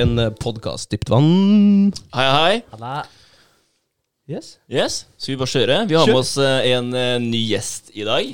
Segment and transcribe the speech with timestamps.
[0.00, 1.90] en podkast Dypt vann.
[2.14, 2.60] Hei, hei.
[2.72, 3.02] Halla.
[4.30, 4.52] Yes.
[4.70, 5.76] Yes, Skal vi bare kjøre?
[5.90, 6.14] Vi har Kjør.
[6.14, 8.28] med oss eh, en eh, ny gjest i dag.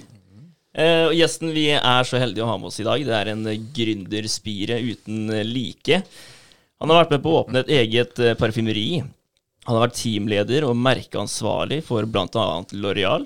[0.76, 3.30] Eh, og Gjesten vi er så heldige å ha med oss i dag, det er
[3.32, 3.46] en
[3.78, 6.02] gründerspire uten like.
[6.82, 9.00] Han har vært med på å åpne et eget parfymeri.
[9.64, 12.46] Han har vært teamleder og merkeansvarlig for bl.a.
[12.76, 13.24] Loreal.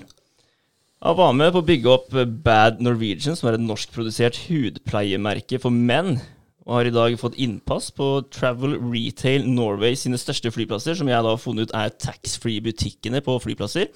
[1.03, 5.75] Han var med på å bygge opp Bad Norwegian, som er et norskprodusert hudpleiemerke for
[5.75, 6.21] menn.
[6.71, 11.19] Og har i dag fått innpass på Travel Retail Norway sine største flyplasser, som jeg
[11.19, 13.89] da har funnet ut er taxfree-butikkene på flyplasser.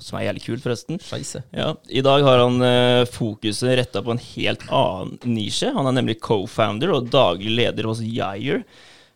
[0.00, 0.96] Som er jævlig kult, forresten.
[1.04, 1.42] Scheisse.
[1.52, 5.74] Ja, I dag har han eh, fokuset retta på en helt annen nisje.
[5.76, 8.64] Han er nemlig co-founder og daglig leder hos Yair,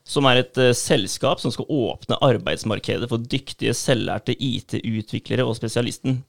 [0.05, 6.20] som er et eh, selskap som skal åpne arbeidsmarkedet for dyktige, selvlærte IT-utviklere og spesialisten.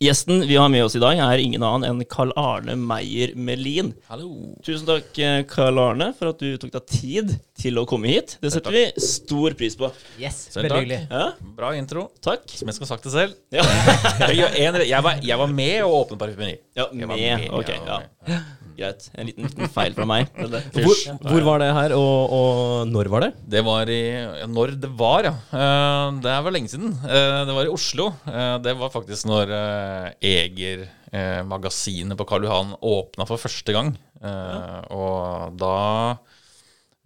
[0.00, 3.90] Gjesten vi har med oss i dag, er ingen annen enn Karl Arne Meyer Melin.
[4.08, 4.30] Hallo.
[4.64, 8.38] Tusen takk, eh, Karl Arne, for at du tok deg tid til å komme hit.
[8.40, 9.90] Det setter vi stor pris på.
[10.20, 11.00] Yes, veldig hyggelig.
[11.10, 11.26] Ja,
[11.58, 12.06] Bra intro.
[12.24, 12.48] takk.
[12.48, 13.36] Som jeg skulle sagt det selv.
[13.52, 13.64] Ja,
[14.88, 16.56] Jeg, var, jeg var med å åpne parfymeri.
[16.80, 17.08] ja med.
[17.12, 17.48] med.
[17.52, 18.00] Ok, ja.
[18.80, 19.06] Greit.
[19.12, 20.30] En liten, liten feil fra meg.
[20.72, 23.30] Hvor, hvor var det her, og, og når var det?
[23.52, 23.98] Det var i
[24.48, 25.34] Når det var, ja.
[25.52, 26.94] Eh, Det er vel lenge siden.
[27.04, 28.06] Eh, Det var i Oslo.
[28.30, 33.76] Eh, Det var faktisk når eh, Eger eh, magasinet på Karl Johan åpna for første
[33.76, 33.92] gang.
[34.22, 35.76] Eh, Og da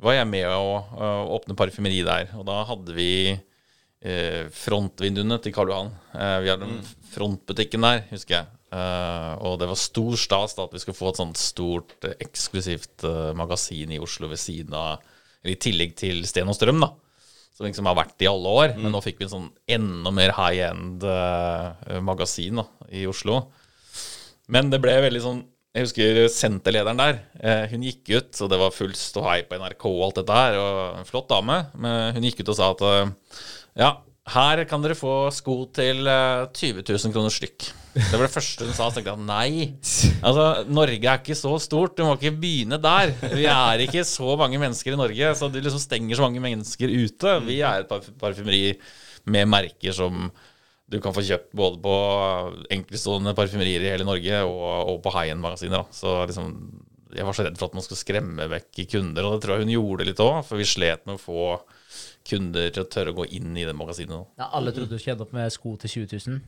[0.04, 2.30] var jeg med å åpne parfymeri der.
[2.38, 5.92] Og da hadde vi eh, frontvinduene til Karl Johan.
[6.14, 6.82] Eh, vi hadde den
[7.14, 8.50] frontbutikken der, husker jeg.
[8.74, 12.16] Eh, og det var stor stas da at vi skulle få et sånt stort, eh,
[12.24, 15.04] eksklusivt uh, magasin i Oslo ved siden av
[15.44, 16.90] i tillegg til Sten og Strøm, da.
[17.54, 18.72] Som liksom har vært i alle år.
[18.80, 23.44] Men nå fikk vi en sånn enda mer high end uh, magasin da, i Oslo.
[24.52, 25.42] Men det ble veldig sånn
[25.74, 27.16] Jeg husker senterlederen der.
[27.42, 30.58] Eh, hun gikk ut, og det var full ståhei på NRK og alt dette her.
[30.60, 31.56] Og en flott dame.
[31.74, 33.40] Men hun gikk ut og sa at eh,
[33.82, 33.88] ja,
[34.32, 37.66] her kan dere få sko til eh, 20 000 kroner stykk.
[37.94, 38.86] Det var det første hun sa.
[38.88, 39.66] Så tenkte jeg nei.
[40.24, 41.92] Altså, Norge er ikke så stort.
[41.98, 43.12] Du må ikke begynne der.
[43.36, 46.90] Vi er ikke så mange mennesker i Norge, så du liksom stenger så mange mennesker
[46.90, 47.36] ute.
[47.46, 48.64] Vi er et parf- parfymeri
[49.30, 50.26] med merker som
[50.90, 51.92] du kan få kjøpt både på
[52.74, 55.86] enkeltstående parfymerier i hele Norge og, og på high end-magasiner.
[55.94, 56.50] Så liksom,
[57.14, 59.66] jeg var så redd for at man skulle skremme vekk kunder, og det tror jeg
[59.68, 61.46] hun gjorde litt òg, for vi slet med å få
[62.28, 64.30] kunder til å tørre å gå inn i det magasinet.
[64.40, 66.40] Ja, alle trodde du skulle ende opp med sko til 20 000.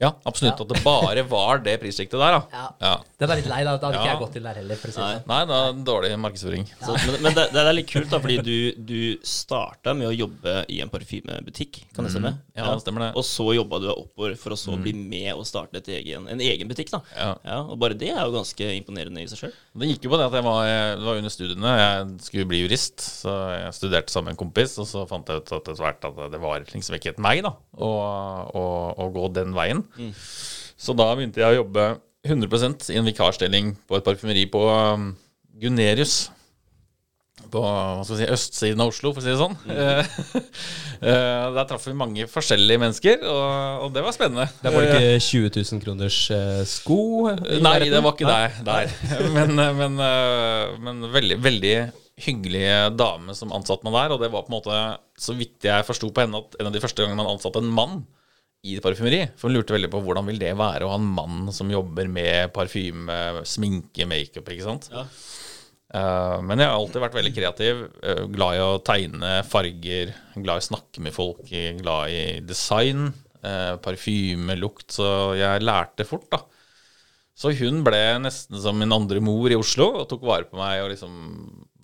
[0.00, 0.60] Ja, absolutt.
[0.64, 2.40] At det bare var det prissjiktet der, da.
[2.52, 2.66] Ja.
[2.80, 2.92] Ja.
[3.20, 3.74] Den er litt lei, da.
[3.76, 4.12] Da hadde ikke Ja.
[4.14, 4.76] jeg gått til der heller.
[4.80, 5.26] for å si det sånn.
[5.28, 6.64] Nei, det er dårlig markedsføring.
[6.80, 10.14] Så, men men det, det er litt kult, da, fordi du, du starta med å
[10.16, 12.32] jobbe i en parfymebutikk, kan det stemme?
[12.32, 12.40] Mm.
[12.56, 13.10] Ja, det stemmer det.
[13.20, 16.26] Og så jobba du deg oppover for å så bli med og starte et egen,
[16.32, 17.02] en egen butikk, da.
[17.16, 17.60] Ja.
[17.66, 19.54] og bare det er jo ganske imponerende i seg sjøl.
[19.80, 21.74] Det gikk jo på det at jeg var, jeg var under studiene.
[21.80, 24.78] Jeg skulle bli jurist, så jeg studerte sammen med en kompis.
[24.80, 27.90] Og så fant jeg ut at at det var liksom ikke et meg da, å,
[28.56, 28.64] å,
[28.96, 29.84] å gå den veien.
[30.80, 31.92] Så da begynte jeg å jobbe
[32.26, 35.10] 100% i en vikarstilling på et parfymeri på um,
[35.60, 36.28] Gunerius.
[37.50, 39.56] På hva skal vi si, østsiden av Oslo, for å si det sånn.
[39.64, 40.50] Mm.
[41.56, 44.46] der traff vi mange forskjellige mennesker, og, og det var spennende.
[44.60, 47.00] Det var det ikke 20 000 kroners eh, sko?
[47.64, 48.60] Nei, det var ikke der.
[48.68, 48.94] der.
[49.36, 51.74] Men, men, eh, men veldig, veldig
[52.20, 54.14] hyggelige dame som ansatte meg der.
[54.14, 54.80] Og det var på en måte,
[55.18, 57.72] så vidt jeg forsto på henne, at en av de første gangene man ansatte en
[57.72, 58.02] mann
[58.66, 59.22] i parfymeri.
[59.38, 62.10] For hun lurte veldig på hvordan vil det være å ha en mann som jobber
[62.12, 64.90] med parfyme, sminke, makeup, ikke sant.
[64.92, 65.06] Ja.
[65.90, 67.82] Uh, men jeg har alltid vært veldig kreativ.
[68.04, 71.42] Uh, glad i å tegne farger, glad i å snakke med folk,
[71.80, 73.08] glad i design,
[73.42, 74.90] uh, parfyme, lukt.
[75.00, 75.08] Så
[75.40, 76.44] jeg lærte fort, da.
[77.40, 80.82] Så hun ble nesten som min andre mor i Oslo og tok vare på meg.
[80.84, 81.14] og liksom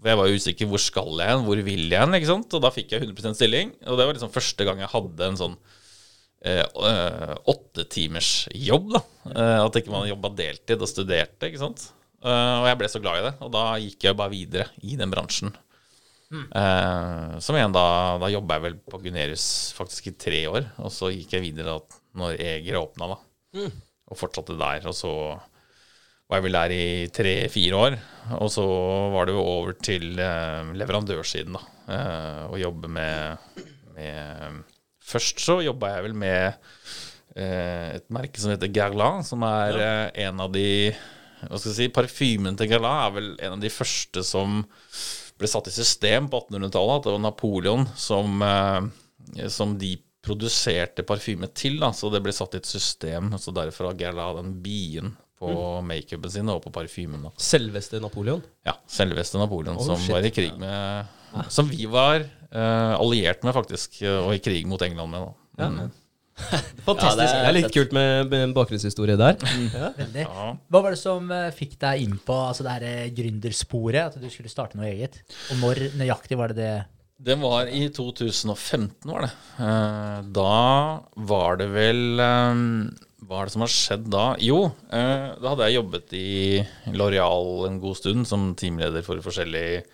[0.05, 2.13] Jeg var usikker hvor skal jeg hen, hvor vil jeg hen?
[2.19, 2.53] ikke sant?
[2.53, 3.73] Og da fikk jeg 100% stilling.
[3.89, 5.57] Og det var liksom første gang jeg hadde en sånn
[6.47, 8.93] eh, eh, åtte timers jobb.
[8.95, 9.03] da.
[9.33, 11.51] Eh, at ikke man jobba deltid og studerte.
[11.51, 11.89] ikke sant?
[12.23, 13.35] Eh, og jeg ble så glad i det.
[13.45, 15.53] Og da gikk jeg bare videre i den bransjen.
[16.27, 19.45] Eh, som igjen da Da jobba jeg vel på Gunerius
[19.77, 20.71] faktisk i tre år.
[20.83, 23.21] Og så gikk jeg videre da, når Eger åpna, da.
[24.11, 24.87] Og fortsatte der.
[24.91, 25.13] Og så
[26.27, 27.99] var jeg vel der i tre-fire år.
[28.41, 28.65] Og så
[29.15, 31.63] var det jo over til leverandørsiden, da.
[31.95, 33.39] Eh, og jobbe med,
[33.95, 34.65] med
[35.07, 36.57] Først så jobba jeg vel med
[37.37, 40.67] eh, et merke som heter Guerlain, som er eh, en av de
[41.47, 44.63] Hva skal jeg si Parfymen til Guerlain er vel en av de første som
[45.37, 46.97] ble satt i system på 1800-tallet.
[46.97, 49.93] At det var Napoleon som, eh, som de
[50.27, 51.77] produserte parfyme til.
[51.83, 51.93] Da.
[51.95, 53.35] Så det ble satt i et system.
[53.39, 55.53] Så derfor har Guerlain den bien på
[55.85, 57.29] makeupen sin og på parfymen.
[57.29, 57.31] da.
[57.37, 58.41] Selveste Napoleon.
[58.67, 60.15] Ja, selveste Napoleon, Oh, som shit.
[60.17, 61.07] var i krig med
[61.53, 62.25] Som vi var
[62.57, 65.29] alliert med, faktisk, eh, og i krig mot England med.
[65.57, 65.71] da.
[65.71, 65.95] Mm.
[66.87, 67.07] Fantastisk.
[67.07, 69.39] Ja, det er det er litt kult med, med en bakgrunnshistorie der.
[69.41, 70.19] Mm.
[70.21, 70.51] Ja.
[70.69, 74.21] Hva var det som eh, fikk deg inn på altså det her eh, gründersporet, at
[74.21, 75.23] du skulle starte noe eget?
[75.55, 76.75] Og når nøyaktig var det det?
[77.17, 79.33] Det var i 2015, var det.
[79.65, 80.57] Eh, da
[81.31, 82.59] var det vel eh,
[83.25, 84.27] Hva er det som har skjedd da?
[84.45, 86.29] Jo, eh, da hadde jeg jobbet i
[86.93, 89.87] L'Oreal en god stund som teamleder for forskjellige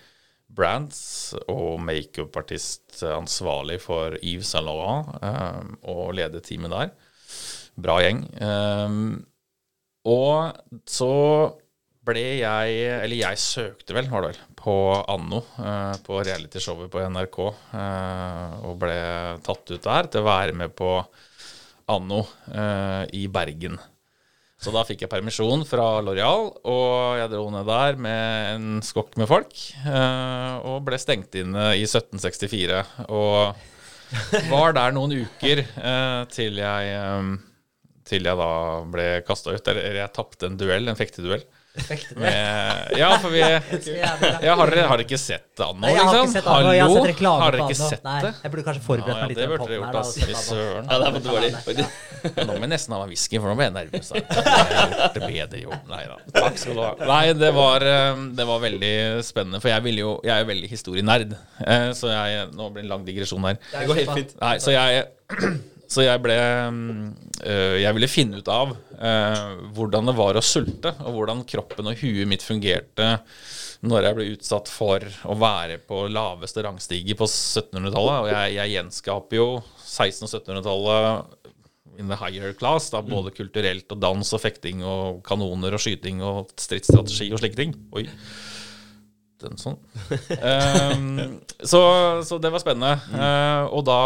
[0.52, 1.00] brands
[1.46, 6.94] og makeupartist ansvarlig for Yves Saint Laurent eh, og lede teamet der.
[7.82, 8.25] Bra gjeng.
[8.37, 8.96] Eh,
[10.12, 11.12] og så
[12.02, 14.75] ble jeg Eller jeg søkte vel, var det vel, på
[15.10, 17.38] Anno, eh, på realityshowet på NRK,
[17.78, 18.98] eh, og ble
[19.46, 20.90] tatt ut der til å være med på
[21.93, 23.78] Anno eh, i Bergen.
[24.62, 29.17] Så da fikk jeg permisjon fra Loreal, og jeg dro ned der med en skokk
[29.19, 29.50] med folk.
[29.82, 32.82] eh, og ble stengt inne i 1764.
[33.11, 33.59] Og
[34.53, 37.32] var der noen uker eh, til jeg eh,
[38.06, 38.53] Til jeg da
[38.93, 39.69] ble kasta ut.
[39.73, 41.43] Eller jeg tapte en duell, en fekteduell.
[41.72, 43.38] Med, ja, for vi
[43.96, 46.50] ja, har, har ikke sett Anno, jeg liksom?
[46.52, 47.86] Anno, jeg har sett reklame på ikke Anno.
[47.88, 48.32] sett Nei, det?
[48.42, 49.40] jeg burde kanskje forberedt Ja, ja, meg litt.
[49.40, 50.10] det burde dere gjort, ass.
[50.20, 50.90] Fy søren.
[50.90, 51.86] Ja, det er for dårlig.
[52.42, 54.12] Nå må jeg nesten ha meg whisky, for nå ble jeg nervøs.
[54.12, 54.28] Jeg
[55.16, 55.80] det bedre, jo.
[55.94, 56.19] Nei da.
[56.36, 56.92] Takk skal du ha.
[57.08, 58.94] Nei, det var, eh, det var veldig
[59.32, 61.36] spennende, for jeg, ville jo, jeg er jo veldig historienerd.
[61.64, 63.56] Eh, Så jeg Nå blir det en lang digresjon her.
[63.72, 64.36] Det går helt fint.
[64.44, 65.06] Nei, så jeg
[65.93, 70.94] Så jeg ble øh, Jeg ville finne ut av øh, hvordan det var å sulte,
[71.05, 73.19] og hvordan kroppen og huet mitt fungerte
[73.83, 78.19] når jeg ble utsatt for å være på laveste rangstige på 1700-tallet.
[78.23, 81.41] Og jeg, jeg gjenskaper jo 1600- og 1700-tallet
[81.99, 86.23] in the higher class, da, både kulturelt og dans og fekting og kanoner og skyting
[86.25, 87.75] og stridsstrategi og slike ting.
[87.93, 88.06] Oi.
[89.43, 89.79] Den sånn.
[90.39, 91.41] um,
[91.73, 91.83] så,
[92.27, 92.94] så det var spennende.
[93.12, 93.99] Uh, og da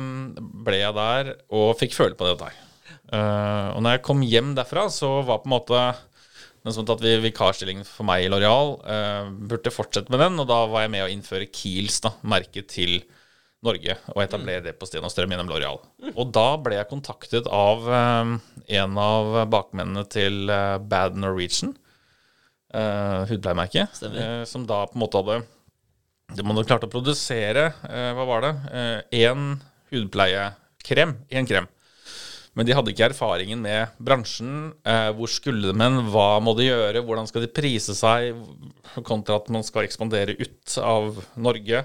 [0.00, 2.60] mm, ble jeg der og fikk føle på dette her.
[3.10, 5.84] Uh, og når jeg kom hjem derfra, så var på en måte
[6.60, 10.36] den som tatt vi- vikarstilling for meg i Loreal, uh, burde fortsette med den.
[10.42, 13.00] Og da var jeg med å innføre Kiels, da, merket til
[13.64, 15.80] Norge, og etablere det på Sten og Strøm gjennom Loreal.
[16.14, 18.38] Og da ble jeg kontaktet av um,
[18.72, 21.74] en av bakmennene til uh, Bad Norwegian,
[22.74, 24.22] eh, hudpleiemerke, Stemmer.
[24.40, 25.42] eh, som da på en måte hadde
[26.30, 28.50] De hadde klart å produsere, uh, hva var det,
[29.18, 29.56] én
[29.90, 31.66] hudpleiekrem, én krem.
[32.54, 34.70] Men de hadde ikke erfaringen med bransjen.
[35.18, 35.98] Hvor skulle de hen?
[36.10, 37.02] Hva må de gjøre?
[37.02, 38.38] Hvordan skal de prise seg?
[39.06, 41.82] Kontra at man skal ekspandere ut av Norge.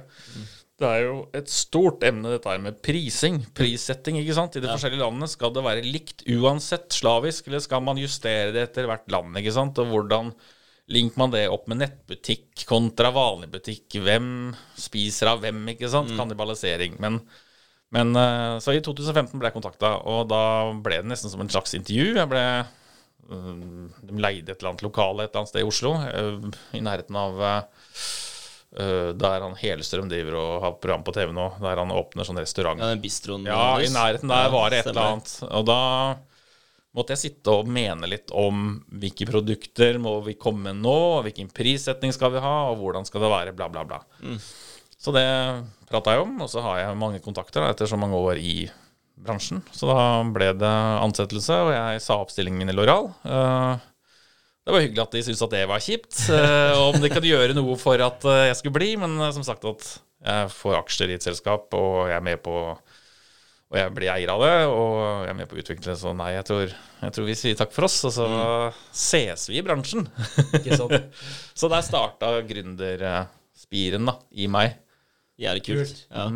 [0.76, 3.38] Det er jo et stort emne, dette her med prising.
[3.56, 4.58] Prissetting, ikke sant.
[4.58, 5.30] I de forskjellige landene.
[5.32, 9.40] Skal det være likt uansett slavisk, eller skal man justere det etter hvert land?
[9.40, 9.80] ikke sant?
[9.80, 10.34] Og hvordan
[10.92, 13.98] linker man det opp med nettbutikk kontra vanlig butikk?
[14.06, 14.28] Hvem
[14.78, 16.14] spiser av hvem, ikke sant?
[16.18, 17.00] Kannibalisering.
[17.02, 17.24] Men
[17.96, 20.42] men eh, Så i 2015 ble jeg kontakta, og da
[20.84, 22.16] ble det nesten som en slags intervju.
[22.18, 23.66] Jeg ble øh,
[24.02, 27.20] De leide et eller annet lokale et eller annet sted i Oslo, øh, i nærheten
[27.20, 27.44] av
[28.76, 32.82] der han Helstrøm driver og har program på TV nå, der han åpner sånn restaurant.
[32.82, 33.46] Ja, den bistroen.
[33.48, 35.32] Ja, i nærheten der var det et eller annet.
[35.48, 35.78] Og da
[36.96, 41.26] måtte jeg sitte og mene litt om hvilke produkter må vi komme med nå, og
[41.28, 44.00] hvilken prissetning skal vi ha, og hvordan skal det være, bla, bla, bla.
[44.96, 45.26] Så det
[45.90, 48.56] prata jeg om, og så har jeg mange kontakter da, etter så mange år i
[49.16, 49.62] bransjen.
[49.76, 50.72] Så da ble det
[51.04, 53.12] ansettelse, og jeg sa opp stillingen min i Loral.
[53.24, 53.86] Eh,
[54.66, 57.30] det var hyggelig at de syntes at det var kjipt, eh, og om de kunne
[57.30, 59.88] gjøre noe for at eh, jeg skulle bli, men som sagt at
[60.26, 62.56] jeg får aksjer i et selskap, og jeg er med på
[63.74, 65.98] og jeg blir eier av det, og jeg er med på å utvikle det.
[66.00, 68.28] Så nei, jeg tror, jeg tror vi sier takk for oss, og så
[68.94, 70.06] ses vi i bransjen.
[70.62, 71.10] Ikke sant?
[71.60, 74.78] så der starta gründerspiren da, i meg.
[75.42, 75.82] Jævlig kult.
[75.82, 76.08] Kult.
[76.14, 76.30] Ja.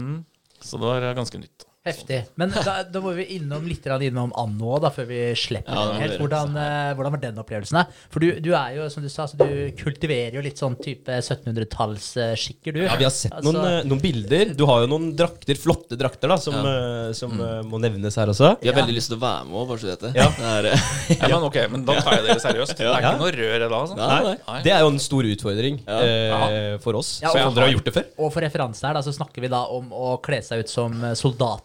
[0.59, 1.68] Så det var ganske nytt.
[1.87, 2.25] Heftig.
[2.35, 5.93] Men da, da må vi innom litt innom Anno da, før vi slipper Ja, det
[5.93, 6.17] den helt.
[6.19, 7.77] Hvordan, eh, hvordan var den opplevelsen?
[7.79, 7.83] da?
[8.11, 11.07] For du, du er jo, som du sa, så du kultiverer jo litt sånn type
[11.23, 12.81] 1700-tallsskikker, du.
[12.83, 14.51] Ja, vi har sett Altså, noen, eh, noen bilder.
[14.59, 17.13] Du har jo noen drakter, flotte drakter, da, som, ja.
[17.15, 17.71] som mm.
[17.71, 18.51] må nevnes her også.
[18.59, 18.81] Vi har Ja.
[18.81, 20.11] veldig lyst til å være med òg, bare så du vet det.
[20.19, 20.27] Ja.
[20.35, 22.75] det er, eh, Ja, men ok, men da tar jeg dere seriøst.
[22.75, 23.13] Det er Ja.
[23.13, 23.95] ikke noe rør da, altså.
[23.95, 24.35] Nei, nei.
[24.51, 24.59] Nei.
[24.67, 25.99] Det er jo en stor utfordring Ja.
[26.03, 27.15] eh, for oss.
[27.23, 28.11] Ja, og, og- dere har gjort det før?
[28.19, 30.99] Og for referanse her, da, så snakker vi da om å kle seg ut som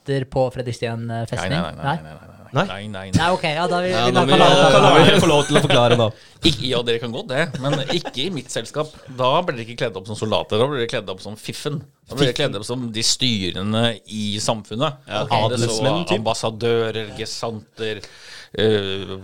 [0.04, 1.50] soldater på Fredrikstien festning.
[1.50, 2.34] nei, nei, nei, nei, nei, nei.
[2.54, 2.66] Nei.
[2.66, 3.10] nei, nei.
[3.10, 5.96] Nei, ok, ja, da vil Ja, vi vi- Kan vi få lov til å forklare
[5.96, 6.10] da.
[6.44, 8.86] Ikke, ja, dere kan godt det, men ikke i mitt selskap.
[9.16, 10.58] Da blir dere ikke kledd opp som soldater.
[10.60, 11.80] Da blir dere kledd opp som fiffen.
[12.06, 15.00] Da blir dere kledd opp som de styrende i samfunnet.
[15.08, 15.40] Ja, okay.
[15.40, 16.18] Så Adelsmenn, typ.
[16.20, 18.04] Ambassadører, gesanter,
[18.54, 19.18] Uh,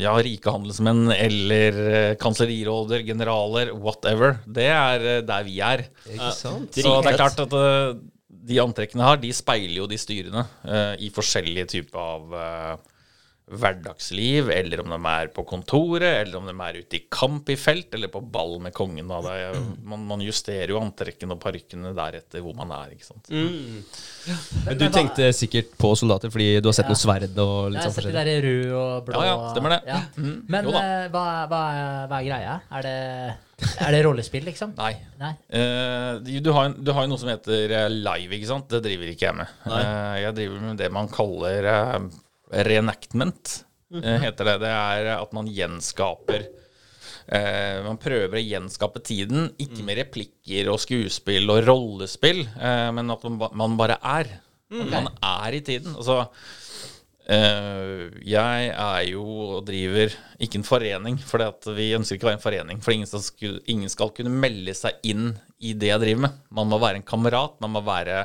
[0.00, 4.38] ja, rike handelsmenn eller uh, kansleriråder, generaler, whatever.
[4.48, 5.82] Det er uh, der vi er.
[6.08, 6.72] Ikke sant?
[6.72, 10.94] Så det er klart at eh, de antrekkene her, de speiler jo de styrene eh,
[11.06, 12.97] i forskjellige typer av eh,
[13.50, 17.56] hverdagsliv, eller om de er på kontoret, eller om de er ute i kamp i
[17.58, 19.08] felt, eller på ball med kongen.
[19.08, 19.20] Da.
[19.24, 22.92] Det er, man, man justerer jo antrekkene og parykkene deretter hvor man er.
[22.96, 23.30] ikke sant?
[23.32, 23.80] Mm.
[24.66, 26.94] Men du tenkte sikkert på soldater fordi du har sett Ja.
[26.94, 28.28] noe sverd og Jeg har sånn sett de forskjellig?
[28.28, 29.22] der rød og blå.
[29.24, 29.80] Ja, ja, stemmer det.
[29.88, 30.00] Ja.
[30.18, 32.54] Mm, Men eh, hva, hva, er- hva er greia?
[32.78, 32.96] Er det,
[33.82, 34.74] er det rollespill, liksom?
[34.78, 34.92] Nei.
[35.18, 35.32] Nei.
[35.50, 38.68] Uh, du, du, har, du har jo noe som heter eh, live, ikke sant?
[38.70, 39.52] Det driver ikke jeg med.
[39.66, 41.98] Uh, jeg driver med det man kaller eh,
[42.50, 43.62] reenactment,
[43.94, 44.56] eh, heter det.
[44.64, 46.46] Det er at man gjenskaper
[47.28, 53.14] eh, Man prøver å gjenskape tiden, ikke med replikker og skuespill og rollespill, eh, men
[53.14, 54.38] at man, bare er.
[54.68, 55.94] At Man er i tiden.
[55.96, 56.26] Altså
[57.28, 59.22] Eh, jeg er jo
[59.58, 61.44] og driver ikke en forening, for
[61.76, 62.80] vi ønsker ikke å være en forening.
[62.84, 66.38] For ingen skal, ingen skal kunne melde seg inn i det jeg driver med.
[66.56, 68.22] Man må være en kamerat, man må være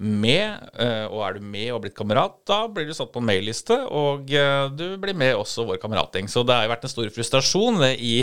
[0.00, 0.68] med.
[0.80, 3.76] eh, og er du med og blitt kamerat, da blir du satt på en mailliste,
[3.86, 6.28] og eh, du blir med også vår kamerating.
[6.32, 8.14] Så det har jo vært en stor frustrasjon i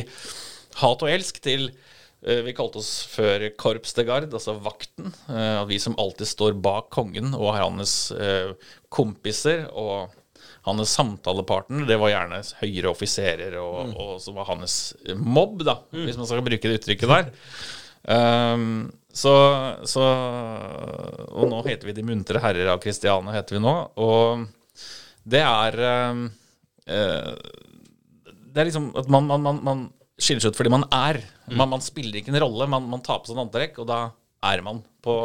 [0.82, 5.14] hat og elsk til eh, vi kalte oss før Korps de Garde, altså vakten.
[5.30, 8.56] eh, Vi som alltid står bak kongen og har hans eh,
[8.90, 9.68] kompiser.
[9.74, 10.10] Og
[10.68, 14.74] hans samtalepartner, det var gjerne høyere offiserer, og, og så var hans
[15.16, 17.30] mobb, da, hvis man skal bruke det uttrykket der.
[18.08, 19.34] Um, så,
[19.90, 20.04] så
[21.36, 23.76] Og nå heter vi De muntre herrer av Kristiania, heter vi nå.
[24.00, 24.46] Og
[25.28, 25.80] det er
[26.14, 26.28] um,
[26.88, 27.34] uh,
[28.24, 29.86] Det er liksom at man, man, man, man
[30.18, 31.20] skiller seg ut fordi man er.
[31.52, 32.70] Man, man spiller ikke en rolle.
[32.72, 34.00] Man, man tar på seg en antrekk, og da
[34.48, 35.18] er man på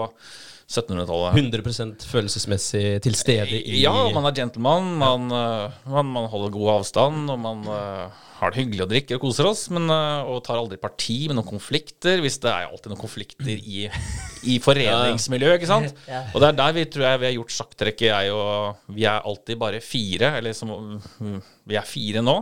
[0.73, 1.37] 1700-tallet.
[1.37, 6.71] 100 følelsesmessig til stede i Ja, man er gentleman, man, eh, man, man holder god
[6.79, 10.41] avstand, og man eh, har det hyggelig og drikker og koser oss, men, eh, og
[10.47, 13.85] tar aldri parti med noen konflikter, hvis det er alltid noen konflikter i,
[14.53, 15.95] i foreningsmiljøet, ikke sant?
[16.35, 19.23] Og det er der vi tror jeg vi har gjort sjakktrekket, jeg og Vi er
[19.31, 21.39] alltid bare fire, eller som mm,
[21.71, 22.35] Vi er fire nå.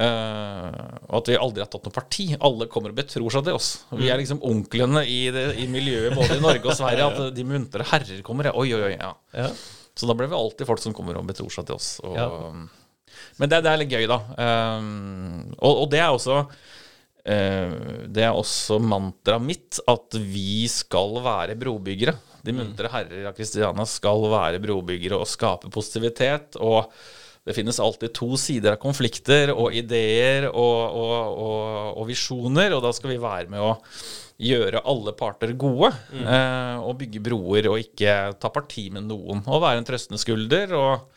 [0.00, 0.70] Uh,
[1.10, 2.30] og at vi aldri har tatt noe parti.
[2.40, 3.70] Alle kommer og betror seg til oss.
[3.92, 7.10] Vi er liksom onklene i, det, i miljøet både i Norge og Sverige.
[7.10, 8.48] At de muntre herrer kommer.
[8.54, 8.94] Oi, oi, oi.
[8.96, 9.12] Ja.
[9.36, 9.50] Ja.
[10.00, 11.98] Så da ble vi alltid folk som kommer og betror seg til oss.
[12.06, 12.30] Og, Ja.
[13.40, 14.18] Men det, det er litt gøy, da.
[14.78, 17.72] Um, og, og det er også uh,
[18.10, 22.16] Det er også mantraet mitt at vi skal være brobyggere.
[22.44, 26.56] De muntre herrer av Kristiania skal være brobyggere og skape positivitet.
[26.60, 26.88] Og
[27.44, 31.14] det finnes alltid to sider av konflikter og ideer og, og,
[31.44, 33.74] og, og visjoner, og da skal vi være med å
[34.40, 35.90] gjøre alle parter gode.
[36.16, 39.42] Eh, og bygge broer og ikke ta parti med noen.
[39.46, 41.08] Og være en trøstende skulder og,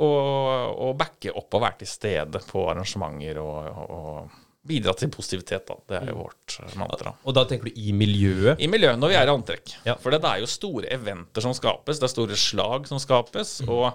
[0.00, 5.66] og, og backe opp og være til stede på arrangementer og, og bidra til positivitet.
[5.68, 5.76] Da.
[5.90, 7.12] Det er jo vårt eh, mantra.
[7.26, 8.62] Og da tenker du i miljøet?
[8.62, 9.76] I miljøet når vi er i antrekk.
[9.88, 9.96] Ja.
[10.00, 13.58] For det er jo store eventer som skapes, det er store slag som skapes.
[13.66, 13.90] Og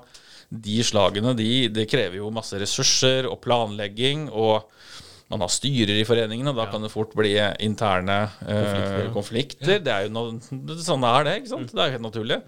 [0.48, 4.28] de slagene de, det krever jo masse ressurser og planlegging.
[4.30, 4.68] Og
[5.32, 9.82] man har styrer i foreningene, da kan det fort bli interne eh, konflikter.
[9.84, 10.38] Det er jo noe,
[10.84, 11.74] sånn er det, ikke sant?
[11.74, 12.44] Det er jo helt naturlig.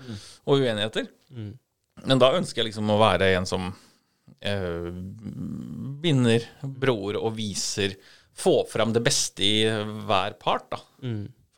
[0.47, 1.09] Og uenigheter.
[2.05, 3.69] Men da ønsker jeg liksom å være en som
[4.41, 4.89] eh,
[6.03, 7.97] binder broer og viser
[8.39, 9.65] Få fram det beste i
[10.07, 10.77] hver part, da.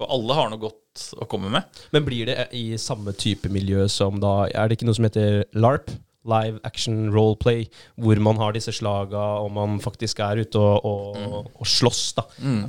[0.02, 1.82] For alle har noe godt å komme med.
[1.94, 5.44] Men blir det i samme type miljø som da Er det ikke noe som heter
[5.54, 5.92] LARP?
[6.28, 7.63] Live action roleplay,
[7.98, 12.01] hvor man har disse slaga og man faktisk er ute og, og, og slåss.
[12.20, 12.25] da.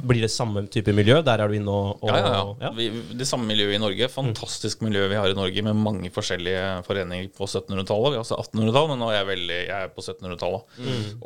[0.08, 1.18] Blir det samme type miljø?
[1.26, 2.46] Der er du inne og, og Ja, ja, ja.
[2.64, 2.70] ja.
[2.78, 2.86] Vi,
[3.18, 4.08] det samme miljøet i Norge.
[4.08, 8.14] Fantastisk miljø vi har i Norge med mange forskjellige foreninger på 1700-tallet.
[8.14, 10.78] Vi har også 1800-tall, men nå er jeg, veldig, jeg er på 1700-tallet.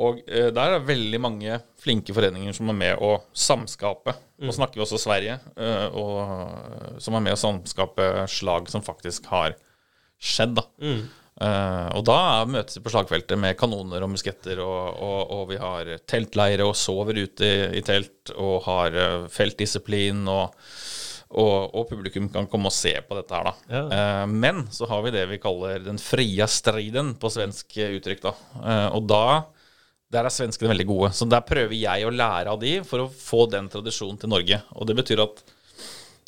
[0.06, 4.16] Og eh, der er veldig mange flinke foreninger som er med å samskape.
[4.42, 9.30] Nå snakker vi også Sverige, eh, og, som er med å samskape slag som faktisk
[9.30, 9.54] har
[10.18, 10.58] skjedd.
[10.58, 10.66] da.
[11.36, 15.58] Eh, og da møtes vi på slagfeltet med kanoner og musketter, og, og, og vi
[15.60, 20.54] har teltleire og sover ute i, i telt, og har uh, feltdisiplin, og,
[21.36, 23.74] og, publikum kan komme og se på dette her, da.
[23.74, 23.82] Ja.
[23.90, 28.34] Uh, men så har vi det vi kaller den fria striden, på svensk uttrykk, da.
[28.96, 29.26] Og da
[30.14, 31.08] der er svenskene veldig gode.
[31.18, 34.60] Så der prøver jeg å lære av de for å få den tradisjonen til Norge.
[34.78, 35.42] Og det betyr at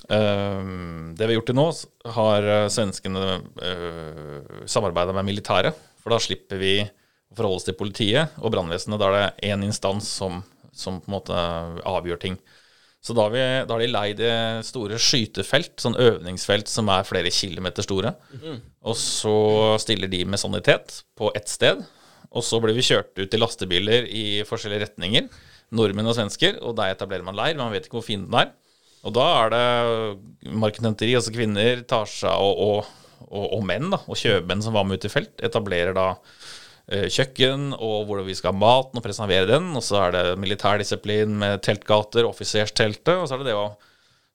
[0.06, 1.66] det vi har gjort til nå,
[2.14, 3.24] har eh, svenskene
[3.60, 5.76] uh, samarbeida med militæret.
[5.98, 9.00] For da slipper vi å forholde oss til politiet og brannvesenet.
[9.00, 10.40] Da er det én instans som,
[10.72, 11.42] som på en måte
[11.88, 12.38] avgjør ting.
[13.04, 17.06] Så da har, vi, da har de leid eh, store skytefelt, sånn øvningsfelt som er
[17.06, 18.14] flere kilometer store.
[18.88, 19.36] Og så
[19.82, 21.84] stiller de med sanitet på ett sted.
[22.28, 25.28] Og så blir vi kjørt ut i lastebiler i forskjellige retninger,
[25.78, 27.56] nordmenn og svensker, og der etablerer man leir.
[27.60, 28.50] Man vet ikke hvor fienden er.
[29.06, 34.18] Og da er det marketenteri, altså kvinner, Tasha og, og, og, og menn, da, og
[34.18, 36.08] kjøpmenn som var med ut i felt, etablerer da
[36.90, 39.70] eh, kjøkken og hvordan vi skal ha maten og preservere den.
[39.78, 43.70] Og så er det militær disiplin med teltgater, offisersteltet, og så er det det å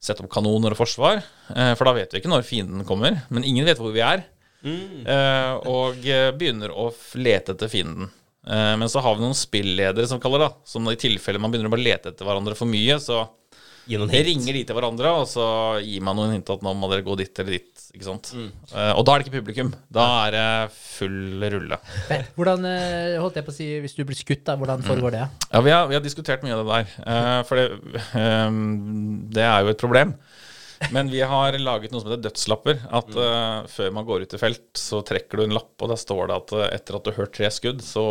[0.04, 1.24] sette opp kanoner og forsvar.
[1.56, 4.30] Eh, for da vet vi ikke når fienden kommer, men ingen vet hvor vi er.
[4.64, 5.04] Mm.
[5.68, 6.86] og eh, begynner å
[7.20, 8.08] lete etter fienden.
[8.48, 11.80] Men så har vi noen spilledere som kaller det, som i tilfelle man begynner å
[11.80, 13.22] lete etter hverandre for mye, så
[13.84, 14.26] Gi noen hint.
[14.30, 15.46] ringer de til hverandre, og så
[15.84, 17.72] gir man noen hint at nå må dere gå dit eller dit.
[17.94, 18.32] Ikke sant?
[18.34, 19.74] Eh, og da er det ikke publikum.
[19.94, 21.80] Da er det full rulle.
[22.38, 25.26] Hvordan eh, holdt jeg på å si, hvis du blir skutt, da, hvordan foregår det?
[25.50, 26.96] Ja, vi har, vi har diskutert mye av det der.
[27.04, 27.68] Uh, for det,
[28.16, 28.64] um,
[29.36, 30.16] det er jo et problem.
[30.92, 32.82] Men vi har laget noe som heter dødslapper.
[32.92, 36.00] At eh, før man går ut i felt, så trekker du en lapp, og der
[36.00, 38.04] står det at etter at du har hørt tre skudd, så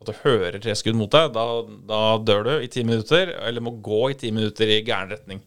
[0.00, 1.46] at du hører tre skudd mot deg, da,
[1.90, 5.42] da dør du i ti minutter, eller må gå i ti minutter i gæren retning.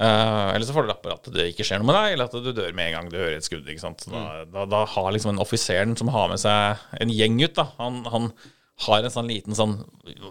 [0.00, 2.36] Eh, eller så får du lapper at det ikke skjer noe med deg, eller at
[2.40, 3.68] du dør med en gang du hører et skudd.
[3.68, 4.00] ikke sant?
[4.06, 7.52] Så da, da, da har liksom en offiseren som har med seg en gjeng ut,
[7.58, 8.30] da, han, han
[8.80, 9.74] har en sånn liten sånn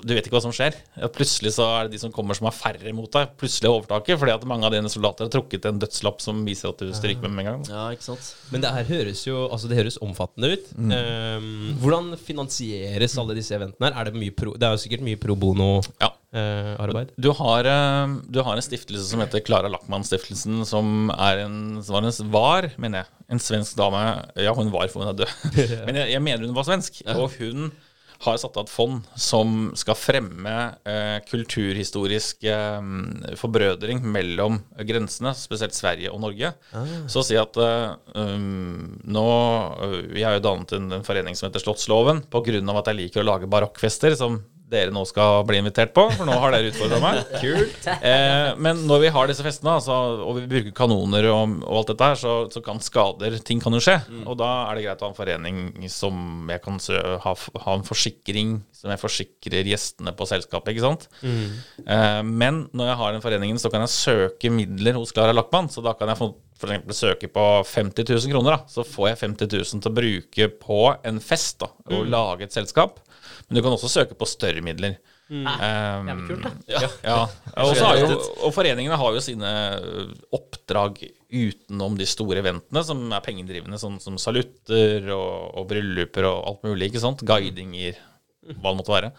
[0.04, 0.76] Du vet ikke hva som skjer.
[1.16, 4.34] Plutselig så er det de som kommer som har færre mot deg, plutselig overtaket, fordi
[4.34, 7.30] at mange av dine soldater har trukket en dødslapp som viser at du stryker med
[7.32, 7.64] dem en gang.
[7.70, 8.32] Ja, ikke sant.
[8.52, 10.72] Men det her høres jo altså det høres omfattende ut.
[10.76, 10.94] Mm.
[10.96, 11.50] Um,
[11.84, 14.00] hvordan finansieres alle disse eventene her?
[14.02, 16.10] Er det, mye pro, det er jo sikkert mye pro Ja.
[16.34, 17.14] bono-arbeid.
[17.18, 21.96] Du har, eh, du har en stiftelse som heter Klara Lackmann-stiftelsen, som er en, som
[21.96, 24.02] var, en, var, mener jeg, en svensk dame.
[24.36, 25.32] Ja, hun var, for hun er død.
[25.88, 27.02] Men jeg, jeg mener hun var svensk.
[27.16, 27.70] Og hun
[28.26, 30.56] har satt av et fond som skal fremme
[30.88, 32.90] eh, kulturhistorisk eh,
[33.40, 36.52] forbrødring mellom grensene, spesielt Sverige og Norge.
[37.08, 39.26] Så å si at eh, um, nå
[39.80, 43.24] uh, Vi har jo dannet en, en forening som heter Slottsloven, av at jeg liker
[43.24, 47.00] å lage barokkfester, som dere nå skal bli invitert på, for nå har dere utfordra
[47.04, 47.22] meg.
[47.44, 47.88] Kult.
[47.90, 51.94] Eh, men når vi har disse festene, altså, og vi bruker kanoner og, og alt
[51.94, 53.98] dette her, så, så kan skader Ting kan jo skje.
[54.26, 56.78] Og da er det greit å ha en forening som jeg kan
[57.26, 57.34] ha,
[57.66, 61.08] ha en forsikring som jeg forsikrer gjestene på selskapet, ikke sant.
[61.26, 65.72] Eh, men når jeg har den foreningen, så kan jeg søke midler hos Klara Lackmann.
[65.74, 68.58] Så da kan jeg få eksempel søke på 50 000 kroner.
[68.58, 68.72] Da.
[68.72, 72.56] Så får jeg 50 000 til å bruke på en fest da, og lage et
[72.56, 73.00] selskap.
[73.50, 75.00] Men du kan også søke på større midler.
[75.30, 76.52] Um, Jævlig kult, da.
[76.74, 77.18] ja, ja.
[77.66, 78.16] Og, jo,
[78.48, 79.50] og foreningene har jo sine
[80.34, 86.40] oppdrag utenom de store eventene, som er pengedrivende, sånn som salutter og, og brylluper og
[86.50, 86.90] alt mulig.
[86.90, 87.22] ikke sant?
[87.26, 88.00] Guidinger,
[88.56, 89.12] hva det måtte være.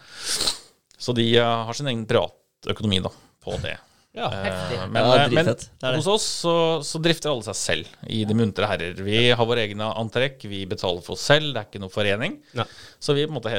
[1.01, 3.13] Så de ø, har sin egen privatøkonomi da,
[3.43, 3.77] på det.
[4.13, 4.27] Ja.
[4.27, 4.77] Heftig.
[4.77, 5.45] Eh, Men, Ja, eh, men.
[5.45, 5.95] Det er det.
[6.01, 8.97] hos oss så, så drifter alle seg selv i De muntre herrer.
[8.99, 12.35] Vi har våre egne antrekk, vi betaler for oss selv, det er ikke noe forening.
[12.57, 12.65] Ja.
[12.99, 13.53] Så vi, på måte,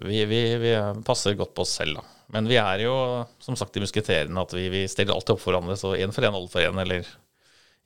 [0.00, 0.72] vi, vi, vi
[1.04, 2.06] passer godt på oss selv, da.
[2.32, 2.94] Men vi er jo
[3.44, 5.76] som sagt de musketerene at vi, vi stiller alltid opp for hverandre.
[5.76, 7.04] Så én for én, alle for én, eller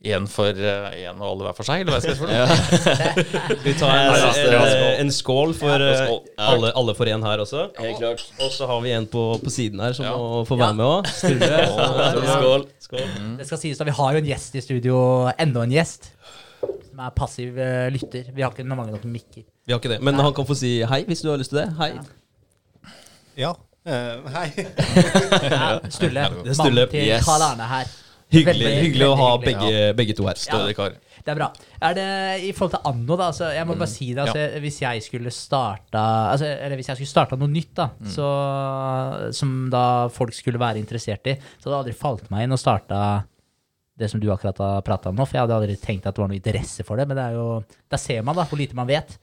[0.04, 2.46] én for én og alle hver for seg, eller hva jeg skal si for noe.
[3.64, 5.00] Vi tar en, Ja, ja, en, skål.
[5.00, 7.62] en skål for eh, alle, alle for en her også.
[8.44, 10.12] Og så har vi en på, på siden her som Ja.
[10.20, 11.08] må få være med òg.
[12.36, 12.66] Skål.
[12.86, 13.08] Skål.
[13.40, 15.00] Det skal sies at vi har jo en gjest i studio,
[15.42, 16.12] enda en gjest,
[16.60, 18.28] som er passiv eh, lytter.
[18.36, 19.42] Vi har ikke mange nok mikker.
[19.66, 20.02] Vi har ikke det.
[20.06, 21.70] Men han kan få si hei hvis du har lyst til det.
[21.80, 21.90] Hei.
[23.40, 23.54] Ja.
[23.88, 24.48] eh, hei.
[25.56, 26.28] Er Sturle.
[26.30, 27.96] mannen til Karl Arne her.
[28.32, 29.54] Hyggelig, Veldig, hyggelig å ha hyggelig.
[29.70, 30.34] begge, begge to her.
[30.34, 30.94] Stødig kar.
[31.26, 31.46] Det er bra.
[31.82, 32.06] Er det
[32.46, 33.28] i forhold til anno, da?
[33.30, 33.78] Altså, jeg må Mm.
[33.78, 34.18] bare si det.
[34.26, 38.06] Altså, Hvis jeg skulle starta altså, Eller hvis jeg skulle starta noe nytt, da, Mm.
[38.10, 42.52] så, som da folk skulle være interessert i, så hadde det aldri falt meg inn
[42.52, 43.24] å starta
[43.96, 45.26] det som du akkurat har prata om nå.
[45.26, 47.06] For jeg hadde aldri tenkt at det var noe interesse for det.
[47.08, 49.16] Men det er jo, der ser man da hvor lite man vet.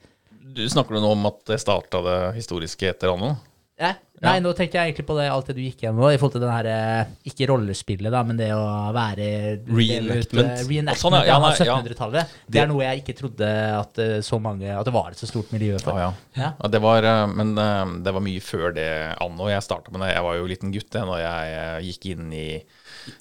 [0.54, 3.36] Du snakker du nå om at det starta det historiske etter anno?
[3.80, 3.94] Ja.
[4.24, 6.36] Nei, nå tenkte jeg egentlig på det, alt det du gikk gjennom nå, i forhold
[6.36, 8.62] til den her eh, Ikke rollespillet, da, men det å
[8.94, 9.26] være
[9.66, 10.30] Reenactment.
[10.30, 11.24] ut, eh, Reenactment Sånn, ja.
[11.28, 11.76] Ja, av ja.
[11.82, 12.36] 1700-tallet.
[12.54, 15.28] Det er noe jeg ikke trodde at eh, så mange At det var et så
[15.28, 15.98] stort miljø for.
[15.98, 16.38] Ja, ja.
[16.38, 16.50] Ja.
[16.62, 18.88] Ja, det var, eh, men eh, det var mye før det
[19.26, 19.50] anno.
[19.50, 20.14] Jeg starta med det.
[20.14, 22.48] Jeg var jo liten gutt da når jeg eh, gikk inn i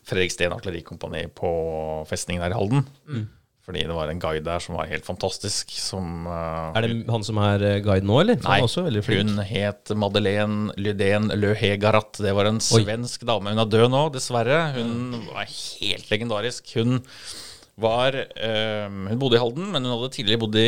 [0.08, 1.50] Fredriksten artillerikompani på
[2.08, 2.86] festningen her i Halden.
[3.64, 5.70] Fordi det var en guide der som var helt fantastisk.
[5.80, 8.42] Som uh, Er det han som er eh, guide nå, eller?
[8.44, 12.20] Nei, også hun het Madeleine Lydén Løhegarat.
[12.20, 13.54] Det var en svensk dame.
[13.56, 14.60] Hun er død nå, dessverre.
[14.76, 16.76] Hun var helt legendarisk.
[16.76, 17.00] Hun
[17.80, 20.68] var eh, Hun bodde i Halden, men hun hadde tidligere bodd i,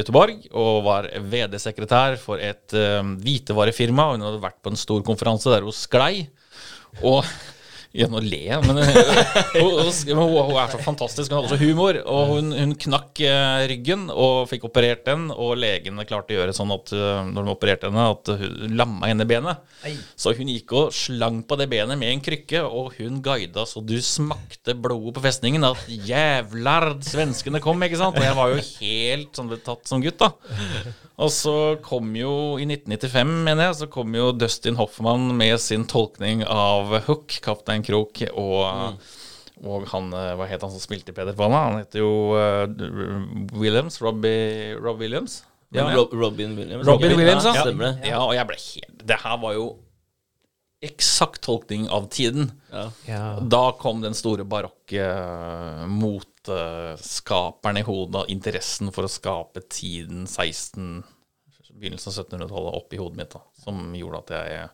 [0.00, 4.14] Gøteborg og var VD-sekretær for et eh, hvitevarefirma.
[4.14, 6.30] Hun hadde vært på en stor konferanse der hun sklei.
[7.04, 7.20] Og
[7.90, 11.32] ja, å le, men hun, hun, er så fantastisk.
[11.32, 11.96] Hun hadde så humor.
[12.06, 15.26] Og hun, hun knakk eh, ryggen og fikk operert den.
[15.34, 19.10] Og legene klarte å gjøre sånn at eh, når de opererte henne, at hun lamma
[19.10, 19.66] henne benet.
[20.14, 23.82] Så hun gikk og slang på det benet med en krykke, og hun guida så
[23.82, 25.66] du smakte blodet på festningen.
[25.66, 28.22] At jævlar, svenskene kom, ikke sant?
[28.22, 30.30] Og jeg var jo helt sånn betatt som gutt, da.
[31.20, 35.84] Og så kom jo, i 1995, mener jeg, så kom jo Dustin Hoffman med sin
[35.90, 38.96] tolkning av Hook, Kaptein Krok, og,
[39.60, 41.66] og han eh, Hva het han som spilte i Peder Panna?
[41.68, 42.64] Han heter jo uh,
[43.58, 44.00] Williams.
[44.02, 45.42] Robbie, Rob Williams.
[45.70, 45.86] Ja.
[45.94, 46.86] Rob, Robin Williams.
[46.86, 47.54] Robin Williams, ja.
[47.62, 48.10] Stemmer det.
[48.10, 49.68] Ja, og jeg ble helt Det her var jo
[50.80, 52.50] eksakt tolkning av tiden.
[53.04, 53.36] Ja.
[53.42, 60.24] Da kom den store barokke uh, motskaperen i hodet, og interessen for å skape tiden
[60.26, 61.02] 16
[61.80, 64.64] Begynnelsen av 1700-tallet opp i hodet mitt, da, som gjorde at jeg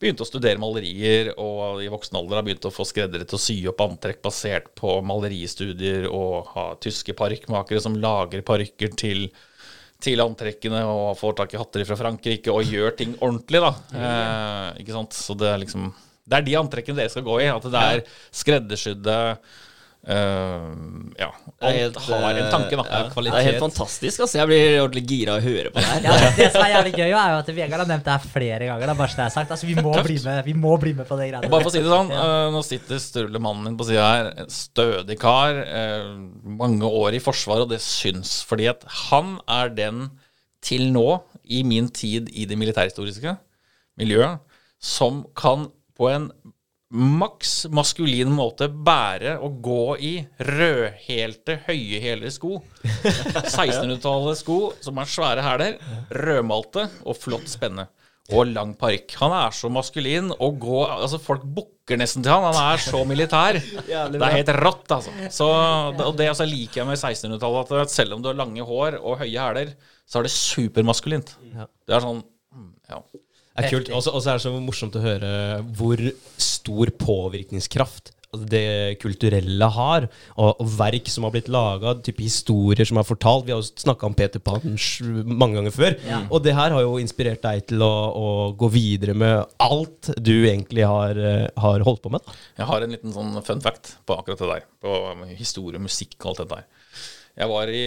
[0.00, 3.42] begynte å studere malerier, og i voksen alder har begynt å få skreddere til å
[3.42, 9.28] sy opp antrekk basert på maleristudier, og ha tyske parykkmakere som lager parykker til
[10.00, 13.72] til antrekkene og får tak i hatter fra Frankrike og gjør ting ordentlig, da.
[13.92, 15.12] Eh, ikke sant?
[15.12, 15.90] Så det er liksom
[16.30, 17.48] Det er de antrekkene dere skal gå i.
[17.50, 18.00] At det er
[18.40, 19.16] skreddersydde
[20.06, 20.68] eh,
[21.20, 21.28] Ja.
[21.60, 22.84] Alt helt, har en tanke, da.
[22.88, 24.22] ja, Det er helt fantastisk.
[24.24, 24.38] Altså.
[24.38, 26.06] Jeg blir ordentlig gira av å høre på det her.
[26.06, 28.68] Ja, det som er jævlig gøy, er jo at Vegard har nevnt det her flere
[28.70, 28.86] ganger.
[28.86, 29.52] Det er bare så det er sagt.
[29.56, 31.50] Altså, vi må bli med Vi må bli med på det greiene.
[31.52, 34.32] bare for å si det sånn, uh, nå sitter Sturle mannen min på sida her,
[34.48, 40.06] stødig kar, Uh, mange år i Forsvaret, og det syns fordi at han er den
[40.64, 43.32] til nå, i min tid i det militærhistoriske
[44.00, 44.40] miljøet,
[44.80, 46.30] som kan på en
[46.90, 52.58] maks maskulin måte bære og gå i rødhælte, høyhælede sko.
[53.54, 55.78] 1600-tallet sko som er svære hæler,
[56.10, 57.86] rødmalte og flott spenne.
[58.30, 59.16] Og lang parykk.
[59.18, 62.44] Han er så maskulin og gå Altså, folk bukker nesten til han.
[62.46, 63.58] Han er så militær.
[63.58, 65.10] Det er helt rått, altså.
[65.34, 65.48] Så,
[66.04, 69.18] og det altså, liker jeg med 1600-tallet, at selv om du har lange hår og
[69.24, 69.72] høye hæler,
[70.06, 71.34] så er det supermaskulint.
[71.86, 73.02] Det er sånn mm, Ja.
[73.60, 73.92] Det er kult.
[73.94, 75.34] Og så er det så morsomt å høre
[75.76, 76.02] hvor
[76.40, 80.06] stor påvirkningskraft det kulturelle har,
[80.38, 83.46] og, verk som har blitt laga, historier som er fortalt.
[83.46, 84.62] Vi har jo snakka om Peter Pan
[85.26, 85.96] mange ganger før.
[86.28, 90.34] Og det her har jo inspirert deg til å, å gå videre med alt du
[90.46, 92.36] egentlig har, eh, har holdt på med.
[92.60, 94.68] Jeg har en liten sånn fun fact på akkurat det der.
[94.80, 95.00] På
[95.34, 96.79] historie, musikk og alt det der.
[97.40, 97.84] Jeg var i,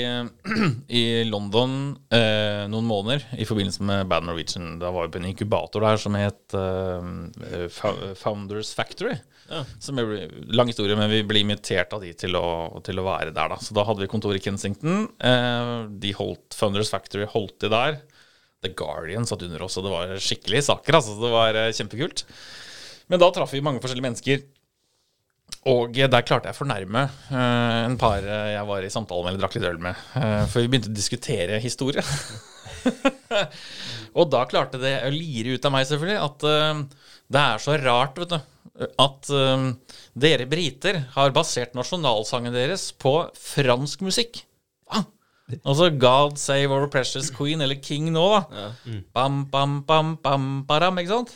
[0.99, 1.75] i London
[2.09, 4.79] eh, noen måneder i forbindelse med Bad Norwegian.
[4.81, 7.67] Da var vi på en inkubator der som het eh,
[8.23, 9.13] Founders Factory.
[9.83, 10.23] Som Ble,
[10.55, 12.45] lang historie, men vi ble invitert av de til å,
[12.85, 13.53] til å være der.
[13.53, 13.59] da.
[13.61, 15.05] Så da hadde vi kontor i Kensington.
[15.21, 18.01] Eh, de holdt, Founders Factory holdt de der.
[18.63, 20.97] The Guardian satt under oss, og det var skikkelige saker.
[20.97, 21.19] altså.
[21.21, 22.25] Det var eh, kjempekult.
[23.11, 24.45] Men da traff vi mange forskjellige mennesker.
[25.69, 29.31] Og der klarte jeg å fornærme uh, en par eh, jeg var i samtale med
[29.31, 29.99] eller drakk litt øl med.
[30.15, 32.03] Uh, for vi begynte å diskutere historie.
[34.17, 37.77] og da klarte det å lire ut av meg, selvfølgelig, at uh, det er så
[37.79, 38.49] rart, vet du.
[38.99, 39.29] At
[40.17, 44.39] dere briter har basert nasjonalsangen deres på fransk musikk.
[44.89, 45.03] Hva?
[45.61, 48.71] Altså God Save Our Precious Queen, eller King nå, da.
[49.13, 51.35] Bam, bam, bam, bam, param, ikke sant?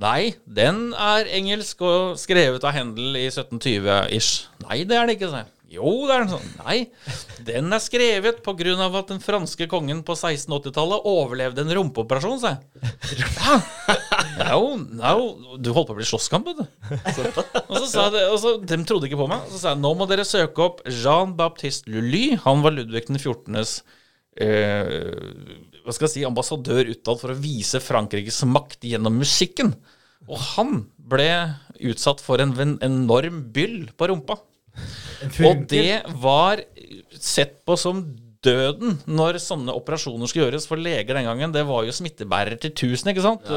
[0.00, 4.46] Nei, den er engelsk og skrevet av Hendel i 1720-ish.
[4.64, 5.50] Nei, det er den ikke, sa jeg.
[5.70, 6.46] Jo, det er den sånn.
[6.64, 6.76] Nei,
[7.46, 12.62] den er skrevet av at den franske kongen på 1680-tallet overlevde en rumpeoperasjon, sa jeg.
[14.40, 16.66] Ja, no, no, du holdt på å bli slåsskamp, vet du.
[17.68, 19.46] Og så sa jeg og så, De trodde ikke på meg.
[19.52, 22.38] Så sa jeg nå må dere søke opp Jean-Baptiste Lully.
[22.46, 23.82] Han var Ludvig den 14.s
[24.40, 24.80] eh,
[25.84, 29.74] hva skal jeg si, ambassadør utad for å vise Frankrikes makt gjennom musikken.
[30.28, 31.30] Og han ble
[31.90, 34.38] utsatt for en enorm byll på rumpa.
[35.44, 36.62] Og det var
[37.18, 38.02] sett på som
[38.40, 40.66] døden når sånne operasjoner skulle gjøres.
[40.70, 43.48] For leger den gangen, det var jo smittebærere til tusen, ikke sant?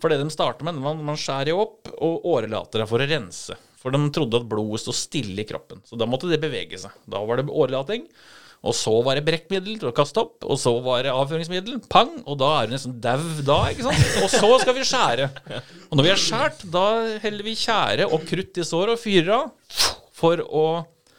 [0.00, 3.56] For det de starter med, man, man skjærer jo opp og årelater for å rense.
[3.78, 5.82] For de trodde at blodet sto stille i kroppen.
[5.86, 6.94] Så da måtte det bevege seg.
[7.06, 8.08] Da var det årelating.
[8.66, 11.78] Og så var det brekkmiddel til å kaste opp, og så var det avføringsmiddel.
[11.92, 12.10] Pang!
[12.26, 14.06] Og da er du nesten dau da, ikke sant?
[14.24, 15.28] Og så skal vi skjære.
[15.88, 16.84] Og når vi har skjært, da
[17.22, 19.82] heller vi tjære og krutt i såret og fyrer av
[20.18, 20.68] for å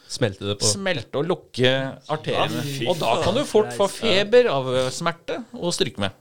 [0.10, 1.72] Smelte det på Smelte og lukke
[2.10, 2.64] arteriene.
[2.90, 6.16] og da kan du fort få feber av eh, smerte og stryke med.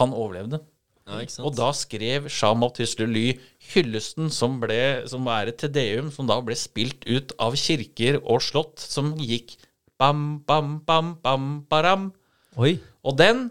[0.00, 0.58] Han overlevde.
[1.06, 1.46] Ja, ikke sant?
[1.46, 3.36] Og da skrev Jean-Baptiste Ly
[3.72, 8.42] hyllesten som, ble, som er et tedeum, som da ble spilt ut av kirker og
[8.42, 9.54] slott, som gikk
[10.02, 12.10] bam, bam, bam, bam, baram.
[12.58, 12.74] Oi.
[13.06, 13.46] Og den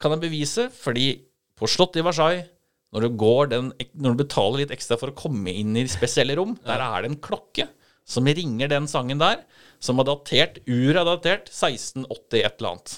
[0.00, 1.10] kan jeg bevise, fordi
[1.58, 2.46] på slottet i Versailles,
[2.94, 3.68] når du, går den,
[4.02, 7.12] når du betaler litt ekstra for å komme inn i spesielle rom, der er det
[7.12, 7.68] en klokke
[8.10, 9.44] som ringer den sangen der,
[9.82, 12.96] som er datert, uret er datert 1680 et eller annet.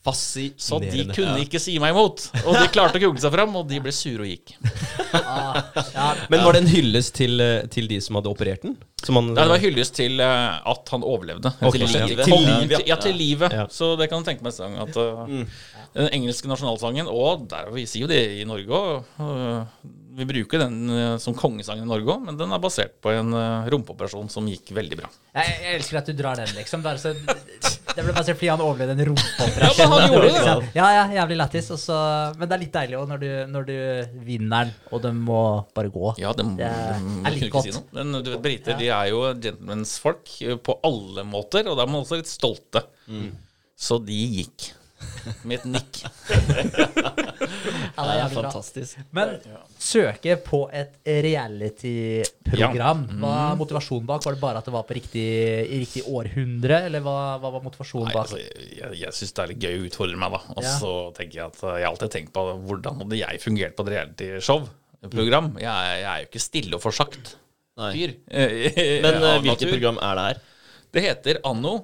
[0.00, 0.62] Fascinerende.
[0.64, 2.22] Så de kunne ikke si meg imot.
[2.46, 4.54] Og de klarte å google seg fram, og de ble sure og gikk.
[6.32, 8.78] Men var det en hyllest til, eh, til de som hadde operert den?
[9.04, 11.52] Som han, ja, det var hyllest til eh, at han overlevde.
[11.60, 11.84] Okay.
[11.84, 12.24] til livet.
[12.24, 12.96] Til livet, ja.
[13.00, 13.56] til- livet.
[13.76, 14.78] Så det kan du tenke meg sang.
[14.80, 15.28] At uh,
[15.96, 19.88] den engelske nasjonalsangen, og der, vi sier jo det i Norge òg
[20.20, 23.30] Vi bruker den eh, som kongesangen i Norge òg, men den er basert på en
[23.32, 25.10] rompeoperasjon rumpeoperasjon som gikk veldig bra.
[25.36, 26.82] Jeg, jeg elsker at du drar den, liksom.
[26.84, 27.14] Bare så,
[28.00, 29.90] det ble bare fordi han overlevde en Ja, rumpeoperasjon.
[29.90, 30.70] men han gjorde det.
[30.78, 31.68] Ja, ja, jævlig lættis.
[32.40, 33.76] Men det er litt deilig òg når, du- når du
[34.26, 35.40] vinner den, og de må
[35.76, 36.14] bare gå.
[36.18, 37.72] Ja, det må, Det det er litt godt.
[37.72, 37.82] si.
[37.92, 41.86] Men du vet, briter de er jo gentlemansfolk folk på alle måter, og da er
[41.92, 42.82] man også litt stolte.
[43.80, 44.72] Så de gikk.
[45.44, 46.00] Med et nikk.
[48.00, 48.28] Ja, det er.
[48.32, 48.98] Fantastisk.
[49.16, 49.32] Men
[49.82, 53.02] søke på et reality-program.
[53.20, 54.24] Hva er motivasjonen bak?
[54.24, 55.24] Var det bare at det var på riktig,
[55.66, 58.30] i riktig århundre, eller hva, hva var motivasjonen Nei, bak?
[58.30, 60.40] altså, jeg jeg syns det er litt gøy å utfordre meg, da.
[60.56, 60.74] Og Ja.
[60.80, 63.92] så tenker jeg at jeg har alltid tenkt på hvordan hadde jeg fungert på et
[63.96, 65.46] reality-show-program.
[65.60, 67.34] Jeg, er- jeg er jo ikke stille og forsagt
[67.80, 68.10] fyr.
[68.30, 70.42] Men eh, hvilket program er det her?
[70.90, 71.74] Det heter Anno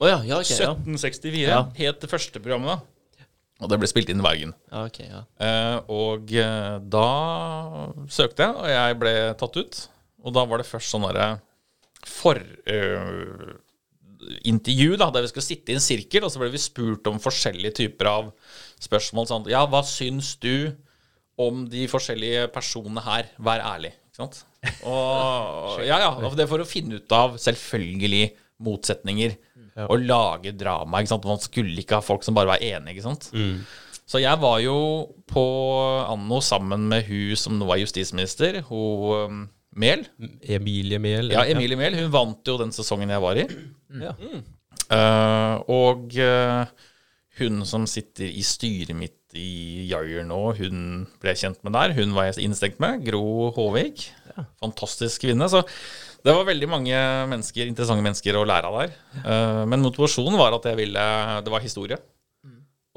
[0.00, 1.44] Å ja, ja, okay, 1764.
[1.44, 1.68] Ja.
[1.76, 2.80] Het det første programmet, da.
[3.60, 4.54] Og det ble spilt inn i Bergen.
[4.72, 5.26] Okay, ja.
[5.44, 7.10] Eh, og eh, da
[8.08, 9.74] søkte jeg, og jeg ble tatt ut.
[10.24, 11.28] Og da var det først sånn derre
[12.08, 17.04] forintervju, eh, da, der vi skulle sitte i en sirkel, og så ble vi spurt
[17.12, 18.24] om forskjellige typer av
[18.80, 19.24] spørsmål.
[19.28, 20.72] Sånn, ja, hva syns du
[21.40, 23.24] om de forskjellige personene her?
[23.36, 23.92] Vær ærlig.
[24.08, 24.36] Ikke sant?
[24.88, 28.32] Og, ja, ja, det er for å finne ut av selvfølgelig
[28.64, 29.36] motsetninger.
[29.88, 31.00] Og lage drama.
[31.00, 31.28] Ikke sant?
[31.28, 32.96] Man skulle ikke ha folk som bare var enige.
[32.96, 33.30] Ikke sant?
[34.10, 34.76] Så jeg var jo
[35.30, 35.44] på
[36.10, 39.42] Anno sammen med hun som nå er justisminister, hun um,
[39.78, 40.02] Mehl.
[40.42, 41.30] Emilie Mehl.
[41.30, 41.94] Ja, Emilie Mehl.
[42.00, 43.46] Hun vant jo den sesongen jeg var i.
[44.02, 44.16] Ja.
[44.90, 46.66] Eh, og uh,
[47.38, 50.80] hun som sitter i styret mitt i Jair nå, hun
[51.22, 51.94] ble jeg kjent med der.
[51.94, 53.04] Hun var jeg innstengt med.
[53.06, 54.08] Gro Håvik.
[54.58, 55.46] Fantastisk kvinne.
[55.52, 55.62] Så
[56.24, 58.96] det var veldig mange mennesker, interessante mennesker å lære av der.
[59.22, 61.04] Eh, men motivasjonen var at jeg ville
[61.44, 61.98] Det var historie.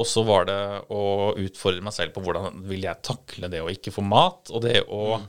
[0.02, 0.60] Og så var det
[0.90, 1.04] å
[1.38, 4.80] utfordre meg selv på hvordan vil jeg takle det å ikke få mat, og det
[4.90, 5.20] å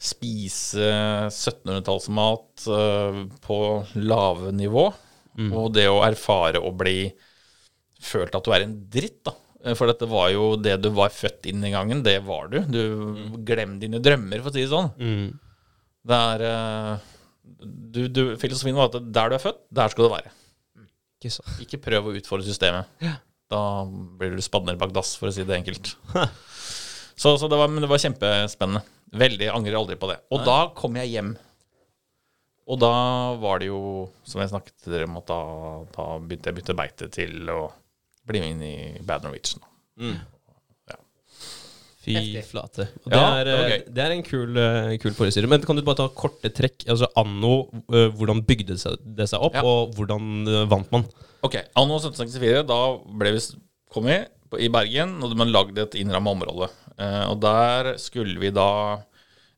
[0.00, 0.86] spise
[1.28, 3.58] 1700-tallsmat eh, på
[4.00, 4.86] lave nivå.
[5.52, 7.10] Og det å erfare å bli
[8.00, 9.34] følt at du er en dritt, da.
[9.66, 12.62] Eh, For dette var jo det du var født inn i gangen, det var du.
[12.72, 14.90] Du Glem dine drømmer, for å si det sånn.
[14.96, 15.28] Mm.
[16.06, 16.46] Det er
[17.96, 20.32] du, du, Filosofien var at der du er født, der skal du være.
[21.16, 21.54] Ikke sant.
[21.64, 22.90] Ikke prøv å utfordre systemet.
[23.52, 25.94] Da blir du spadd ned bak dass, for å si det enkelt.
[27.16, 28.82] Så, så det, var, men det var kjempespennende.
[29.16, 30.18] Veldig angrer aldri på det.
[30.36, 31.30] Og da kom jeg hjem.
[32.68, 32.90] Og da
[33.40, 33.78] var det jo,
[34.28, 35.38] som jeg snakket til dere om, at da,
[35.94, 37.60] da begynte jeg å bytte beite til å
[38.28, 39.64] bli med inn i Bad Norwegian.
[42.06, 42.42] Fy Heftig.
[42.46, 42.84] flate.
[43.02, 45.50] Og det, Ja, er, det eh, det er en kul, eh, kul forestilling.
[45.50, 46.84] Men kan du bare ta korte trekk?
[46.86, 47.54] Altså anno,
[47.90, 49.64] eh, hvordan bygde det seg, det seg opp, Ja.
[49.66, 51.04] og hvordan vant man?
[51.42, 52.78] Ok, Anno 1764, da
[53.18, 53.56] ble vi s-
[53.90, 56.70] kom vi på- i Bergen, og man lagde et innramma område.
[56.96, 59.02] Eh, og der skulle vi da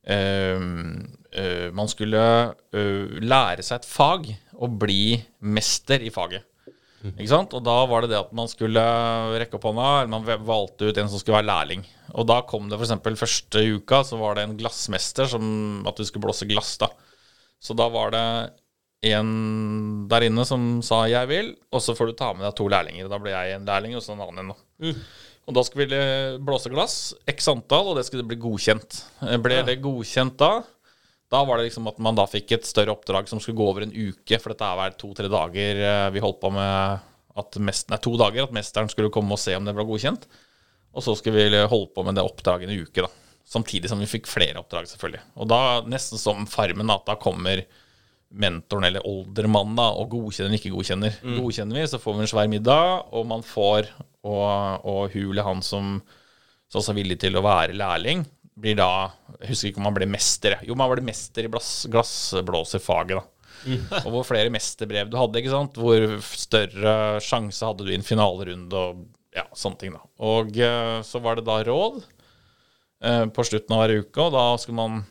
[0.08, 0.58] eh,
[1.70, 6.42] Man skulle eh, lære seg et fag og bli mester i faget.
[7.16, 7.54] Ikke sant?
[7.56, 8.82] Og da var det det at man skulle
[9.40, 11.84] rekke opp hånda, eller man valgte ut en som skulle være lærling.
[12.14, 12.94] Og da kom det f.eks.
[13.20, 16.90] første uka, så var det en glassmester som at du skulle blåse glass, da.
[17.60, 18.24] Så da var det
[19.08, 22.68] en der inne som sa 'jeg vil', og så får du ta med deg to
[22.68, 23.08] lærlinger.
[23.08, 24.48] Da ble jeg en lærling, og så en annen en.
[24.48, 24.94] da.
[25.48, 29.04] Og da skulle vi blåse glass, x antall, og det skulle bli godkjent.
[29.22, 30.62] Eh, Ble det godkjent da,
[31.32, 33.84] da var det liksom at man da fikk et større oppdrag som skulle gå over
[33.84, 37.06] en uke, for dette er hver to-tre dager eh, vi holdt på med
[37.38, 40.24] at mest, nei, to dager, at mesteren skulle komme og se om det ble godkjent.
[40.96, 43.10] Og så skulle vi holde på med det oppdraget en uke, da.
[43.48, 45.20] Samtidig som vi fikk flere oppdrag, selvfølgelig.
[45.38, 47.62] Og da, nesten som Farmen, at da kommer
[48.28, 51.20] mentoren eller oldermannen da, og godkjenner eller ikke godkjenner.
[51.38, 53.92] Godkjenner vi, så får vi en svær middag, og man får
[54.28, 56.00] Og, og hun eller han som
[56.68, 58.26] som er villig til å være lærling,
[58.58, 58.90] blir da
[59.38, 60.56] Jeg husker ikke om han ble mester.
[60.66, 63.26] Jo, men han ble mester i glass, glassblåserfaget, da.
[64.04, 65.78] Og hvor flere mesterbrev du hadde, ikke sant.
[65.78, 66.94] Hvor større
[67.24, 69.04] sjanse hadde du i en finalerunde og
[69.36, 70.02] ja, sånne ting, da.
[70.24, 74.44] Og eh, så var det da råd eh, på slutten av hver uke, og da
[74.60, 75.02] skulle man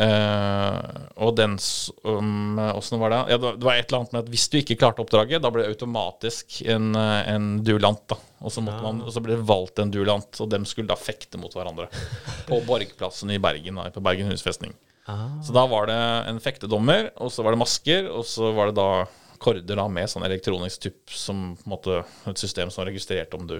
[0.00, 3.20] eh, og den som Åssen var det?
[3.34, 5.62] Ja, det var- et eller annet med at hvis du ikke klarte oppdraget, da ble
[5.64, 8.06] det automatisk en, eh, en duellant.
[8.08, 10.88] da Og så, måtte man, og så ble det valgt en duellant, og dem skulle
[10.88, 11.88] da fekte mot hverandre.
[12.48, 14.72] På Borgplassen i Bergen, da, på Bergen husfestning.
[15.42, 18.76] Så da var det en fektedommer, og så var det masker, og så var det
[18.76, 19.06] da
[19.40, 23.46] korder da med sånn elektronisk tupp som på en måte et system som registrerte om
[23.48, 23.56] du.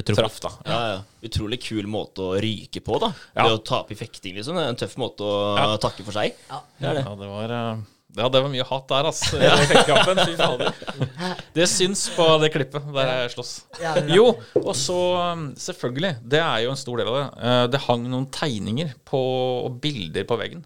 [0.00, 0.50] Traff, da.
[0.64, 1.00] Ja, ja.
[1.28, 3.12] Utrolig kul måte å ryke på, da.
[3.36, 3.44] Ja.
[3.48, 4.56] Det å tape i fekting, liksom.
[4.56, 5.66] Det er en tøff måte å Ja.
[5.76, 6.32] takke for seg.
[6.80, 7.04] Det er det.
[7.04, 7.82] Ja, det var, Uh...
[8.16, 9.20] ja, det var mye hat der, ass.
[9.30, 10.72] Fy fader.
[11.56, 13.52] Det syns på det klippet der jeg slåss.
[13.80, 14.14] Ja, det er.
[14.16, 14.26] Jo,
[14.60, 14.98] og så
[15.32, 17.26] um, selvfølgelig, det er jo en stor del av det.
[17.44, 19.20] Eh, Det hang noen tegninger på,
[19.66, 20.64] og bilder på veggen.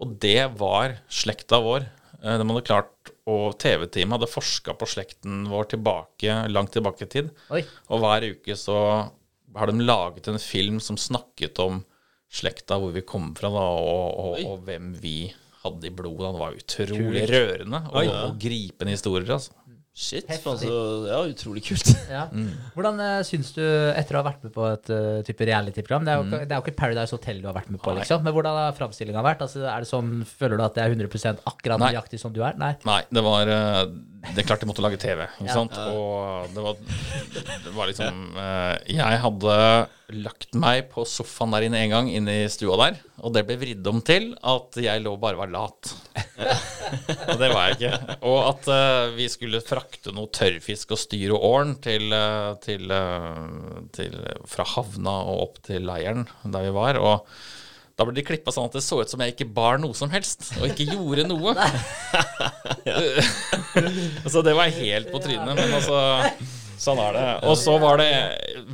[0.00, 1.86] Og det var slekta vår.
[2.22, 2.90] Eh, De hadde klart,
[3.30, 7.30] og TV-teamet hadde forska på slekten vår tilbake, langt tilbake i tid.
[7.54, 7.62] Oi.
[7.90, 8.78] Og hver uke så
[9.56, 11.82] har de laget en film som snakket om
[12.30, 15.32] slekta, hvor vi kom fra, da, og, og, og hvem vi
[15.64, 16.30] hadde i blodet.
[16.32, 19.32] Det var utrolig rørende og, og gripende historier.
[19.36, 19.56] altså.
[19.90, 20.28] Shit.
[20.30, 20.68] Altså,
[21.10, 21.88] ja, utrolig kult.
[22.10, 22.24] Ja.
[22.76, 23.60] Hvordan uh, syns du,
[23.94, 26.64] etter å ha vært med på et uh, type reality-program det, ikke- det er jo
[26.64, 28.00] ikke Paradise Hotel du har vært med på, Nei.
[28.04, 28.22] liksom.
[28.26, 29.42] Men hvordan har framstillinga vært?
[29.46, 31.90] Altså, er det sånn, Føler du at det er 100 akkurat Nei.
[31.92, 32.54] nøyaktig som du er?
[32.58, 32.72] Nei.
[32.86, 33.82] Nei, det var uh,
[34.30, 35.58] Det er klart de måtte lage TV, ikke Ja.
[35.58, 35.76] sant?
[35.90, 36.80] Og det var,
[37.66, 38.24] det var liksom
[38.94, 39.56] Jeg hadde
[40.14, 43.56] lagt meg på sofaen der inne en gang, inne i stua der, og det ble
[43.60, 45.92] vridd om til at jeg lå bare var lat.
[47.30, 48.16] og det var jeg ikke.
[48.26, 52.90] Og at uh, vi skulle frakte noe tørrfisk og styr og åren til, eh, til,
[52.90, 54.16] eh, til
[54.48, 57.00] Fra havna og opp til leiren der vi var.
[57.00, 57.26] og
[58.00, 60.08] da ble de klippa sånn at det så ut som jeg ikke bar noe som
[60.08, 61.52] helst, og ikke gjorde noe.
[64.32, 65.98] så det var helt på trynet, men altså
[66.80, 67.24] Sånn er det.
[67.50, 68.10] Og så var det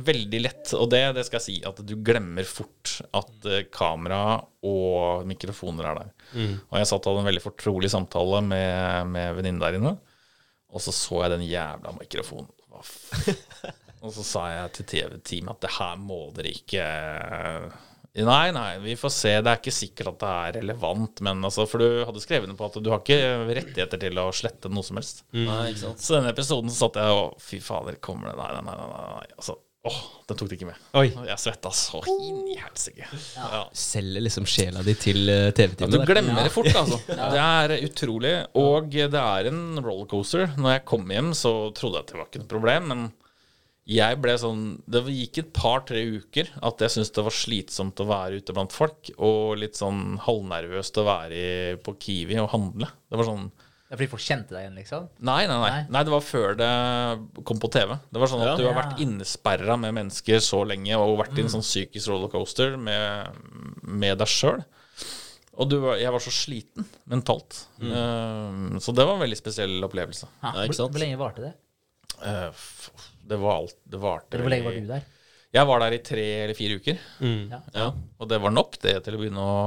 [0.07, 4.37] veldig lett, og det, det skal jeg si, at du glemmer fort at eh, kamera
[4.67, 6.13] og mikrofoner er der.
[6.69, 9.97] Og jeg satt og hadde en veldig fortrolig samtale med, med venninnen der inne,
[10.71, 12.53] og så så jeg den jævla mikrofonen.
[14.05, 16.83] Og så sa jeg til TV-teamet at det her må dere ikke
[18.25, 19.33] Nei, nei, vi får se.
[19.45, 21.21] Det er ikke sikkert at det er relevant.
[21.25, 23.19] Men altså, For du hadde skrevet på at du har ikke
[23.59, 25.23] rettigheter til å slette noe som helst.
[25.37, 26.01] Nei, ikke sant.
[26.01, 28.77] Så denne episoden så satt jeg og Fy fader, kommer det Nei, nei, nei.
[28.81, 29.27] nei, nei.
[29.37, 30.81] Altså, åh, den tok det ikke med.
[30.99, 31.05] Oi.
[31.29, 33.11] Jeg svetta så inn i helsike.
[33.37, 33.61] Ja.
[33.77, 35.93] Selger liksom sjela di til uh, Ja, TV-teamet.
[35.93, 36.99] du glemmer det fort, altså.
[37.37, 38.33] Det er utrolig.
[38.59, 40.57] Og det er en rollercoaster.
[40.57, 43.07] Når jeg kom hjem, så trodde jeg at det var ikke noe problem, men
[43.87, 48.07] jeg ble sånn Det gikk et par-tre uker at jeg syntes det var slitsomt å
[48.09, 52.89] være ute blant folk, og litt sånn halvnervøst å være i, på Kiwi og handle.
[53.07, 53.45] Det var sånn
[53.87, 55.05] Ja, fordi folk kjente deg igjen, liksom?
[55.23, 55.81] Nei, nei, nei.
[55.95, 56.01] Nei.
[56.03, 56.71] det var før det
[57.47, 57.95] kom på TV.
[58.11, 58.55] Det var sånn at Ja.
[58.59, 62.75] du har vært innesperra med mennesker så lenge og vært i en sånn psykisk rollercoaster
[62.75, 63.39] med,
[63.87, 64.65] med deg sjøl.
[65.57, 67.63] Og du, jeg var så sliten mentalt.
[67.81, 70.27] Eh, så det var en veldig spesiell opplevelse.
[70.43, 70.91] Ja, ikke sant?
[70.91, 71.53] hvor lenge varte det?
[72.17, 72.51] Uh,
[73.27, 75.05] det var alt Det varte hvor lenge var du der?
[75.55, 76.97] Jeg var der i tre eller fire uker.
[77.23, 77.53] Mm.
[77.73, 77.91] Ja.
[78.19, 79.61] Og det var nok det til å begynne å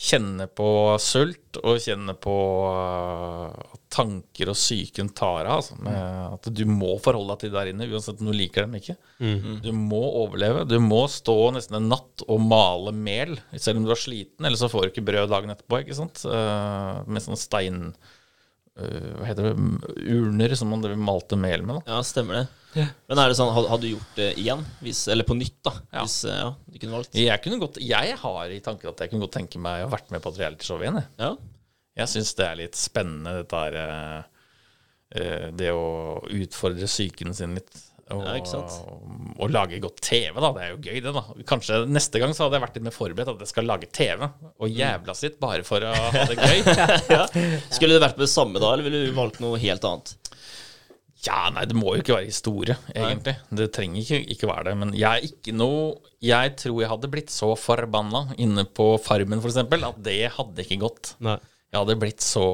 [0.00, 0.66] kjenne på
[1.02, 2.34] sult og kjenne på
[2.72, 5.58] uh, tanker og psyken tar av.
[5.58, 5.98] Altså, med
[6.38, 8.96] at du må forholde deg til der inne, uansett om du liker dem ikke.
[9.66, 10.64] Du må overleve.
[10.70, 14.60] Du må stå nesten en natt og male mel, selv om du er sliten, eller
[14.60, 15.82] så får du ikke brød dagen etterpå.
[15.82, 16.24] ikke sant?
[16.24, 17.84] Uh, med sånn stein...
[18.78, 19.68] uh, hva heter det?
[20.06, 21.80] Urner som man malte mel med.
[21.80, 21.96] da.
[21.96, 22.46] Ja, stemmer det.
[22.74, 24.62] Men er det sånn, hadde du gjort det igjen?
[24.84, 25.72] Hvis, eller på nytt, da?
[25.90, 26.04] Ja.
[26.04, 27.16] Hvis eh, ja, du kunne valgt?
[27.18, 29.94] Jeg, kunne godt, jeg har i tanken at jeg kunne godt tenke meg å ha
[29.96, 31.00] vært med på et realityshow igjen.
[31.00, 31.10] Jeg.
[31.18, 31.32] Ja.
[32.00, 34.20] Jeg syns det er litt spennende, dette her eh,
[35.18, 37.82] eh, Det å utfordre psyken sin litt.
[38.10, 38.36] Og, Ja,
[39.40, 40.50] og lage godt TV, da.
[40.56, 41.22] Det er jo gøy, det, da.
[41.48, 44.26] Kanskje neste gang så hadde jeg vært litt mer forberedt at jeg skal lage TV.
[44.60, 46.64] Og jævla sitt, bare for å ha det gøy.
[47.16, 47.24] ja.
[47.70, 50.16] Skulle det vært på det samme da, eller ville du valgt noe helt annet?
[51.20, 53.34] Ja, nei, det må jo ikke være historie, egentlig.
[53.52, 54.76] Det trenger ikke, ikke være det.
[54.80, 59.40] Men jeg er ikke noe Jeg tror jeg hadde blitt så forbanna inne på Farmen,
[59.44, 61.14] f.eks., at det hadde ikke gått.
[61.24, 61.36] Nei.
[61.70, 62.44] Jeg hadde blitt så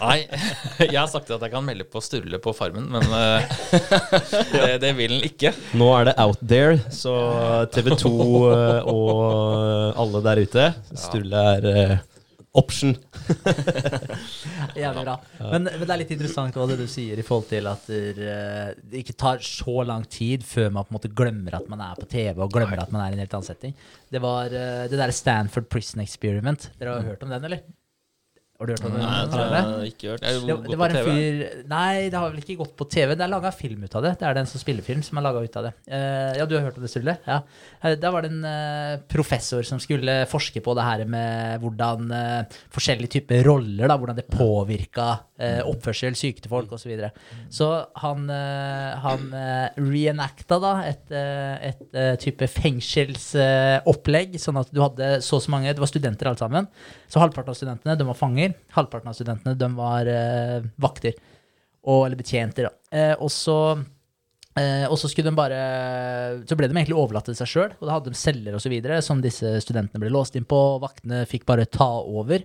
[0.00, 0.24] Nei.
[0.82, 3.52] Jeg har sagt at jeg kan melde på Sturle på Farmen, men eh,
[4.50, 5.52] det, det vil han ikke.
[5.78, 7.14] Nå er det out there, så
[7.70, 11.94] TV 2 uh, og alle der ute Sturle er uh,
[12.58, 12.96] option.
[14.80, 15.16] Jævlig bra.
[15.38, 18.72] Men, men det er litt interessant hva det du sier i forhold til at eh,
[18.74, 21.98] det ikke tar så lang tid før man på en måte glemmer at man er
[21.98, 23.76] på TV og glemmer at man er i en helt annen setting.
[24.10, 26.72] Det var eh, det der Stanford Prison Experiment.
[26.80, 27.62] Dere har hørt om den, eller?
[28.60, 29.00] Har du hørt om det?
[29.00, 30.24] Nei, det har jeg ikke hørt.
[30.26, 31.38] Det Det, var en fyr
[31.70, 33.14] Nei, det har vel ikke gått på TV.
[33.16, 34.10] Det er laga film ut av det.
[34.20, 35.72] Det er den som spiller film, som er laga ut av det.
[35.88, 37.14] Eh, ja, du har hørt om det, Sturle?
[37.24, 37.38] Ja.
[37.80, 42.12] Eh, Der var det en eh, professor som skulle forske på det her med hvordan
[42.74, 45.08] forskjellige typer roller, da, hvordan det påvirka
[45.40, 46.84] eh, oppførsel, syke til folk osv.
[46.84, 47.10] Så, videre.
[47.52, 47.66] så
[48.02, 55.16] han, eh, han eh, reenacta da et, eh, et type fengselsopplegg, sånn at du hadde
[55.24, 56.70] så og så mange Det var studenter alle sammen.
[57.08, 58.56] Så halvparten av studentene de var fanger.
[58.76, 60.10] Halvparten av studentene de var
[60.80, 61.16] vakter.
[61.88, 62.72] Og, eller betjenter, da.
[62.92, 63.56] Eh, og så
[64.58, 65.60] eh, og så de bare
[66.44, 67.76] Så ble de egentlig overlatt til seg sjøl.
[67.78, 70.60] Og da hadde de celler videre, som disse studentene ble låst inn på.
[70.82, 72.44] Vaktene fikk bare ta over.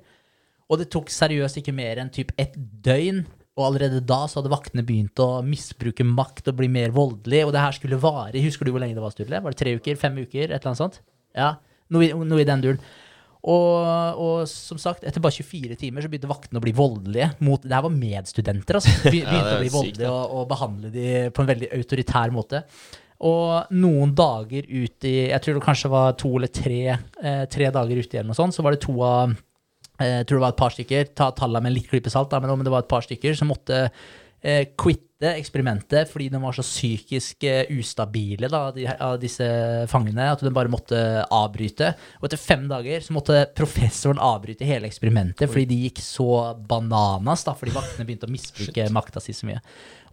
[0.71, 3.23] Og det tok seriøst ikke mer enn typ et døgn.
[3.55, 7.45] Og allerede da så hadde vaktene begynt å misbruke makt og bli mer voldelige.
[7.47, 9.39] Og det her skulle vare Husker du hvor lenge det var, Sturle?
[9.45, 9.95] Var det tre uker?
[10.01, 10.49] Fem uker?
[10.49, 10.97] Et eller annet sånt?
[11.35, 11.53] Ja,
[11.93, 12.81] noe noe i den duren.
[13.45, 17.61] Og, og som sagt, etter bare 24 timer så begynte vaktene å bli voldelige mot
[17.61, 18.93] Det her var medstudenter, altså.
[19.05, 22.63] Be- Begynte er å bli voldelige og, og behandle de på en veldig autoritær måte.
[23.29, 27.69] Og noen dager ut i Jeg tror det kanskje var to eller tre, eh, tre
[27.71, 29.37] dager ute igjen, og sånn, så var det to av
[30.01, 32.41] Jeg tror det var et par stykker, ta tallene med en litt klype salt, da,
[32.43, 33.85] men, om det var et par stykker som måtte
[34.45, 39.45] eh, quitte eksperimentet fordi de var så psykisk eh, ustabile, da, de, av disse
[39.91, 41.93] fangene, at de bare måtte avbryte.
[42.19, 46.29] Og etter fem dager så måtte professoren avbryte hele eksperimentet fordi de gikk så
[46.67, 49.63] bananas, da, fordi vaktene begynte å misbruke makta si så mye.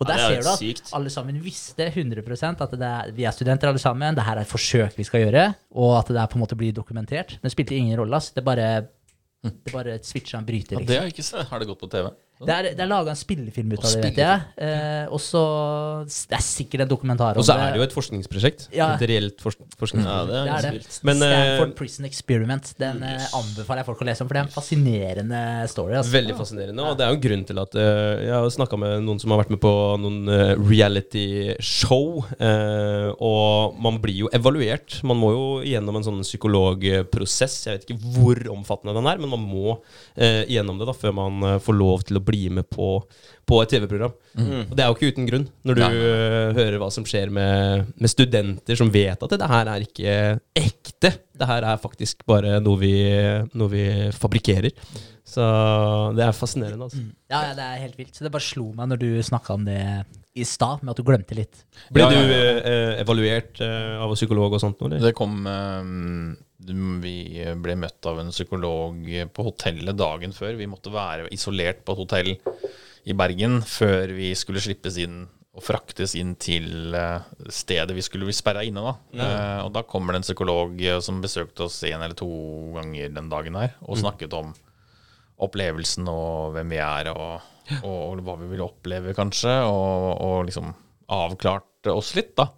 [0.02, 0.88] Og der er ser du at sykt.
[0.96, 4.46] alle sammen visste 100 at det er, vi er studenter alle sammen, det her er
[4.46, 5.44] et forsøk vi skal gjøre,
[5.78, 7.36] og at det er på en måte blir dokumentert.
[7.38, 8.32] Men det spilte ingen rolle, ass.
[8.34, 8.88] Det bare,
[9.42, 10.96] det bare switcha en bryter, Ja, det liksom.
[10.96, 11.48] har jeg ikke sett.
[11.50, 12.10] Har det gått på TV?
[12.42, 14.46] Det er, det er laga en spillefilm ut av det, vet jeg.
[14.66, 15.42] Eh, og så
[16.08, 18.64] Det er sikkert en dokumentar om Og så er det jo et forskningsprosjekt.
[18.74, 18.88] Ja.
[18.96, 20.02] Et reelt fors forskning.
[20.06, 20.96] Ja, det er det er det.
[21.06, 22.72] Men, eh, Stanford Prison Experiment.
[22.82, 23.28] Den yes.
[23.38, 25.94] anbefaler jeg folk å lese om, for det er en fascinerende story.
[26.00, 26.14] Altså.
[26.16, 26.88] Veldig fascinerende.
[26.88, 29.34] Og det er jo en grunn til at uh, jeg har snakka med noen som
[29.34, 32.24] har vært med på noen uh, reality-show.
[32.42, 34.98] uh, og man blir jo evaluert.
[35.06, 37.58] Man må jo gjennom en sånn psykologprosess.
[37.68, 39.76] Jeg vet ikke hvor omfattende den er, men man må
[40.16, 42.94] eh, gjennom det da før man eh, får lov til å bli med på,
[43.48, 44.14] på et TV-program.
[44.68, 47.92] Og det er jo ikke uten grunn, når du eh, hører hva som skjer med,
[47.96, 50.16] med studenter som vet at det her er ikke
[50.58, 51.14] ekte.
[51.32, 52.94] Det her er faktisk bare noe vi,
[53.58, 54.72] noe vi fabrikkerer.
[55.32, 55.44] Så
[56.16, 56.88] det er fascinerende.
[56.88, 57.04] Altså.
[57.30, 58.16] Ja, ja, det er helt vilt.
[58.16, 59.80] Så det bare slo meg når du snakka om det
[60.32, 61.64] i stad, med at du glemte litt.
[61.92, 64.80] Ble Ja, ja, du eh, evaluert eh, av psykolog og sånt?
[64.86, 65.02] Eller?
[65.04, 65.90] Det kom eh,
[67.02, 67.16] Vi
[67.64, 69.04] ble møtt av en psykolog
[69.34, 70.56] på hotellet dagen før.
[70.60, 72.34] Vi måtte være isolert på et hotell
[73.02, 78.24] i Bergen før vi skulle slippes inn og fraktes inn til eh, stedet vi skulle
[78.24, 78.80] bli sperra inne.
[78.86, 78.92] da.
[79.20, 82.28] Eh, og da kommer det en psykolog eh, som besøkte oss en eller to
[82.78, 84.54] ganger den dagen her, og snakket om
[85.42, 87.44] opplevelsen og hvem vi er, og,
[87.84, 90.72] og hva vi vil oppleve, kanskje, og, og liksom
[91.12, 92.48] avklarte oss litt, da.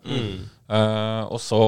[0.65, 1.59] Eh, og så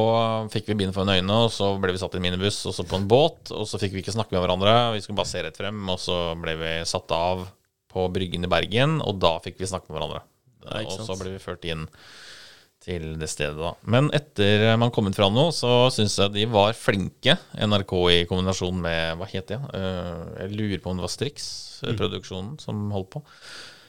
[0.53, 2.87] fikk vi bind for øynene, og så ble vi satt i en minibuss og så
[2.89, 3.53] på en båt.
[3.53, 5.83] Og så fikk vi ikke snakke med hverandre, vi skulle bare se rett frem.
[5.93, 7.47] Og så ble vi satt av
[7.93, 10.25] på Bryggen i Bergen, og da fikk vi snakke med hverandre.
[10.67, 11.87] Ja, og så ble vi ført inn
[12.87, 13.73] til det stedet, da.
[13.91, 18.19] Men etter man kom ut fra noe, så syns jeg de var flinke, NRK i
[18.31, 19.59] kombinasjon med Hva het det?
[19.73, 23.25] Uh, jeg lurer på om det var Strix-produksjonen produksjonen, som holdt på.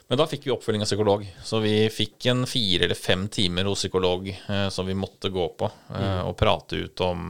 [0.08, 1.26] Men da fikk vi oppfølging av psykolog.
[1.44, 5.50] Så vi fikk en fire eller fem timer hos psykolog eh, som vi måtte gå
[5.60, 7.30] på eh, og prate ut om,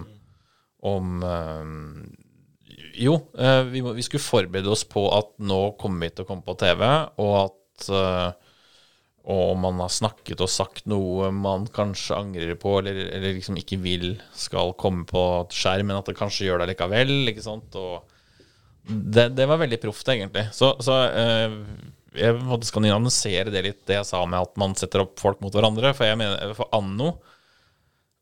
[0.85, 1.71] om eh,
[3.01, 6.45] Jo, eh, vi, vi skulle forberede oss på at nå kommer vi til å komme
[6.45, 6.85] på TV,
[7.23, 8.29] og at eh,
[9.27, 13.79] og man har snakket og sagt noe man kanskje angrer på, eller, eller liksom ikke
[13.83, 17.11] vil skal komme på skjerm, men at det kanskje gjør det likevel.
[17.33, 17.75] ikke sant?
[17.75, 18.07] Og
[18.87, 20.45] det, det var veldig proft, egentlig.
[20.55, 21.57] Så, så eh,
[22.17, 25.41] jeg måtte skal nyansere det litt, det jeg sa med at man setter opp folk
[25.43, 25.93] mot hverandre.
[25.97, 27.13] For jeg mener, for anno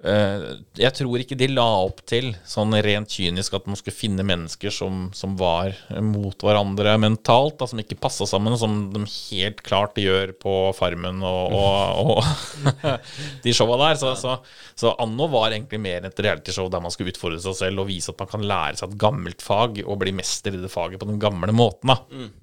[0.04, 0.44] eh,
[0.78, 4.74] Jeg tror ikke de la opp til sånn rent kynisk at man skulle finne mennesker
[4.74, 5.74] som, som var
[6.04, 11.24] mot hverandre mentalt, da, som ikke passa sammen, som de helt klart gjør på Farmen
[11.26, 12.80] og, og, og
[13.46, 14.00] de showa der.
[14.02, 14.38] Så, så,
[14.78, 18.14] så Anno var egentlig mer et realityshow der man skulle utfordre seg selv og vise
[18.14, 21.10] at man kan lære seg et gammelt fag og bli mester i det faget på
[21.10, 21.96] den gamle måten.
[21.96, 22.34] da Mm.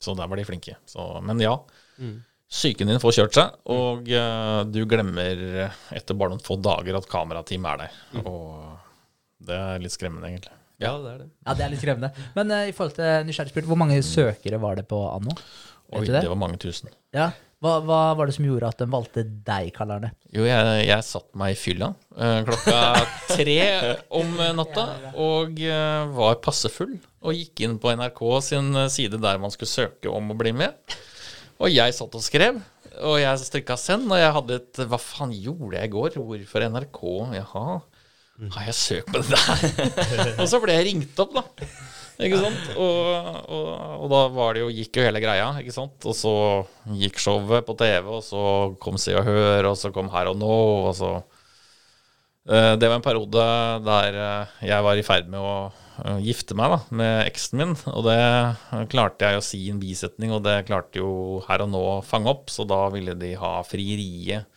[0.00, 0.76] Så der var de flinke.
[0.88, 1.54] Så, men ja.
[2.54, 5.40] Psyken din får kjørt seg, og uh, du glemmer
[5.96, 7.96] etter bare noen få dager at kamerateam er der.
[8.22, 8.76] Og
[9.48, 10.54] det er litt skremmende, egentlig.
[10.82, 11.28] Ja, det er det.
[11.46, 12.28] Ja, det er litt skremmende.
[12.36, 15.34] Men uh, i forhold til nysgjerrigspurt, hvor mange søkere var det på anno?
[15.94, 16.22] Oi, det?
[16.22, 16.92] det var mange tusen.
[17.14, 17.32] Ja.
[17.64, 20.10] Hva, hva var det som gjorde at de valgte deg, kaller Arne?
[20.12, 20.32] det?
[20.36, 22.80] Jo, jeg, jeg satt meg i fylla eh, klokka
[23.38, 23.56] tre
[24.20, 24.84] om natta
[25.16, 26.98] og eh, var passe full.
[27.24, 30.52] Og gikk inn på NRK sin eh, side der man skulle søke om å bli
[30.56, 30.76] med.
[31.62, 32.60] Og jeg satt og skrev,
[33.00, 36.18] og jeg strikka send, og jeg hadde et Hva faen gjorde jeg i går?
[36.20, 37.00] Hvorfor NRK?
[37.38, 37.64] Jaha,
[38.56, 39.98] har jeg søkt på det der?
[40.40, 41.44] og så ble jeg ringt opp, da.
[42.22, 42.66] Ikke sant?
[42.78, 43.70] Og, og,
[44.04, 45.96] og da var det jo, gikk jo hele greia, ikke sant.
[46.06, 46.34] Og så
[47.00, 48.42] gikk showet på TV, og så
[48.82, 50.58] kom Se og Hør, og så kom Her og Nå,
[50.90, 51.14] og så
[52.44, 53.44] Eh, Det var en periode
[53.86, 55.54] der eh, jeg var i ferd med å
[56.24, 57.76] gifte meg da, med eksen min.
[57.92, 61.64] Og det eh, klarte jeg å si i en bisetning, og det klarte jo Her
[61.66, 62.50] og Nå å fange opp.
[62.52, 64.48] Så da ville de ha frieriet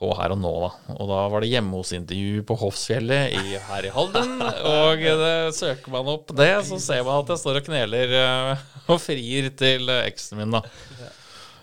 [0.00, 0.96] på Her og Nå, da.
[0.96, 4.36] Og da var det hjemme hos intervju på Hofsfjellet i, her i Halden.
[4.72, 8.68] Og det, søker man opp det, så ser man at jeg står og kneler eh,
[8.86, 10.64] og frir til eh, eksen min, da.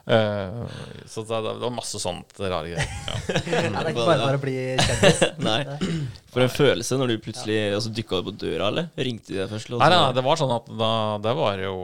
[0.08, 0.62] Eh,
[1.06, 2.94] så det, det var masse sånt rare greier.
[3.08, 3.16] Ja.
[3.58, 5.20] Ja, det er ikke bare bare å bli kjendis.
[5.48, 5.60] Nei.
[6.32, 8.88] For en følelse når du plutselig altså, dykka opp på døra, eller?
[8.96, 9.74] Ringte de deg først?
[9.74, 10.92] Nei, nei, nei, det var sånn at da,
[11.24, 11.76] det var jo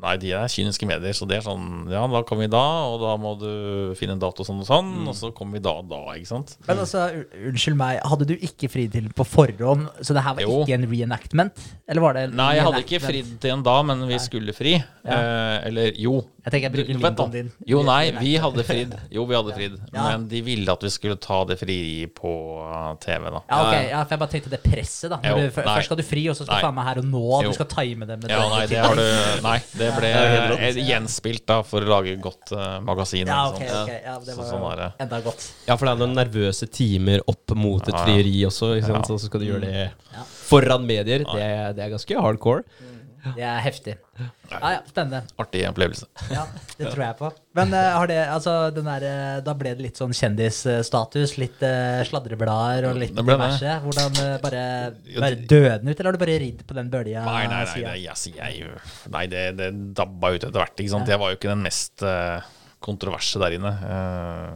[0.00, 3.00] Nei, de er kyniske medier, så det er sånn Ja, da kommer vi da, og
[3.02, 3.50] da må du
[3.98, 6.56] finne en dato sånn og sånn, og så kommer vi da og da, ikke sant?
[6.68, 7.06] Men altså,
[7.50, 10.60] unnskyld meg, hadde du ikke fridd til på forhånd, så det her var Jo.
[10.64, 11.64] ikke en reenactment?
[11.90, 14.76] Eller var det Nei, jeg hadde ikke fridd til en da, men vi skulle fri.
[14.80, 16.20] Eh, eller jo.
[16.40, 17.48] Jeg tenker jeg bruker lingoen din.
[17.68, 18.94] Jo, nei, vi hadde fridd.
[19.12, 19.76] Jo, vi hadde fridd.
[19.92, 20.06] Ja.
[20.06, 22.30] Men de ville at vi skulle ta det frieriet på
[22.64, 23.42] uh, TV, da.
[23.50, 25.18] Ja, ok, ja, for jeg bare tenkte det presset, da.
[25.24, 27.24] Jo, du, først skal du fri, og så skal du faen meg her og nå.
[27.44, 27.52] Jo.
[27.52, 30.60] Du skal time det med Ja, nei, det har du Nei, det ble helt rått.
[30.68, 33.26] eh, gjenspilt da for å lage godt uh, magasin.
[33.26, 33.88] Ja, ikke ok, sant?
[33.90, 34.04] ok.
[34.04, 34.88] Ja, det Så var sånn jo er det.
[35.06, 35.46] enda godt.
[35.66, 39.10] Ja, for det er noen nervøse timer opp mot et frieri også, ikke sant?
[39.10, 39.18] Ja.
[39.18, 39.88] så skal du gjøre det
[40.50, 41.24] foran medier.
[41.24, 42.64] Det, det er ganske hardcore.
[43.36, 43.94] Det er heftig.
[44.50, 45.22] Ja, ja, spennende.
[45.40, 46.06] Artig opplevelse.
[46.32, 46.44] Ja,
[46.78, 47.30] det tror jeg på.
[47.58, 51.34] Men uh, har det, altså, den der, eh, da ble det litt sånn kjendisstatus?
[51.40, 53.74] Litt uh, sladreblader og litt diverse?
[53.84, 54.62] Hvordan uh, bare,
[55.16, 57.26] bare døde ut, eller har du bare ridd på den bølja?
[57.26, 58.72] Nei, nei, nei, nei, altså, jeg,
[59.12, 60.80] nei det, det dabba ut etter hvert.
[60.80, 61.12] Ikke sant?
[61.12, 62.08] Jeg var jo ikke den mest
[62.80, 63.72] kontroverse der inne.
[63.84, 64.50] Eh,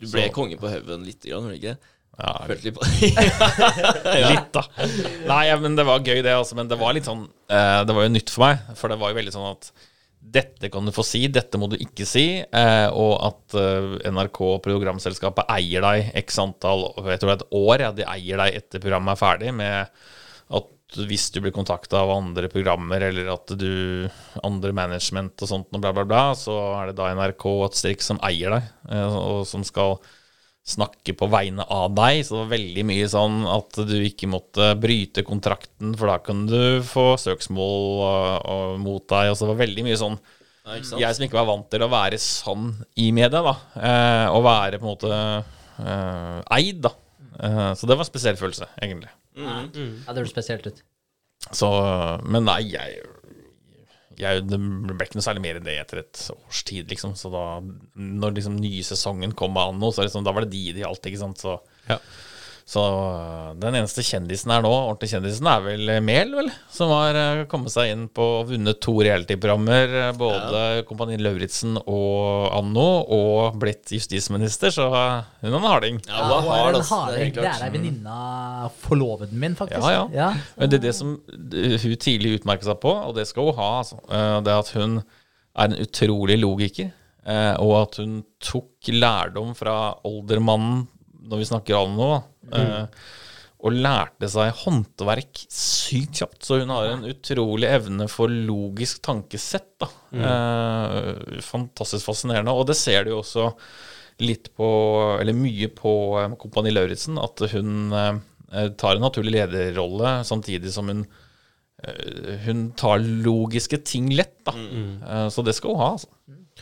[0.00, 1.76] Du ble Så- konge på haugen lite grann, var du ikke?
[2.20, 2.64] Ja, litt
[4.30, 4.64] litt, da.
[5.28, 6.34] Nei, men det var gøy, det.
[6.36, 8.74] Altså, men det var litt sånn eh, Det var jo nytt for meg.
[8.78, 9.70] For det var jo veldig sånn at
[10.20, 12.26] dette kan du få si, dette må du ikke si.
[12.44, 17.58] Eh, og at eh, NRK, programselskapet, eier deg x antall jeg tror det er et
[17.62, 17.86] år.
[17.86, 19.88] Ja, de eier deg etter programmet er ferdig, med
[20.60, 24.08] at hvis du blir kontakta av andre programmer, eller at du
[24.44, 27.78] andre management og sånt, og bla, bla, bla, så er det da NRK og et
[27.78, 29.98] strikk som eier deg, eh, og som skal
[30.66, 32.20] snakke på vegne av deg.
[32.24, 36.44] Så det var veldig mye sånn at du ikke måtte bryte kontrakten, for da kan
[36.50, 39.32] du få søksmål og, og mot deg.
[39.32, 40.20] Og så det var veldig mye sånn
[40.70, 40.76] Ja.
[41.00, 42.68] Jeg som ikke var vant til å være sånn
[43.00, 43.54] i media, da.
[43.74, 46.92] Eh, og være på en måte eh, eid, da.
[47.40, 49.10] Eh, så det var en spesiell følelse, egentlig.
[49.40, 50.82] Ja, det høres spesielt ut.
[51.56, 51.70] Så,
[52.28, 53.00] men nei, jeg,
[54.26, 57.14] jeg Det ble ikke noe særlig mer enn det etter et års tid, liksom.
[57.18, 57.44] Så da
[57.96, 61.08] når liksom nye sesongen kom med anno, så liksom, da var det de det gjaldt,
[61.10, 61.40] ikke sant.
[61.42, 61.58] Så,
[61.88, 61.98] Ja.
[62.70, 66.50] Så øh, den eneste kjendisen her nå, ordentlig kjendisen, er vel Mehl, vel?
[66.70, 69.94] Som har øh, kommet seg inn på og vunnet to reality-programmer.
[70.14, 75.98] både Både Kompani Lauritzen og Anno, og blitt justisminister, så hun er en harding.
[76.06, 76.92] Ja, hun er Hun er hard, en ass.
[76.92, 77.34] Det er harding.
[77.40, 79.88] Det er ei venninne av forloveden min, faktisk.
[79.90, 80.06] Ja, ja.
[80.14, 80.54] ja.
[80.60, 83.72] Men det er det som hun tidlig utmerket seg på, og det skal hun ha,
[83.80, 83.98] altså.
[84.06, 86.94] Det er at hun er en utrolig logiker,
[87.58, 90.86] og at hun tok lærdom fra oldermannen,
[91.30, 92.20] når vi snakker om noe,
[92.52, 92.84] uh,
[93.60, 96.40] og lærte seg håndverk sykt kjapt.
[96.46, 99.68] Så hun har en utrolig evne for logisk tankesett.
[99.82, 99.90] Da.
[100.16, 102.54] Uh, fantastisk fascinerende.
[102.56, 103.50] Og det ser du jo også
[104.24, 104.68] litt på,
[105.20, 110.90] eller mye på eh, Kompani Lauritzen, at hun eh, tar en naturlig lederrolle samtidig som
[110.92, 111.04] hun
[111.84, 114.54] eh, hun tar logiske ting lett, da.
[114.56, 115.30] Mm.
[115.32, 116.10] så det skal hun ha, altså.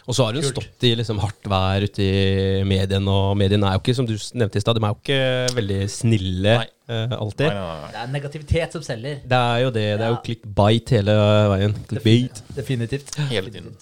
[0.06, 3.78] Og så har hun stått i liksom hardt vær ute i mediene, og mediene er
[3.78, 6.66] jo ikke, som du nevnte i stad, de er jo ikke veldig snille Nei.
[6.88, 7.46] eh, alltid.
[7.48, 7.90] Nei, nei, nei.
[7.92, 9.20] Det er negativitet som selger.
[9.28, 9.86] Det er jo det.
[9.98, 10.24] Det er jo Ja.
[10.28, 11.16] clickbait hele
[11.54, 11.74] veien.
[11.88, 12.42] Clickbait.
[12.56, 13.14] Definitivt.
[13.32, 13.74] Hele tiden.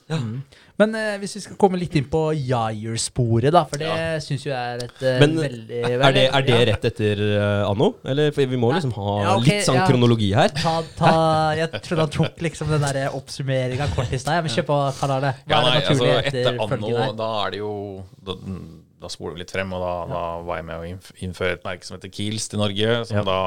[0.81, 4.19] Men eh, hvis vi skal komme litt inn på Jair-sporet, da, for det Ja.
[4.21, 6.65] syns jo jeg er et eh, Men veldig er det, er det ja.
[6.71, 7.95] rett etter uh, anno?
[8.05, 9.87] Eller for vi må liksom ha Ja, okay, litt sånn ja.
[9.89, 10.53] kronologi her.
[10.53, 11.13] Ta, ta,
[11.57, 14.45] jeg trodde han tok liksom den der oppsummeringa kort i stad.
[14.45, 15.33] Men kjør på, Karl-Arne.
[15.47, 17.15] Ja, er nei, altså, etter etter anno, her?
[17.23, 17.73] da er det jo
[18.27, 18.37] Da,
[19.07, 21.89] da spoler vi litt frem, og da, da var jeg med å innføre et merke
[21.89, 23.41] som heter Kiels til Norge, som da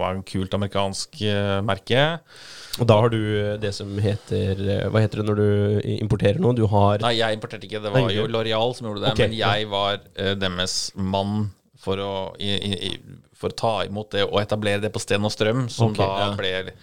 [0.00, 2.06] var en kult amerikansk uh, merke.
[2.78, 6.38] Og da har du eh, det som heter eh, Hva heter det når du importerer
[6.42, 6.54] noe?
[6.56, 8.28] Du har Nei, jeg importerte ikke, det var jo.
[8.30, 11.50] L'Oreal som gjorde det, Okay, men jeg var uh, deres mann
[11.80, 12.90] for å, i, i,
[13.36, 16.28] for å ta imot det og etablere det på Sten og Strøm, som okay, da
[16.28, 16.34] ja.
[16.36, 16.74] ble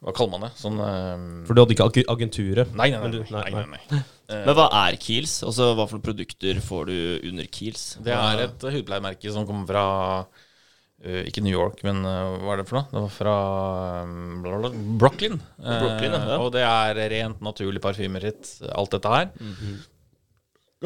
[0.00, 0.52] Hva kaller man det?
[0.58, 2.74] Sånn uh, For du hadde ikke ag- agenturet?
[2.74, 3.22] Nei, nei, nei.
[3.28, 3.44] nei.
[3.52, 4.04] nei, nei, nei.
[4.28, 5.38] Men hva er Kiels?
[5.46, 6.98] Altså, Hva for produkter får du
[7.30, 7.94] under Kiels?
[8.04, 9.86] Det er et hudpleiemerke som kommer fra
[11.04, 12.88] uh, Ikke New York, men uh, hva er det for noe?
[12.90, 13.36] Det var fra
[14.08, 15.38] um, Brooklyn.
[15.58, 16.40] Uh, Brooklyn, ja, ja.
[16.42, 19.30] Og det er rent, naturlig parfymeritt, alt dette her.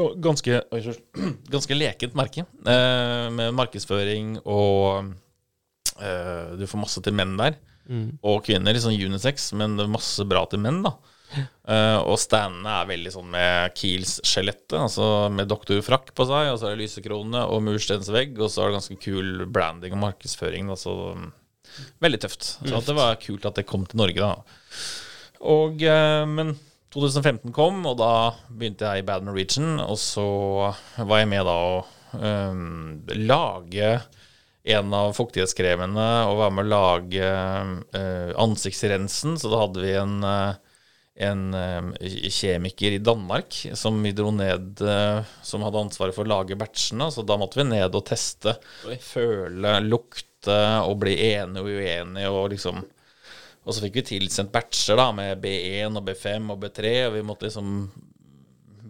[0.00, 0.80] Og Ganske, oi,
[1.54, 5.10] ganske lekent merke, eh, med markedsføring og
[6.00, 7.58] eh, Du får masse til menn der.
[8.24, 10.94] Og kvinner, sånn unisex, men masse bra til menn, da.
[11.32, 16.68] Eh, og standene er veldig sånn med Kiels-skjelettet, altså med doktorfrakk på seg, og så
[16.68, 20.92] er det lysekrone og murstensvegg, og så er det ganske kul branding og markedsføring, Altså,
[20.92, 22.44] så veldig tøft.
[22.58, 24.82] Så at det var kult at det kom til Norge, da.
[25.52, 26.54] Og, uh, men
[26.92, 28.14] 2015 kom, og da
[28.50, 30.26] begynte jeg i Bad Norwegian, og så
[30.98, 31.78] var jeg med da å
[32.18, 33.94] um, lage
[34.62, 37.30] en av fuktighetskremene og være med å lage
[37.96, 39.38] uh, ansiktsrensen.
[39.40, 40.60] Så da hadde vi en, eh,
[41.14, 41.42] en
[42.00, 47.10] kjemiker i Danmark som vi dro ned eh, Som hadde ansvaret for å lage batchene.
[47.12, 48.56] Så da måtte vi ned og teste,
[48.88, 48.96] Oi.
[48.96, 50.56] føle, lukte
[50.88, 52.82] og bli enige og uenige og liksom
[53.62, 57.20] og så fikk vi tilsendt batcher da med B1 og B5 og B3, og vi
[57.26, 57.76] måtte liksom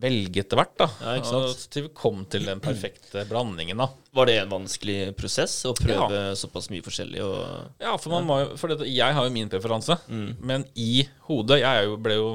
[0.03, 0.73] velge etter hvert.
[0.81, 1.43] da Ja,
[1.73, 3.79] Til vi kom til den perfekte blandingen.
[3.79, 7.23] da Var det en vanskelig prosess å prøve såpass mye forskjellig?
[7.25, 7.69] Og...
[7.83, 11.87] Ja, for, man må for det, jeg har jo min preferanse, men i hodet Jeg
[11.87, 12.29] jo, ble jo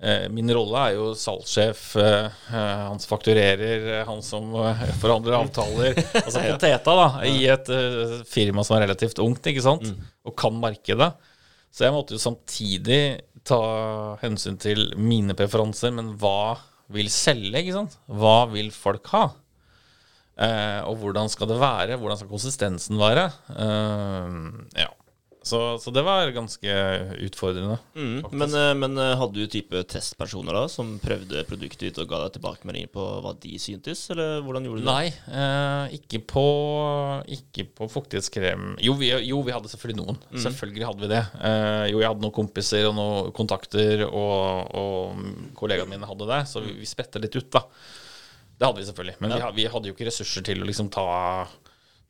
[0.00, 4.84] eh, Min rolle er jo salgssjef, eh, eh, han som fakturerer, eh, han som eh,
[5.00, 5.98] forhandler avtaler.
[6.24, 9.90] altså poteta, da, i et eh, firma som er relativt ungt, ikke sant,
[10.24, 11.12] og kan markedet.
[11.70, 13.02] Så jeg måtte jo samtidig
[13.46, 13.60] ta
[14.20, 16.58] hensyn til mine preferanser, men hva
[16.90, 17.96] vil selge, ikke sant?
[18.10, 19.28] Hva vil folk ha?
[20.40, 21.98] Eh, og hvordan skal det være?
[22.00, 23.28] Hvordan skal konsistensen være?
[23.52, 24.38] Eh,
[24.80, 24.88] ja.
[25.50, 26.74] Så, så det var ganske
[27.26, 27.76] utfordrende.
[27.98, 28.30] Mm.
[28.30, 32.22] Men, eh, men eh, hadde du type testpersoner da som prøvde produktet ditt og ga
[32.24, 34.90] deg tilbakemeldinger på hva de syntes, eller hvordan gjorde du det?
[34.90, 36.46] Nei, eh, ikke på
[37.34, 40.20] Ikke på fuktighetskrem jo vi, jo, vi hadde selvfølgelig noen.
[40.40, 41.22] Selvfølgelig hadde vi det.
[41.40, 46.42] Eh, jo, jeg hadde noen kompiser og noen kontakter, og, og kollegaene mine hadde det,
[46.50, 47.64] så vi, vi spredte litt ut, da.
[48.60, 49.16] Det hadde vi selvfølgelig.
[49.24, 51.06] Men vi, vi hadde jo ikke ressurser til å liksom ta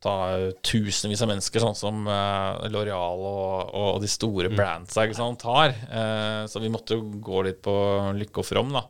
[0.00, 0.16] Ta
[0.64, 5.74] tusenvis av mennesker, sånn som uh, L'Oreal og, og de store brandsa ikke sant, har.
[5.92, 7.74] Uh, så vi måtte jo gå litt på
[8.16, 8.86] lykke og from, da.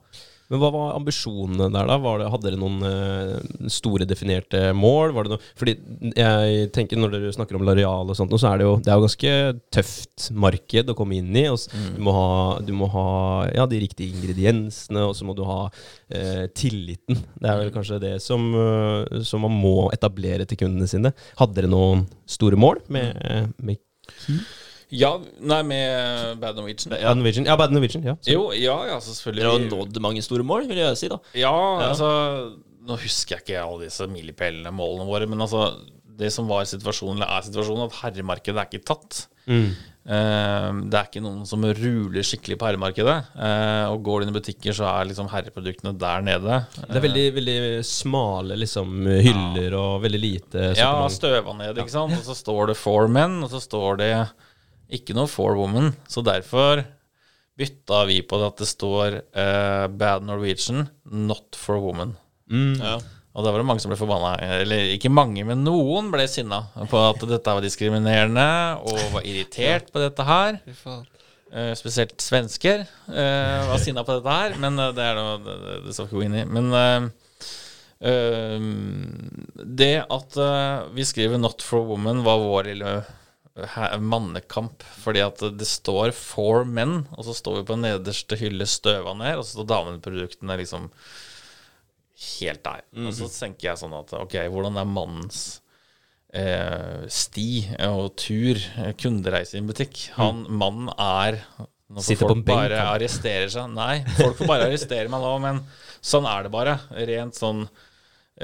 [0.50, 1.96] Men hva var ambisjonene der, da?
[2.02, 5.14] Var det, hadde dere noen eh, store definerte mål?
[5.14, 5.76] Var det noe, fordi
[6.16, 8.98] jeg tenker når dere snakker om Lareal og sånt, så er det jo det er
[8.98, 9.34] jo ganske
[9.76, 11.46] tøft marked å komme inn i.
[11.52, 11.90] Og, mm.
[11.94, 12.30] du, må ha,
[12.66, 13.06] du må ha
[13.54, 17.22] ja, de riktige ingrediensene, og så må du ha eh, tilliten.
[17.38, 21.14] Det er vel kanskje det som, eh, som man må etablere til kundene sine.
[21.38, 23.78] Hadde dere noen store mål med, med
[24.90, 26.96] Ja, nei, med Bad Norwegian.
[26.96, 27.46] Bad Norwegian?
[27.46, 28.06] Ja, Bad Norwegian.
[28.06, 28.16] Ja.
[28.26, 29.44] Jo, ja, ja, selvfølgelig.
[29.44, 31.20] Dere har nådd mange store mål, vil jeg si, da.
[31.38, 31.54] Ja,
[31.90, 32.10] altså
[32.80, 35.66] Nå husker jeg ikke alle disse milepælene, målene våre, men altså
[36.20, 39.22] det som var situasjonen, eller er situasjonen, at herremarkedet er ikke tatt.
[39.48, 39.70] Mm.
[40.00, 43.16] Uh, det er ikke noen som ruler skikkelig på herremarkedet.
[43.36, 46.60] Uh, og går du inn i butikker, så er liksom herreproduktene der nede.
[46.80, 48.96] Det er veldig, veldig smale liksom,
[49.28, 51.16] hyller og veldig lite Ja, sortiment.
[51.18, 52.16] støva ned, ikke sant.
[52.18, 54.12] Og så står det for men, og så står det
[54.94, 55.92] ikke noe for woman.
[56.10, 56.84] Så derfor
[57.60, 62.14] bytta vi på det at det står uh, Bad Norwegian, not for woman.
[62.50, 62.76] Mm.
[62.80, 62.98] Ja.
[63.30, 64.32] Og da var det mange som ble forbanna.
[64.62, 68.46] Eller ikke mange, men noen ble sinna på at dette var diskriminerende,
[68.82, 70.58] og var irritert på dette her.
[71.50, 75.78] Uh, spesielt svensker uh, var sinna på dette her, men det er noe Det, det,
[75.86, 76.48] det skal vi ikke gå inn i.
[76.48, 76.66] Men
[79.80, 80.36] det at
[80.96, 82.92] vi skriver 'Not for woman', var vår lille
[84.00, 84.84] mannekamp.
[85.02, 89.38] Fordi at det står 'for men', og så står vi på nederste hylle støva ned,
[89.38, 90.90] og så står dameproduktene liksom
[92.40, 92.84] helt der.
[93.06, 95.60] Og så tenker jeg sånn at ok, hvordan er mannens
[96.32, 100.10] eh, sti og tur, eh, kundereise i en butikk?
[100.18, 101.42] Han, Mannen er
[101.98, 103.72] Sitter på en benk, bare arresterer seg.
[103.74, 105.56] Nei, folk får bare arrestere meg nå, men
[106.06, 106.76] sånn er det bare.
[106.94, 107.64] Rent sånn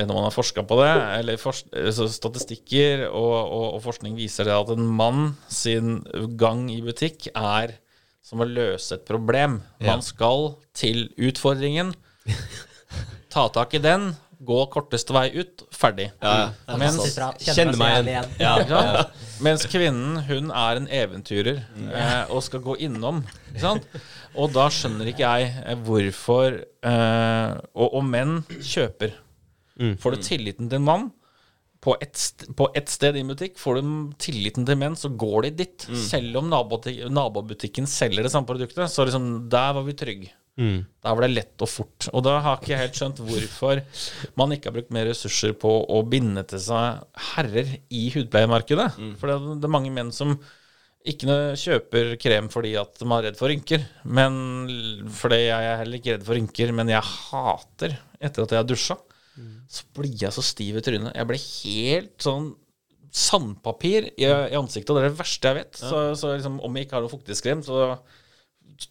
[0.05, 4.49] når man har forska på det, eller fors eh, statistikker og, og, og forskning viser
[4.51, 6.03] det at en mann sin
[6.37, 7.79] gang i butikk er
[8.27, 9.61] som å løse et problem.
[9.87, 11.95] Man skal til utfordringen,
[13.33, 14.11] ta tak i den,
[14.47, 16.11] gå korteste vei ut, ferdig.
[16.21, 16.99] Ja, Mens,
[17.41, 18.35] Kjenner meg igjen.
[18.41, 19.07] Ja?
[19.45, 23.23] Mens kvinnen, hun er en eventyrer eh, og skal gå innom.
[23.53, 23.87] Ikke sant?
[24.37, 29.15] Og da skjønner ikke jeg eh, hvorfor eh, og, og menn kjøper.
[30.01, 31.13] Får du tilliten til en mann
[31.85, 32.17] på ett
[32.75, 35.87] et sted i en butikk får du tilliten til menn, så går de dit.
[35.95, 40.31] Selv om nabobutikken selger det samme produktet, så liksom, der var vi trygge.
[41.05, 42.09] Der var det lett og fort.
[42.17, 43.83] Og da har ikke jeg helt skjønt hvorfor
[44.41, 47.03] man ikke har brukt mer ressurser på å binde til seg
[47.35, 48.97] herrer i hudpleiemarkedet.
[49.21, 50.39] For det, er- det er mange menn som
[51.07, 53.85] ikke kjøper krem fordi at de er redd for rynker.
[54.05, 58.59] Men fordi jeg er heller ikke redd for rynker, men jeg hater etter at jeg
[58.65, 58.97] har dusja.
[59.69, 61.17] Så blir jeg så stiv i trynet.
[61.17, 62.53] Jeg blir helt sånn
[63.17, 65.79] sandpapir i, i ansiktet, og det er det verste jeg vet.
[65.81, 67.97] Så, så liksom, om jeg ikke har noe fuktighetskrem, så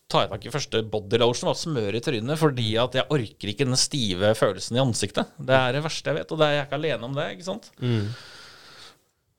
[0.09, 3.51] tar jeg tak i første body lotion og smører i trynet, fordi at jeg orker
[3.51, 5.35] ikke den stive følelsen i ansiktet.
[5.37, 7.69] Det er det verste jeg vet, og er jeg ikke alene om det, ikke sant?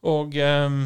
[0.07, 0.85] Og ehm,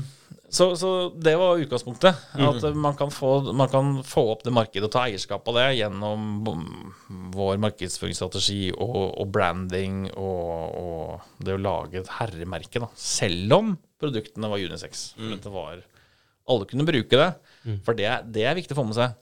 [0.50, 2.16] så, så det var utgangspunktet.
[2.32, 5.66] At man kan, få, man kan få opp det markedet og ta eierskap av det
[5.78, 12.82] gjennom mm, vår markedsføringsstrategi og, og branding og, og det å lage et herremerke.
[12.82, 12.90] Da.
[12.98, 13.72] Selv om
[14.02, 15.12] produktene var unisex.
[15.22, 15.38] Mm.
[15.54, 15.84] var,
[16.50, 17.30] alle kunne bruke det.
[17.86, 19.14] For det, det er viktig å få med seg.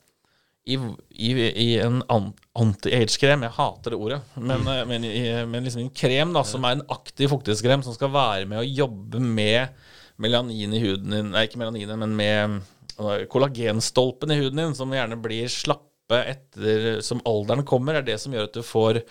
[0.68, 0.76] I,
[1.16, 4.18] i, i en anti-age-krem Jeg hater det ordet.
[4.37, 7.97] Men, eh, men, i, men liksom en krem da, som er en aktiv fuktighetskrem som
[7.97, 9.79] skal være med å jobbe med
[10.23, 15.19] melanin i huden din Nei, ikke melanin, men med kollagenstolpen i huden din, som gjerne
[15.23, 19.03] blir slappe etter som alderen kommer, er det som gjør at du får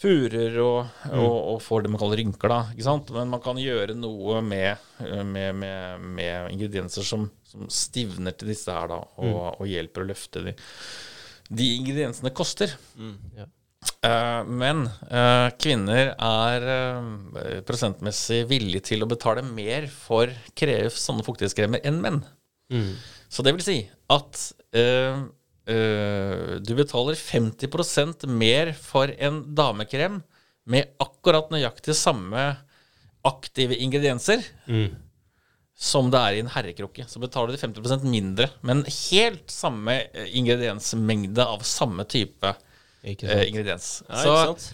[0.00, 2.60] furer og, og, og får det man kaller rynker, da.
[2.72, 3.10] Ikke sant?
[3.14, 8.72] Men man kan gjøre noe med, med, med, med ingredienser som, som stivner til disse
[8.72, 10.54] her, da, og, og hjelper å løfte de.
[11.50, 12.76] De ingrediensene koster.
[13.36, 13.48] ja.
[14.00, 21.24] Eh, men uh, kvinner er uh, prosentmessig villige til å betale mer for kre sånne
[21.26, 22.22] fuktighetskremer enn menn.
[23.30, 23.80] Så det vil si
[24.14, 24.40] at
[24.70, 30.20] du betaler 50% mer for en damekrem
[30.70, 32.44] med akkurat nøyaktig samme
[33.26, 34.46] aktive ingredienser
[35.74, 37.08] som det er i en herrekrukke.
[37.10, 39.98] Så betaler du 50% mindre, men helt samme
[40.30, 42.54] ingrediensmengde av samme type
[43.04, 43.48] eh, sant?
[43.48, 43.88] ingrediens.
[44.08, 44.70] Ja, Så ikke sant?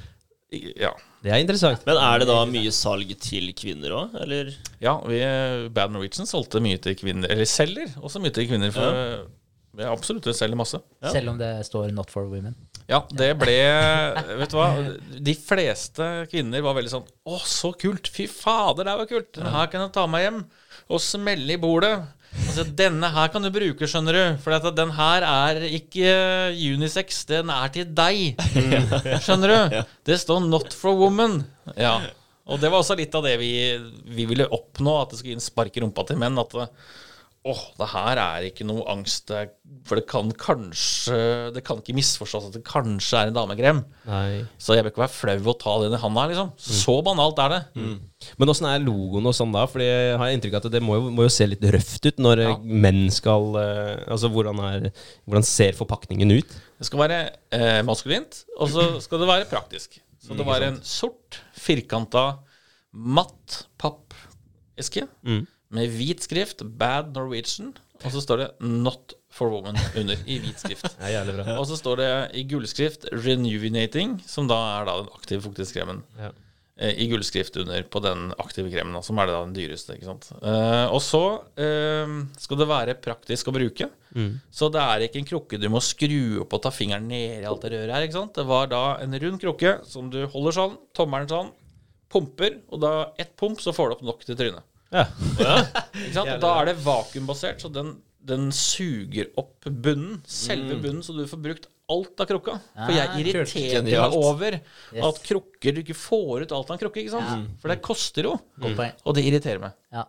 [0.87, 0.93] ja.
[1.27, 1.83] Det er interessant.
[1.89, 4.53] Men er det da mye salg til kvinner òg, eller?
[4.83, 5.19] ja, vi,
[5.75, 8.71] Bad Norwegian solgte mye til kvinner, eller selger også mye til kvinner.
[8.75, 9.01] For
[9.81, 9.91] ja.
[9.91, 10.79] absolutt, det selger masse.
[11.03, 11.11] Ja.
[11.17, 12.55] Selv om det står 'not for women'.
[12.87, 13.55] Ja, det ble
[14.39, 14.69] Vet du hva?
[15.27, 18.07] De fleste kvinner var veldig sånn Å, så kult!
[18.07, 19.33] Fy fader, det var kult!
[19.35, 20.39] Den her kan jeg ta meg hjem
[20.87, 21.95] og smelle i bordet.
[22.37, 24.23] Altså, denne her kan du bruke, skjønner du.
[24.45, 26.13] For at den her er ikke
[26.77, 27.25] unisex.
[27.29, 28.37] Den er til deg.
[29.25, 29.81] Skjønner du?
[30.07, 31.45] Det står 'not for woman'.
[31.77, 31.99] Ja.
[32.47, 33.51] Og det var også litt av det vi,
[34.07, 36.39] vi ville oppnå, at det skulle gi en spark i rumpa til menn.
[36.39, 36.55] At
[37.47, 39.31] åh, det her er ikke noe angst,
[39.87, 41.17] for det kan kanskje
[41.55, 43.81] Det kan ikke misforstås at det kanskje er en damekrem.
[44.09, 44.43] Nei.
[44.59, 46.51] Så jeg bør ikke være flau å ta den i handa, liksom.
[46.59, 47.61] Så banalt er det.
[48.39, 49.65] Men åssen er logoen og sånn da?
[49.71, 52.19] Fordi jeg har inntrykk av at det må jo, må jo se litt røft ut
[52.27, 52.55] når Ja.
[52.63, 54.91] menn skal eh, Altså hvordan, er,
[55.27, 56.57] hvordan ser forpakningen ut?
[56.79, 57.21] Det skal være
[57.55, 60.01] eh, maskulint, og så skal det være praktisk.
[60.21, 62.39] Så det var en sort, firkanta,
[62.93, 65.47] matt pappeske Mm.
[65.77, 67.75] Med hvit skrift, 'Bad Norwegian',
[68.05, 70.89] og så står det 'Not for woman' under i hvit skrift.
[71.13, 71.59] Ja, bra.
[71.59, 72.11] Og så står det
[72.41, 76.03] i gullskrift 'Renuvinating', som da er da den aktive fuktighetskremen.
[76.19, 76.33] Ja.
[76.81, 79.97] eh, I gullskrift under på den aktive kremen, som er da den dyreste.
[79.97, 80.31] ikke sant?
[80.43, 83.91] Uh, og så uh, skal det være praktisk å bruke.
[84.49, 87.49] Så det er ikke en krukke du må skru opp og ta fingeren ned i
[87.49, 88.07] alt det røret her.
[88.07, 88.33] ikke sant?
[88.39, 91.51] Det var da en rund krukke som du holder sånn, tommelen sånn,
[92.13, 94.65] pumper, og da ett pump, så får du opp nok til trynet.
[94.95, 95.05] Ja.
[95.97, 96.29] Ikke sant?
[96.37, 97.95] Og da er det vakuumbasert, så den,
[98.27, 102.57] den suger opp bunnen, selve bunnen, så du får brukt alt av krukka.
[102.75, 105.05] For jeg Ah, irriterer meg over Yes.
[105.07, 107.49] at krukker du ikke får ut alt av en krukke, ikke sant?
[107.63, 109.75] For det koster jo, og det irriterer meg.
[109.95, 110.07] Ja.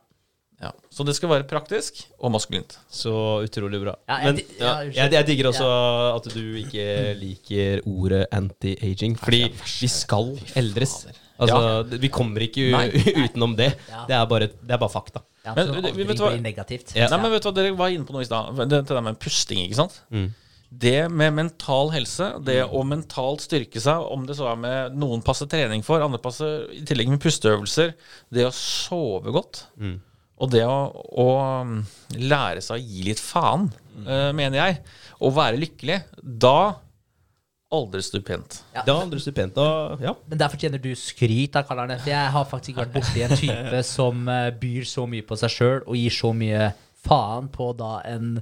[0.58, 0.72] Ja.
[0.90, 2.80] Så det skal være praktisk og maskulint.
[2.90, 3.12] Så
[3.46, 3.94] utrolig bra.
[4.10, 5.68] Ja, jeg Men ja, ja, jeg, jeg digger også
[6.16, 6.88] at du ikke
[7.20, 9.20] liker ordet anti-aging.
[9.22, 10.96] Fordi vi skal eldres.
[11.38, 11.58] Altså,
[11.94, 12.00] ja.
[12.02, 12.88] Vi kommer ikke Nei.
[13.28, 13.72] utenom det.
[13.92, 14.04] Ja.
[14.10, 15.22] Det er bare, det er bare fakta.
[15.46, 16.32] Ja, Men, så vet- aldri vet hva?
[16.98, 17.08] Ja.
[17.14, 18.58] Nei, men vet du hva dere var inne på noe i stad?
[18.66, 20.00] Det, det der med pusting, ikke sant?
[20.68, 25.22] Det med mental helse, det å mentalt styrke seg, om det så er med noen
[25.24, 27.94] passer trening for, andre passer i tillegg med pusteøvelser,
[28.36, 29.62] det å sove godt,
[30.44, 30.76] og det å,
[31.24, 31.28] å
[31.64, 31.78] um,
[32.20, 33.70] lære seg å gi litt faen,
[34.04, 34.82] eh, mener jeg,
[35.24, 36.58] og være lykkelig, da
[37.74, 38.62] aldres stupent.
[38.74, 38.84] Ja.
[38.86, 39.70] Det andres aldri stupent Da,
[40.02, 40.14] ja.
[40.30, 41.98] Men der fortjener du skryt av Karl Arne.
[42.00, 45.40] For jeg har faktisk ikke vært borti en type som eh, byr så mye på
[45.40, 46.70] seg sjøl og gir så mye
[47.08, 48.38] faen på da en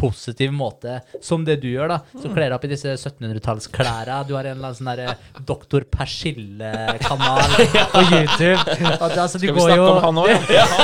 [0.00, 1.98] positiv måte, som det du gjør, da.
[2.16, 4.22] Så kler deg opp i disse 1700-tallsklæra.
[4.28, 7.42] Du har en eller annen sånn derre Doktor Persille-kanal
[7.94, 8.56] på YouTube.
[8.56, 10.66] At, altså, Skal vi går snakke jo- om han òg, ja?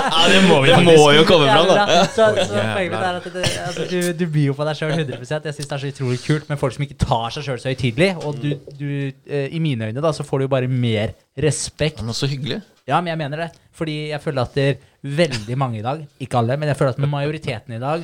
[0.00, 1.84] Ja, det må, vi, det må jo komme fram, da.
[1.90, 4.94] Ja, så, så poenget er at det, altså, du, du byr jo på deg sjøl
[4.96, 7.60] 100 Jeg syns det er så utrolig kult med folk som ikke tar seg sjøl
[7.62, 8.10] så høytidelig.
[8.26, 8.88] Og du, du
[9.26, 12.02] eh, i mine øyne da, så får du jo bare mer respekt.
[12.04, 12.60] Men så hyggelig.
[12.88, 13.50] Ja, men jeg mener det.
[13.76, 14.80] Fordi jeg føler at det er
[15.20, 18.02] veldig mange i dag, ikke alle, men jeg føler at majoriteten i dag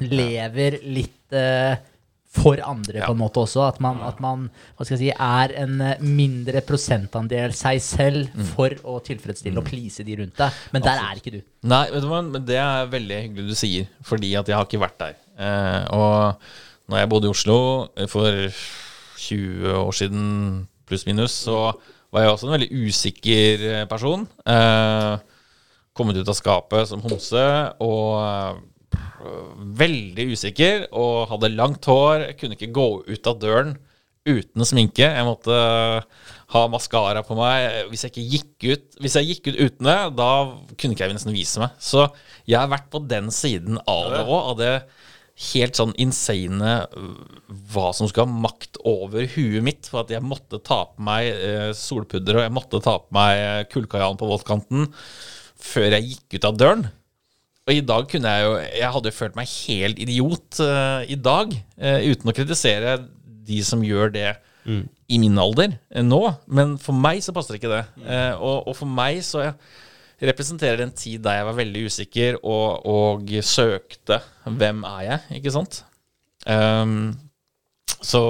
[0.00, 1.76] lever litt eh,
[2.30, 3.64] for andre på en måte også.
[3.66, 4.46] At man, at man
[4.78, 9.66] hva skal jeg si, er en eh, mindre prosentandel seg selv for å tilfredsstille og
[9.66, 10.60] please de rundt deg.
[10.74, 11.40] Men der er ikke du.
[11.70, 14.68] Nei, vet du hva, men det er veldig hyggelig du sier, fordi at jeg har
[14.68, 15.18] ikke vært der.
[15.40, 17.58] Eh, og når jeg bodde i Oslo
[17.96, 18.60] eh, for
[19.20, 20.28] 20 år siden,
[20.88, 21.70] pluss minus, så
[22.10, 24.24] var jeg også en veldig usikker eh, person.
[24.46, 25.12] Eh,
[25.94, 27.44] kommet ut av skapet som homse
[27.82, 28.62] og
[29.80, 32.26] veldig usikker og hadde langt hår.
[32.30, 33.76] Jeg kunne ikke gå ut av døren
[34.28, 35.06] uten sminke.
[35.06, 35.58] Jeg måtte
[36.54, 37.86] ha maskara på meg.
[37.90, 40.32] Hvis jeg ikke gikk ut Hvis jeg gikk ut uten det, da
[40.74, 41.76] kunne ikke jeg nesten vise meg.
[41.80, 42.08] Så
[42.44, 44.74] jeg har vært på den siden av det òg, av det
[45.40, 47.12] helt sånn insane øh,
[47.72, 49.88] hva som skulle ha makt over huet mitt.
[49.88, 51.30] For at jeg måtte ta på meg
[51.76, 54.90] solpudder, og jeg måtte ta på meg kullkajan på våtkanten
[55.60, 56.88] før jeg gikk ut av døren.
[57.68, 61.18] Og i dag kunne jeg jo Jeg hadde jo følt meg helt idiot uh, i
[61.18, 62.96] dag, uh, uten å kritisere
[63.50, 64.30] de som gjør det
[65.10, 66.22] i min alder uh, nå.
[66.46, 67.84] Men for meg så passer ikke det.
[68.04, 69.48] Eh, og, og for meg så
[70.20, 75.40] representerer det en tid der jeg var veldig usikker og, og søkte hvem er jeg,
[75.40, 75.80] ikke sant?
[76.44, 77.14] Um,
[78.00, 78.22] så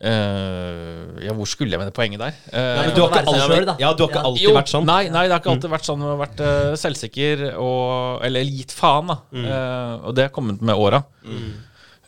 [0.00, 2.34] eh, Ja, hvor skulle jeg med det poenget der?
[2.52, 4.26] Uh, Ja, men du har ikke alltid, selv, ja, du har ikke Ja.
[4.30, 4.84] alltid vært sånn.
[4.86, 6.00] Nei, nei, det har ikke alltid vært sånn.
[6.04, 9.18] Jeg har vært uh, selvsikker og Eller gitt faen, da.
[9.34, 11.02] Eh, og det har kommet med åra.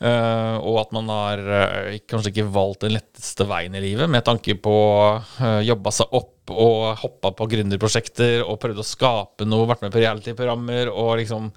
[0.01, 4.23] Eh, og at man har uh, kanskje ikke valgt den letteste veien i livet, med
[4.25, 4.75] tanke på
[5.21, 9.93] uh, jobba seg opp og hoppa på gründerprosjekter og prøvd å skape noe, vært med
[9.93, 11.51] på reality-programmer og liksom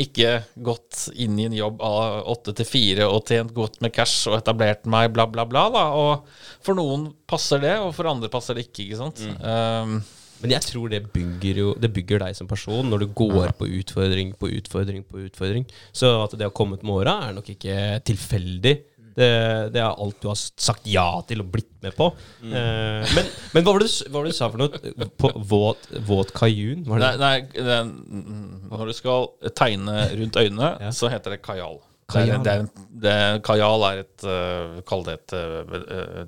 [0.00, 0.32] ikke
[0.64, 4.38] gått inn i en jobb av åtte til fire og tjent godt med cash og
[4.38, 5.66] etablert meg, bla, bla, bla.
[5.74, 9.22] da, Og for noen passer det, og for andre passer det ikke, ikke sant.
[9.44, 10.00] Um,
[10.40, 13.68] Men jeg tror det bygger, jo, det bygger deg som person når du går på
[13.80, 15.66] utfordring på utfordring på utfordring.
[15.92, 18.76] Så at det har kommet med åra, er nok ikke tilfeldig.
[19.10, 19.26] Det,
[19.74, 22.06] det er alt du har sagt ja til og blitt med på.
[22.46, 25.08] Eh, men, men hva var det du, sa for noe?
[25.20, 26.86] På våt, våt kajun?
[26.88, 27.10] Var det?
[27.20, 29.28] Nei, nei det, mm, når du skal
[29.58, 30.92] tegne rundt øynene, Ja.
[30.94, 31.82] så heter det kajal.
[32.10, 32.46] Kajal.
[32.46, 32.70] Det er,
[33.02, 36.24] det er, kajal er et uh, Kall det et uh,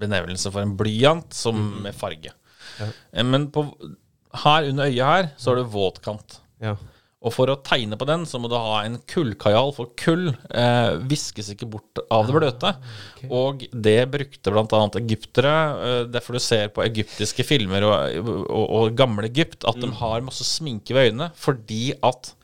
[0.00, 2.32] benevnelse for en blyant som med farge.
[2.80, 2.90] Ja.
[3.12, 3.66] Eh, Men på,
[4.44, 6.40] her under øyet her så har du våtkant.
[6.62, 6.76] Ja.
[7.26, 10.98] Og for å tegne på den, så må du ha en kullkajal, for kull eh,
[11.10, 12.70] viskes ikke bort av det bløte.
[13.32, 14.82] Og det brukte bl.a.
[15.00, 15.54] egyptere.
[15.88, 20.22] Eh, derfor du ser på egyptiske filmer og, og, og gamle Egypt, at de har
[20.26, 21.30] masse sminke ved øynene.
[21.40, 22.34] Fordi at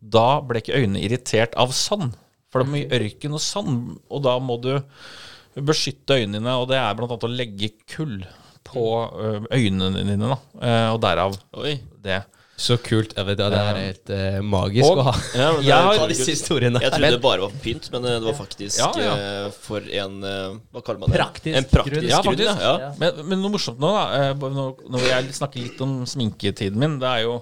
[0.00, 2.16] da ble ikke øynene irritert av sand.
[2.50, 3.78] For det er mye ørken og sand,
[4.10, 4.72] og da må du
[5.56, 7.06] beskytte øynene og det er bl.a.
[7.08, 8.18] å legge kull
[8.66, 8.86] på
[9.52, 10.38] øynene dine, da.
[10.62, 11.78] Eh, og derav Oi.
[12.02, 12.22] det.
[12.56, 13.10] Så kult.
[13.12, 15.98] Jeg vet, det det er helt eh, magisk Og- å ha, Ja, men det Jeg
[16.00, 16.80] er disse historiene.
[16.80, 19.16] Jeg trodde det bare var pynt, men eh, det var faktisk Ja, ja.
[19.16, 21.18] eh, for en eh, Hva kaller man det?
[21.20, 22.08] Praktisk en praktisk grunn.
[22.08, 22.40] Ja, grunn.
[22.40, 22.64] Ja, faktisk.
[22.64, 22.78] ja.
[22.86, 22.94] Ja.
[23.02, 27.12] Men, men noe morsomt nå, da, eh, når jeg snakker litt om sminketiden min, det
[27.12, 27.36] er jo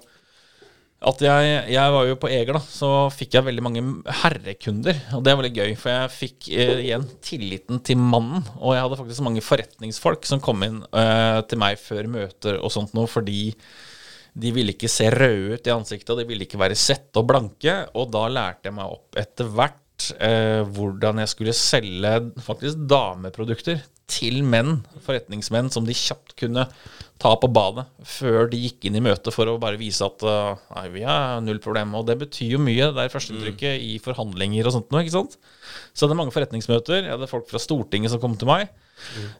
[1.04, 3.82] at jeg, jeg var jo på Eger, da, så fikk jeg veldig mange
[4.22, 5.00] herrekunder.
[5.16, 8.44] Og det var veldig gøy, for jeg fikk eh, igjen tilliten til mannen.
[8.60, 12.72] Og jeg hadde faktisk mange forretningsfolk som kom inn eh, til meg før møter og
[12.72, 13.50] sånt noe, fordi
[14.34, 17.28] de ville ikke se røde ut i ansiktet, og de ville ikke være sette og
[17.30, 17.76] blanke.
[17.94, 22.16] Og da lærte jeg meg opp etter hvert eh, hvordan jeg skulle selge
[22.48, 26.66] faktisk dameprodukter til menn, forretningsmenn, som de kjapt kunne
[27.22, 30.62] ta på badet før de gikk inn i møtet for å bare vise at eh,
[30.76, 31.94] nei, vi har null problem.
[31.96, 35.38] Og det betyr jo mye, det er førsteinntrykket i forhandlinger og sånt noe, ikke sant.
[35.92, 38.72] Så jeg hadde mange forretningsmøter, jeg hadde folk fra Stortinget som kom til meg.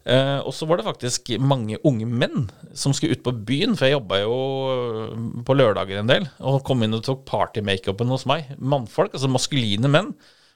[0.09, 3.89] Eh, og så var det faktisk mange unge menn som skulle ut på byen, for
[3.89, 4.37] jeg jobba jo
[4.75, 5.15] øh,
[5.47, 8.55] på lørdager en del, og kom inn og tok partymakeupen hos meg.
[8.59, 10.15] Mannfolk, altså maskuline menn.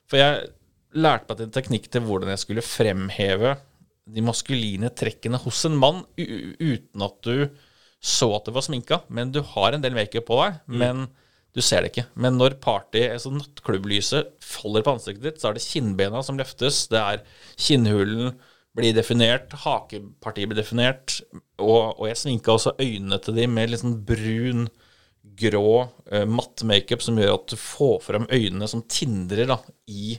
[0.09, 0.53] For jeg
[0.97, 3.59] lærte meg en teknikk til hvordan jeg skulle fremheve
[4.09, 7.49] de maskuline trekkene hos en mann uten at du
[7.99, 9.03] så at det var sminka.
[9.11, 11.09] Men du har en del makeup på deg, men
[11.57, 12.07] du ser det ikke.
[12.21, 16.87] Men når party, altså nattklubblyset faller på ansiktet ditt, så er det kinnbena som løftes,
[16.93, 17.25] det er
[17.59, 18.37] kinnhulen
[18.79, 21.19] blir definert, hakepartiet blir definert,
[21.59, 24.69] og, og jeg sminka også øynene til de med litt sånn brun
[25.39, 29.59] grå uh, matt makeup som gjør at du får frem øynene som tindrer da,
[29.91, 30.17] i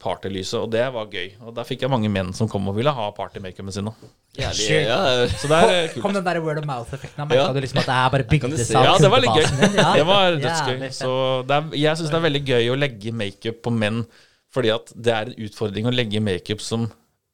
[0.00, 1.34] partylyset, og det var gøy.
[1.44, 3.90] Og der fikk jeg mange menn som kom og ville ha partymakeupen sin.
[4.38, 4.98] Jærlig, ja,
[5.28, 6.02] Så det er kult.
[6.04, 7.26] Kom den der word of mouth-effekten?
[7.28, 7.52] Merka Ja.
[7.52, 9.74] du liksom at det her bare bygde seg Ja, det var litt gøy.
[9.76, 9.92] Ja.
[9.98, 10.88] Det var dødsgøy.
[10.96, 11.12] Så
[11.48, 14.04] det er, jeg syns det er veldig gøy å legge makeup på menn,
[14.54, 16.88] fordi at det er en utfordring å legge makeup som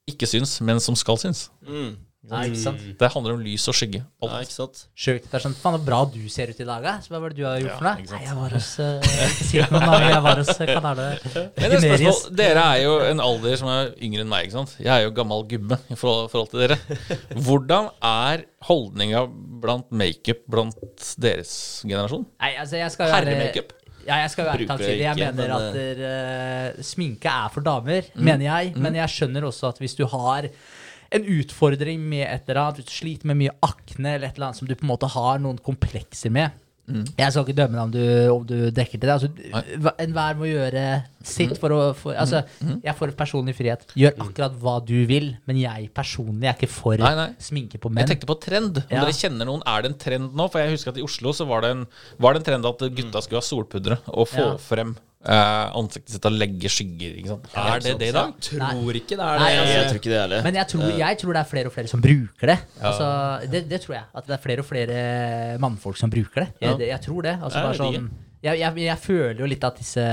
[0.07, 1.49] ikke syns, men som skal syns.
[1.67, 1.97] Mm.
[2.27, 2.81] Ja, ikke sant?
[2.99, 4.01] Det handler om lys og skygge.
[4.03, 4.49] ja, Alt.
[4.49, 4.81] ikke sant?
[4.99, 5.29] Sjukt.
[5.31, 6.95] Det er sånn, Faen, så bra du ser ut i dag, da.
[7.05, 8.09] Så Hva var det du har gjort Ja, for noe?
[8.11, 9.07] Nei, jeg var hos uh,
[9.49, 10.07] si det til.
[10.11, 14.27] Jeg var hos uh, Men et spørsmål, Dere er jo en alder som er yngre
[14.27, 14.49] enn meg.
[14.49, 14.77] ikke sant?
[14.83, 16.81] Jeg er jo gammel gubbe i forhold, til dere.
[17.47, 19.27] Hvordan er holdninga
[19.63, 21.57] blant makeup blant deres
[21.87, 22.27] generasjon?
[22.43, 23.77] Nei, altså, jeg skal jo Herremakeup?
[24.07, 24.91] Ja, jeg skal være Bruker.
[25.01, 28.75] Jeg mener at der, eh, sminke er for damer, mener jeg.
[28.79, 30.47] Men jeg skjønner også at hvis du har
[31.13, 34.49] en utfordring med et eller annet, hvis du sliter med mye akne eller et eller
[34.51, 36.51] annet som du på en måte har noen komplekser med
[36.87, 39.15] Jeg skal ikke dømme deg om du, om du dekker til det.
[39.17, 40.83] Altså, Enhver må gjøre
[41.27, 43.83] sitt for å for, Altså, jeg får personlig frihet.
[43.99, 47.27] Gjør akkurat hva du vil, men jeg personlig er ikke for Nei, nei.
[47.43, 48.05] sminke på menn.
[48.07, 48.79] Jeg tenkte på trend.
[48.85, 49.03] Om Ja.
[49.03, 50.47] dere kjenner noen, Er det en trend nå?
[50.53, 51.87] For jeg husker at i Oslo så var det en,
[52.21, 54.57] var det en trend at gutta skulle ha solpudre og få Ja.
[54.57, 54.95] frem
[55.27, 57.17] ansiktet sitt og legge skygger.
[57.19, 57.49] ikke sant?
[57.59, 58.35] Er det det i dag?
[58.47, 59.61] Tror ikke det er Nei, det.
[59.63, 60.43] altså, Jeg tror ikke det er det.
[60.45, 62.59] Men jeg tror, jeg tror det er flere og flere som bruker det.
[62.81, 63.09] Altså,
[63.51, 64.05] det, det tror jeg.
[64.15, 66.49] At det er flere og flere mannfolk som bruker det.
[66.63, 67.35] Jeg, det, jeg tror det.
[67.43, 68.09] Altså, Jeg bare sånn,
[68.47, 70.07] jeg, jeg, jeg føler jo litt at disse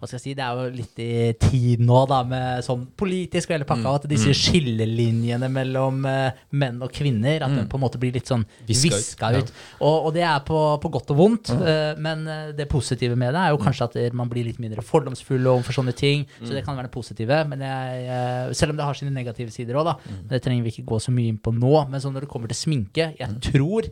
[0.00, 3.50] Hva skal jeg si, Det er jo litt i tid nå, da, med sånn politisk
[3.50, 7.84] og hele pakka, at disse skillelinjene mellom eh, menn og kvinner At den på en
[7.84, 9.52] måte blir litt sånn Viska ut.
[9.80, 11.50] Og, og det er på, på godt og vondt.
[11.52, 14.80] eh, men eh, det positive med det er jo kanskje at man blir litt mindre
[14.82, 16.24] fordomsfull overfor sånne ting.
[16.40, 17.42] Så det kan være det positive.
[17.52, 19.98] Men jeg, selv om det har sine negative sider òg, da.
[20.32, 21.74] Det trenger vi ikke gå så mye inn på nå.
[21.92, 23.90] Men sånn når det kommer til sminke, jeg tror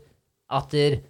[0.57, 1.03] at det,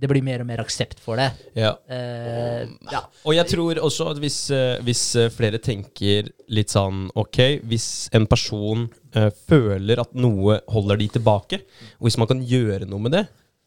[0.00, 1.28] det blir mer og mer aksept for det.
[1.58, 1.74] Ja.
[1.92, 3.02] Eh, ja.
[3.28, 7.38] Og jeg tror også at hvis, eh, hvis eh, flere tenker litt sånn Ok,
[7.68, 8.86] hvis en person
[9.16, 11.60] uh, føler at noe holder de tilbake,
[11.98, 13.24] og hvis man kan gjøre noe med det,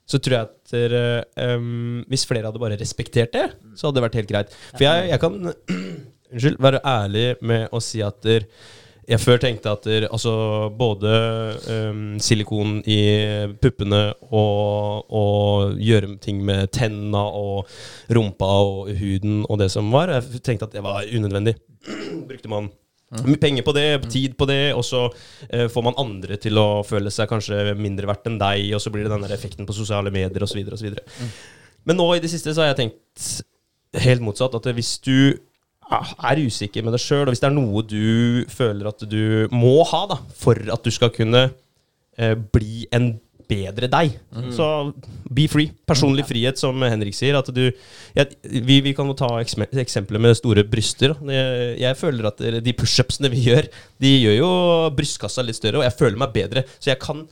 [0.09, 1.03] så tror jeg at dere,
[1.55, 3.45] um, hvis flere hadde bare respektert det,
[3.77, 4.57] så hadde det vært helt greit.
[4.73, 5.37] For jeg, jeg kan
[6.33, 8.47] unnskyld, være ærlig med å si at der,
[9.07, 10.33] jeg før tenkte at der, altså,
[10.77, 11.11] både
[11.67, 12.99] um, silikon i
[13.61, 17.67] puppene og, og gjøre ting med tenna og
[18.13, 21.57] rumpa og huden og det som var, jeg tenkte at det var unødvendig.
[22.29, 22.71] Brukte man
[23.27, 26.83] mye penger på det, tid på det, og så uh, får man andre til å
[26.87, 29.75] føle seg kanskje mindre verdt enn deg, og så blir det den der effekten på
[29.77, 30.63] sosiale medier osv.
[30.73, 30.95] osv.
[31.83, 33.27] Men nå i det siste så har jeg tenkt
[34.01, 34.55] helt motsatt.
[34.55, 35.35] At hvis du
[35.99, 39.75] er usikker med deg sjøl, og hvis det er noe du føler at du må
[39.91, 41.45] ha da, for at du skal kunne
[42.17, 43.13] eh, bli en
[43.53, 44.13] bedre deg,
[44.55, 44.65] så
[45.29, 45.73] be free.
[45.85, 47.35] Personlig frihet, som Henrik sier.
[47.37, 47.65] At du,
[48.15, 51.13] jeg, vi, vi kan jo ta eksem- eksempler med store bryster.
[51.27, 53.67] Jeg, jeg føler at de pushupsene vi gjør,
[54.01, 54.51] de gjør jo
[54.95, 56.63] brystkassa litt større, og jeg føler meg bedre.
[56.79, 57.25] Så jeg kan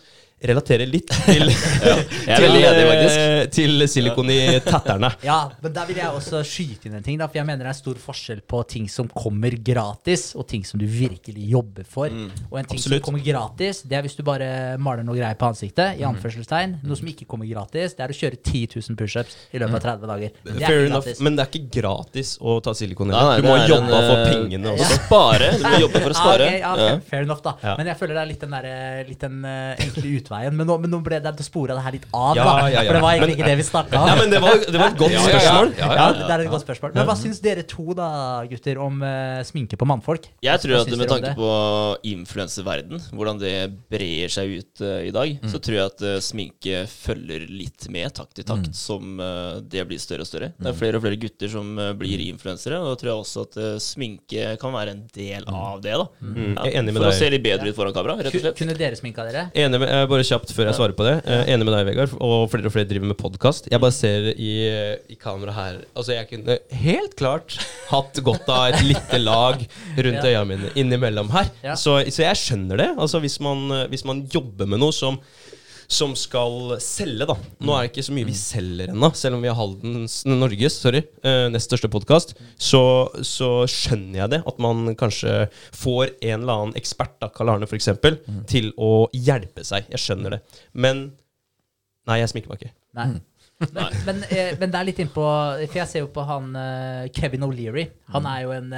[0.43, 3.17] relatere litt til, Jeg er til, veldig enig, faktisk.
[3.21, 5.11] eh, til silikon i tatterne.
[5.31, 7.19] Ja, men der vil jeg også skyte inn en ting.
[7.21, 10.63] Da, for jeg mener det er stor forskjell på ting som kommer gratis, og ting
[10.67, 12.07] som du virkelig jobber for.
[12.09, 13.01] Og en ting Absolutt.
[13.03, 14.49] som kommer gratis, det er hvis du bare
[14.81, 15.99] maler noe greier på ansiktet.
[16.01, 19.61] I anførselstegn Noe som ikke kommer gratis, det er å kjøre 10 000 pushups i
[19.61, 20.33] løpet av 30 dager.
[20.45, 23.11] Det er ikke enough, men det er ikke gratis å ta silikon.
[23.13, 24.87] Ja, nei, du må jobbe en, for eh, pengene også.
[24.89, 24.99] Ja.
[25.05, 25.51] spare.
[25.61, 26.47] Du må jobbe for å Ah, spare.
[26.47, 26.87] ok, ja, Ja.
[26.89, 27.53] fair, fair enough, da.
[27.63, 27.75] Ja.
[27.77, 30.55] Men jeg føler det er litt den, der, litt den eh, enkle utveien.
[30.55, 32.43] Men nå, men nå ble det spora det her litt av, da.
[32.43, 32.83] ja, ja.
[32.87, 34.07] For det var egentlig Men- ikke det vi snakka om.
[34.07, 35.31] Ja, men det var, det var et godt Ja, ja, ja.
[35.31, 35.73] spørsmål.
[35.77, 36.93] Ja, Ja, det er et godt spørsmål.
[36.95, 38.09] Men hva syns dere to, da,
[38.49, 40.27] gutter, om uh, sminke på mannfolk?
[40.41, 41.51] Jeg tror Hva at med tanke på
[42.11, 43.55] influenserverden, hvordan det
[43.91, 48.13] brer seg ut uh, i dag, så tror jeg at uh, sminke følger litt med
[48.13, 50.51] takt i takt som eh, det blir større og større.
[50.57, 51.67] Det er flere og flere gutter som
[51.97, 55.95] blir influensere, og da tror jeg også at sminke kan være en del av det.
[55.97, 56.05] da.
[56.21, 58.43] Mm, jeg er enig med For å se litt bedre ut foran kamera, rett og
[58.43, 58.57] slett.
[58.59, 59.47] Kunne dere sminka dere?
[59.57, 61.13] Enig med, jeg bare kjapt før jeg svarer på det.
[61.25, 62.15] Eh, enig med deg, Vegard.
[62.23, 63.69] Og flere og flere driver med podkast.
[63.71, 64.51] Jeg bare ser i,
[65.11, 67.57] i kamera her Altså, jeg kunne helt klart
[67.91, 69.61] hatt godt av et lite lag
[70.07, 71.51] rundt øya mine innimellom her.
[71.75, 72.89] Så, så jeg skjønner det.
[72.97, 75.19] Altså, hvis man, eh, hvis man jobber med noe som
[75.91, 77.35] som skal selge, da.
[77.59, 80.77] Nå er det ikke så mye vi selger ennå, selv om vi har Haldens, Norges
[80.79, 82.31] sorry, eh, nest største podkast.
[82.55, 82.81] Så,
[83.27, 87.67] så skjønner jeg det, at man kanskje får en eller annen ekspert, da, Karl Arne
[87.67, 87.91] f.eks.,
[88.49, 89.89] til å hjelpe seg.
[89.91, 90.45] Jeg skjønner det.
[90.71, 91.09] Men
[92.09, 92.71] Nei, jeg sminker meg ikke.
[92.97, 93.03] Nei.
[93.61, 95.21] Men, men, eh, men det er litt innpå
[95.67, 97.83] For jeg ser jo på han eh, Kevin O'Leary.
[98.15, 98.73] Han er jo en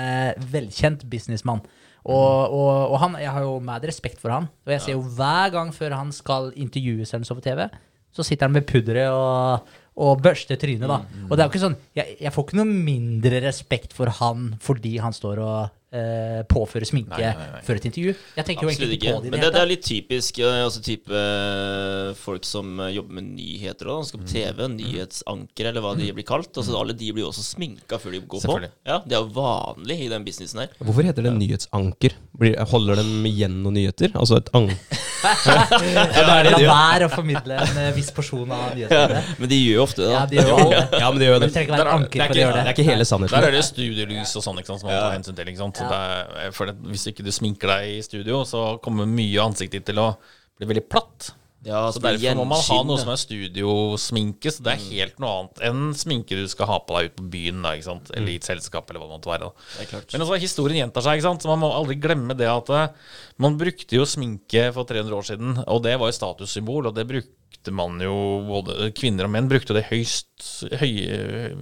[0.51, 1.63] velkjent businessmann.
[2.03, 4.49] Og, og, og han, jeg har jo mad respekt for han.
[4.67, 7.67] Og jeg ser jo hver gang før han skal intervjues eller så på TV,
[8.13, 9.69] så sitter han med pudderet og,
[10.03, 10.99] og børster trynet, da.
[11.05, 14.11] Mm, Og det er jo ikke sånn jeg, jeg får ikke noe mindre respekt for
[14.19, 17.61] han fordi han står og eh, påføre sminke Nei, nei, nei.
[17.65, 18.13] før et intervju.
[18.37, 19.13] Jeg tenker jo Absolutt egentlig ikke.
[19.13, 22.73] på det Men det det, det er litt typisk eh, altså type eh, folk som
[22.83, 26.51] eh, jobber med nyheter og skal på TV, nyhetsanker eller hva de blir kalt.
[26.57, 28.59] Altså Alle de blir jo også sminka før de går på.
[28.89, 30.73] Ja, Det er jo vanlig i den businessen her.
[30.81, 32.17] Hvorfor heter det nyhetsanker?
[32.39, 34.13] Blir, holder de igjen noen nyheter?
[34.17, 34.69] Altså et ang...
[35.23, 39.21] ja, det er det de La være å formidle en viss porsjon av nyhetene.
[39.39, 40.11] Men de gjør jo ofte det.
[40.13, 40.81] Ja, de gjør jo det.
[40.99, 41.53] Ja, men det gjør Men det.
[41.53, 42.63] det ikke være er- Det anker er ikke, det det.
[42.63, 45.37] er ikke hele Der er det studielys og sånn ikke sant, som man tar hensyn
[45.37, 45.51] til.
[45.53, 45.82] Ikke sant?
[45.89, 49.81] Så for det, hvis ikke du sminker deg i studio, så kommer mye av ansiktet
[49.81, 50.11] ditt til å
[50.59, 51.33] bli veldig platt.
[51.63, 54.51] Ja, Så derfor Derfor må man ha noe som er studiosminke.
[54.51, 57.27] Så det er helt noe annet enn sminke du skal ha på deg ut på
[57.37, 59.51] byen, da, eller i et selskap, eller hva det måtte være.
[59.79, 60.01] Det.
[60.11, 63.13] Men altså, historien gjentar seg, så man må aldri glemme det at eh,
[63.43, 67.07] man brukte jo sminke for 300 år siden, og det var jo statussymbol, og det
[67.07, 71.53] brukte man jo både Kvinner og menn brukte det høyst høye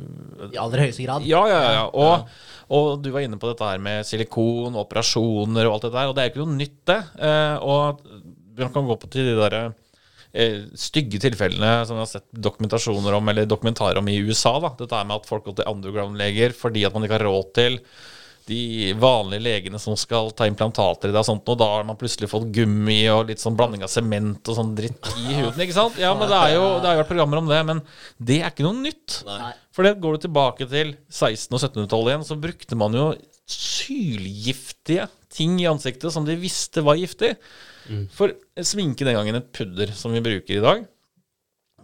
[0.48, 1.28] I aller høyeste grad.
[1.30, 1.84] Ja, ja, ja.
[1.86, 2.16] ja.
[2.72, 6.16] Og, du var inne på dette her med silikon, operasjoner og alt det der, og
[6.16, 7.00] det er jo ikke noe nytt, det.
[7.28, 8.04] Eh, og
[8.62, 9.64] man kan gå på til de derre
[10.32, 14.56] eh, stygge tilfellene som vi har sett dokumentasjoner om, eller dokumentarer om i USA.
[14.64, 17.80] da, Dette med at folk går til underground-leger fordi at man ikke har råd til
[18.52, 21.98] de vanlige legene som skal ta implantater i deg og sånt, og da har man
[22.00, 25.78] plutselig fått gummi og litt sånn blanding av sement og sånn dritt i huden, ikke
[25.78, 25.98] sant?
[26.02, 27.84] Ja, men det er jo det har jo vært programmer om det, men
[28.20, 29.22] det er ikke noe nytt.
[29.28, 29.54] Nei.
[29.72, 33.10] For det går du tilbake til 1600- og 1700-tallet igjen, så brukte man jo
[33.52, 37.36] sylgiftige ting i ansiktet som de visste var giftig.
[38.16, 40.84] For sminke den gangen et pudder som vi bruker i dag.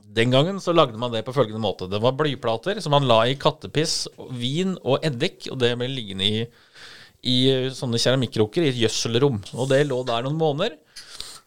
[0.08, 1.90] Den gangen så lagde man det på følgende måte.
[1.92, 6.28] Det var blyplater som man la i kattepiss, vin og eddik, og det ble liggende
[6.28, 6.44] i,
[7.28, 7.38] i
[7.76, 9.42] sånne keramikkrukker i et gjødselrom.
[9.58, 10.78] Og det lå der noen måneder.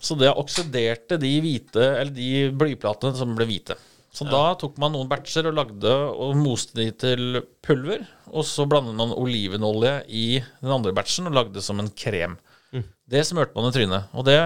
[0.00, 3.76] Så det oksiderte de hvite, eller de blyplatene som ble hvite.
[4.10, 8.02] Så da tok man noen batcher og lagde og moste de til pulver.
[8.30, 12.36] Og så blandet man olivenolje i den andre batchen og lagde som en krem.
[13.10, 14.10] Det smørte man i trynet.
[14.14, 14.40] Og det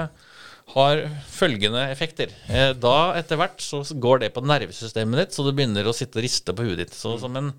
[0.73, 2.33] har følgende effekter.
[2.49, 6.19] Eh, Da etter hvert så går det på nervesystemet ditt, så du begynner å sitte
[6.19, 6.95] og riste på huet ditt.
[6.97, 7.53] Så som en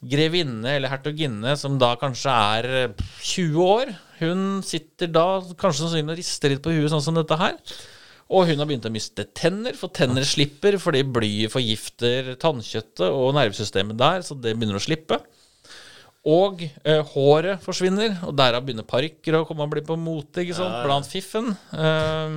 [0.00, 5.26] grevinne eller hertuginne som da kanskje er eh, 20 år, hun sitter da
[5.60, 7.56] kanskje sannsynlig og rister litt på huet sånn som dette her.
[8.30, 13.32] Og hun har begynt å miste tenner, for tenner slipper fordi blyet forgifter tannkjøttet og
[13.34, 15.18] nervesystemet der, så det begynner å slippe.
[16.28, 20.58] Og eh, håret forsvinner, og derav begynner parykker å komme og bli på mote ikke
[20.58, 21.54] sant, blant fiffen.
[21.72, 22.34] Eh,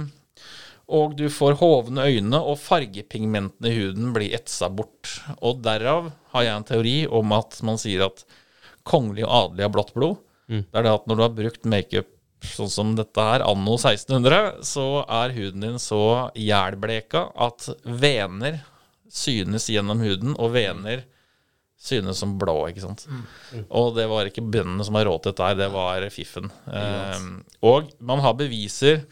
[0.94, 5.18] og du får hovne øyne, og fargepigmentene i huden blir etsa bort.
[5.42, 8.26] Og derav har jeg en teori om at man sier at
[8.88, 10.20] kongelig og adelig har blått blod.
[10.68, 12.10] Det er det at når du har brukt makeup
[12.44, 18.60] sånn som dette her, anno 1600, så er huden din så jælbleka at vener
[19.14, 21.06] synes gjennom huden, og vener
[21.84, 23.06] synes som blå, ikke sant.
[23.70, 26.50] Og det var ikke bøndene som har råd til dette her, det var fiffen.
[26.72, 27.30] Eh,
[27.68, 29.04] og man har beviser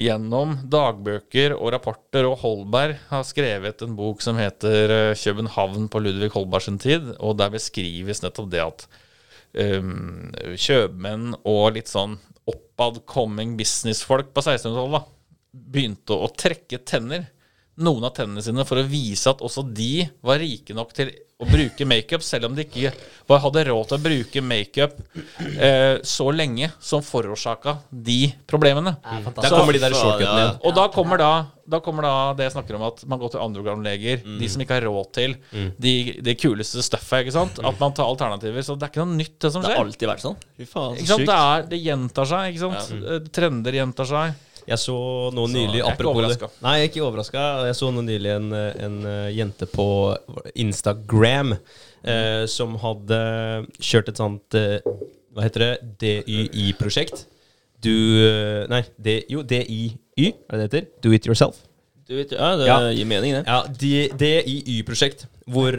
[0.00, 6.02] gjennom dagbøker og rapporter, og Holberg har skrevet en bok som heter eh, 'København på
[6.02, 8.86] Ludvig Holberg sin tid', og der beskrives nettopp det at
[9.54, 12.18] um, kjøpmenn og litt sånn
[12.50, 15.04] oppadcoming businessfolk på 1600-tallet da,
[15.54, 17.28] begynte å trekke tenner,
[17.82, 21.10] noen av tennene sine, for å vise at også de var rike nok til
[21.42, 22.92] å bruke makeup, selv om de ikke
[23.26, 25.00] var, hadde råd til å bruke makeup
[25.58, 28.94] eh, så lenge som forårsaka de problemene.
[29.02, 30.44] Ja, er Der kommer de der shortcutene ja.
[30.44, 30.60] igjen.
[30.62, 31.32] Og da kommer da,
[31.74, 34.78] da kommer da det jeg snakker om at man går til underground-leger, de som ikke
[34.78, 35.36] har råd til
[35.82, 35.94] de,
[36.24, 37.58] det kuleste stuffet, ikke sant?
[37.66, 38.62] At man tar alternativer.
[38.64, 39.80] Så det er ikke noe nytt, det som Det skjer.
[39.80, 40.40] har alltid vært sånn.
[40.54, 41.28] Fy faen, så sykt.
[41.28, 42.98] Det, er, det gjentar seg, ikke sant?
[43.02, 43.22] Ja.
[43.34, 44.42] Trender gjentar seg.
[44.68, 44.94] Jeg så
[45.36, 46.48] noe Så nylig jeg er ikke.
[46.64, 47.42] Nei, jeg er ikke overraska.
[47.68, 48.46] Jeg så noe nylig en,
[48.86, 49.86] en eh, jente på
[50.64, 53.18] Instagram eh, som hadde
[53.78, 54.78] kjørt et sånt eh,
[55.34, 55.72] Hva heter det?
[56.00, 57.26] DYI-prosjekt.
[57.84, 60.88] Du eh, Nei, D, jo, DIY, er det det heter?
[61.04, 61.60] Do it yourself.
[62.08, 62.78] Do it, ja, det Ja.
[62.92, 63.44] gir mening, det.
[63.48, 63.62] Ja,
[64.20, 65.26] DIY-prosjekt.
[65.44, 65.76] Hvor,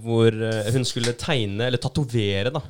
[0.00, 0.36] hvor
[0.72, 2.62] hun skulle tegne, eller tatovere, da,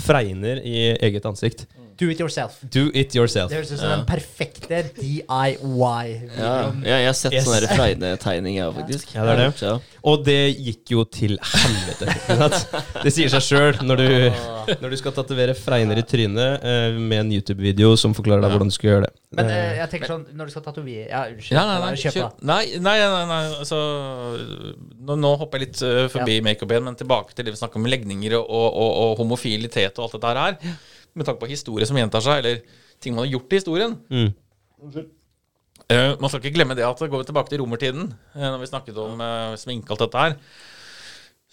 [0.00, 1.66] fregner i eget ansikt.
[2.00, 2.56] Do it yourself.
[2.74, 3.50] Do it yourself.
[3.52, 5.22] Det høres ut som den perfekte DIY.
[6.36, 7.44] Ja, ja, jeg har sett Yes.
[7.46, 9.12] sånne Friday-tegninger, ja, faktisk.
[9.14, 9.62] Ja, det er det.
[9.62, 9.74] Ja.
[10.04, 12.14] Og det gikk jo til helvete.
[13.04, 17.18] Det sier seg sjøl når, du- når du skal tatovere fregner i trynet eh, med
[17.26, 19.12] en YouTube-video som forklarer deg hvordan du skal gjøre det.
[19.34, 21.56] Men Eh, eh, jeg tenker sånn, når du skal tatovere Ja, unnskyld.
[21.58, 22.34] Ja, nei, nei, Kjøp, kjør.
[22.46, 23.78] nei, nei, nei, nei, altså,
[25.04, 27.80] nå, nå hopper jeg litt forbi forbi makeup igjen, men tilbake til det vi snakker
[27.82, 30.76] om legninger og, og, og, og homofilitet og alt dette her.
[31.14, 33.96] Med tanke på historie som gjentar seg, eller ting man har gjort i historien.
[34.10, 34.30] Mm.
[35.84, 38.70] Uh, man skal ikke glemme det at går vi tilbake til romertiden, uh, når vi
[38.70, 40.36] snakket om uh, sminke og alt dette her,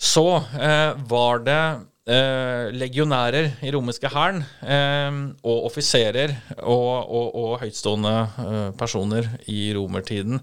[0.02, 1.64] så uh, var det
[2.10, 8.16] eh, legionærer i romerske hæren eh, og offiserer og, og, og høytstående
[8.46, 10.42] eh, personer i romertiden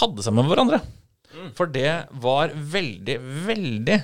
[0.00, 0.82] hadde seg med hverandre.
[1.54, 3.14] For det var veldig,
[3.46, 3.96] veldig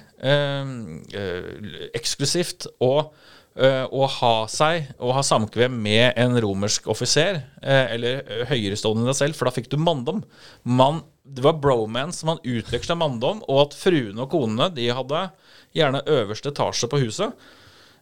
[1.98, 2.76] eksklusivt eh,
[3.56, 9.10] å ha seg Å ha samkvem med en romersk offiser, eh, eller eh, høyerestående enn
[9.10, 10.22] deg selv, for da fikk du manndom.
[10.62, 15.22] Man, det var bromance, man utveksla manndom, og at fruene og konene de hadde
[15.76, 17.48] gjerne øverste etasje på huset.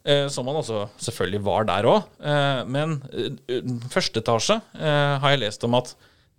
[0.04, 2.10] Eh, som man også selvfølgelig var der òg.
[2.20, 3.62] Eh, men eh,
[3.94, 5.94] første etasje eh, har jeg lest om at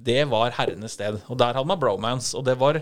[0.05, 1.17] det var herrenes sted.
[1.31, 2.35] Og der hadde man bromance.
[2.37, 2.81] Og det var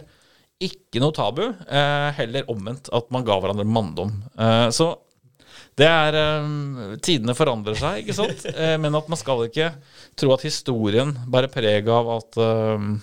[0.63, 1.45] ikke noe tabu.
[1.45, 4.11] Eh, heller omvendt at man ga hverandre manndom.
[4.35, 4.95] Eh, så
[5.79, 8.45] det er um, Tidene forandrer seg, ikke sant?
[8.53, 9.71] Eh, men at man skal ikke
[10.19, 12.95] tro at historien bærer preg av at um,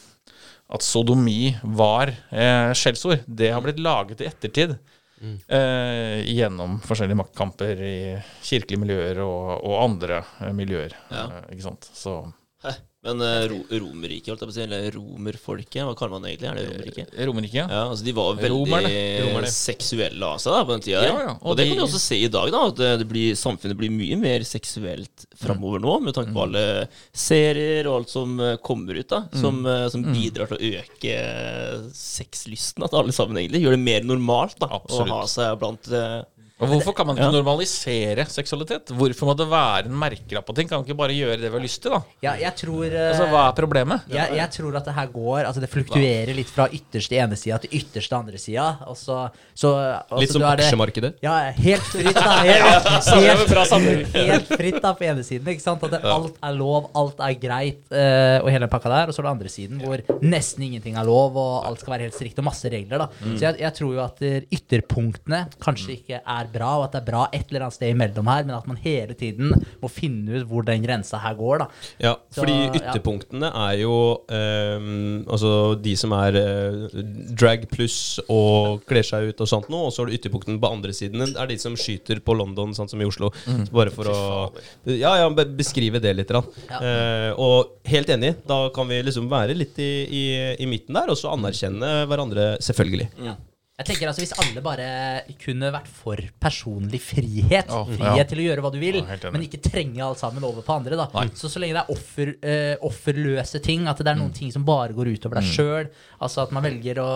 [0.71, 3.25] at sodomi var eh, skjellsord.
[3.27, 4.77] Det har blitt laget i ettertid.
[5.21, 7.97] Eh, gjennom forskjellige maktkamper i
[8.47, 10.23] kirkelige miljøer og, og andre
[10.57, 10.95] miljøer.
[11.11, 11.27] Ja.
[11.27, 11.91] Eh, ikke sant?
[11.93, 12.23] Så
[12.65, 12.77] Hæ?
[13.03, 16.35] Men eh, ro Romerriket, holdt jeg på å si, eller romerfolket, hva kaller man det
[16.35, 16.49] egentlig?
[16.51, 17.13] Er det Romerriket?
[17.31, 17.65] Romerriket, ja.
[17.73, 18.91] Ja, altså De var veldig Romerne.
[19.25, 19.53] Romerne.
[19.55, 21.05] seksuelle av seg da, på den tida.
[21.07, 22.99] Ja, ja, og Og, det de- kan du også se i dag, da, at det-
[23.01, 26.67] det blir, samfunnet blir mye mer seksuelt framover nå, med tanke på alle
[27.17, 31.15] serier og alt som eh, kommer ut, da, som, eh, som bidrar til å øke
[31.17, 33.63] eh, sexlysten til alle sammen, egentlig.
[33.65, 35.09] Gjør det mer normalt da, Absolutt.
[35.09, 35.89] å ha seg blant
[36.61, 37.33] Og hvorfor kan man ikke Ja.
[37.41, 38.91] normalisere seksualitet?
[38.93, 40.69] Hvorfor må det være en merkelapp på ting?
[40.69, 42.01] Kan man ikke bare gjøre det vi har lyst til, da?
[42.23, 44.01] Ja, jeg tror eh, Altså, Hva er problemet?
[44.13, 47.59] jeg, jeg tror at det her går Altså det fluktuerer litt fra ytterste ene sida
[47.63, 48.67] til ytterste andre sida.
[48.95, 49.17] Så,
[49.55, 49.71] så
[50.05, 51.15] altså, Litt som du aksjemarkedet.
[51.25, 52.37] Ja, helt fritt, da.
[53.21, 55.49] Helt, helt, helt fritt da på ene siden.
[55.53, 55.83] Ikke sant?
[55.87, 59.09] At det, alt er lov, alt er greit, eh, og hele pakka der.
[59.11, 62.09] Og så er det andre siden hvor nesten ingenting er lov, og alt skal være
[62.09, 63.07] helt strikt, og masse regler.
[63.07, 67.01] da Så jeg, jeg tror jo at ytterpunktene kanskje ikke er bra, og at det
[67.03, 70.41] er bra et eller annet sted imellom her, men at man hele tiden må finne
[70.41, 71.65] ut hvor den grensa her går.
[71.65, 71.67] da
[72.03, 72.73] Ja, Så, fordi ja.
[72.81, 73.97] ytterpunktene er jo
[74.31, 75.51] um, Altså
[75.81, 77.01] de som er uh,
[77.39, 80.71] drag pluss og kler seg ut og sånt noe, og så har du ytterpunktene på
[80.71, 81.23] andre siden.
[81.25, 83.33] Det er de som skyter på London, sånn som i Oslo.
[83.47, 83.67] Mm.
[83.75, 84.21] Bare for å
[84.91, 86.31] Ja, ja, beskrive det litt.
[86.31, 86.43] Ja.
[86.81, 90.25] Uh, og helt enig, da kan vi liksom være litt i, i,
[90.63, 93.11] i midten der, og så anerkjenne hverandre, selvfølgelig.
[93.81, 94.87] Jeg tenker altså Hvis alle bare
[95.41, 98.27] kunne vært for personlig frihet, oh, frihet ja.
[98.29, 100.99] til å gjøre hva du vil, oh, men ikke trenge alt sammen over på andre
[101.01, 101.07] da
[101.39, 104.25] Så så lenge det er offer, uh, offerløse ting, at det er Mm.
[104.27, 105.87] noen ting som bare går utover deg sjøl,
[106.21, 107.11] altså at man velger å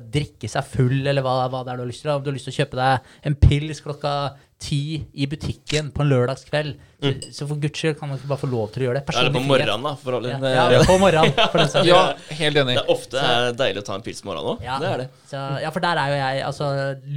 [0.00, 2.36] drikke seg full, eller hva, hva det er du har lyst til, om du har
[2.38, 4.12] lyst til å kjøpe deg en pils klokka
[4.58, 8.40] ti i butikken på en lørdagskveld, så, så for guds skyld kan man ikke bare
[8.42, 9.02] få lov til å gjøre det.
[9.02, 9.06] Mm.
[9.06, 9.48] det på Personlig frihet.
[9.52, 10.32] morgenen, da, for alle.
[10.34, 11.34] Ja, ja, på morgenen.
[11.52, 11.86] For den.
[11.86, 12.00] Ja,
[12.40, 12.74] helt enig.
[12.74, 14.64] Det er ofte er deilig å ta en pils på morgenen òg.
[14.66, 15.08] Ja, Det er det.
[15.30, 16.68] Så, ja, for der er jo jeg altså,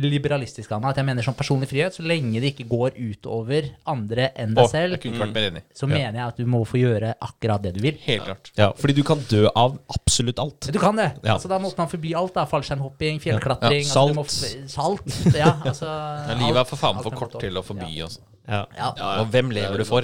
[0.05, 0.91] liberalistisk av meg.
[0.93, 4.67] At jeg mener sånn personlig frihet, så lenge det ikke går utover andre enn deg
[4.67, 5.63] jeg selv, kunne vært mer enig.
[5.77, 7.97] så mener jeg at du må få gjøre akkurat det du vil.
[8.05, 8.51] Helt klart.
[8.59, 10.69] Ja, fordi du kan dø av absolutt alt.
[10.71, 11.09] Du kan det.
[11.23, 11.35] Ja.
[11.37, 12.35] Altså, da måtte man forby alt.
[12.37, 14.27] da Fallskjermhopping, fjellklatring Ja, altså, du må
[14.71, 15.07] salt.
[15.35, 15.87] Ja, altså,
[16.31, 18.07] Ja, livet er for faen for kort er til å forby, Ja.
[18.09, 18.21] altså.
[18.51, 18.87] Ja, Ja.
[18.97, 20.01] Ja, Og hvem lever du for?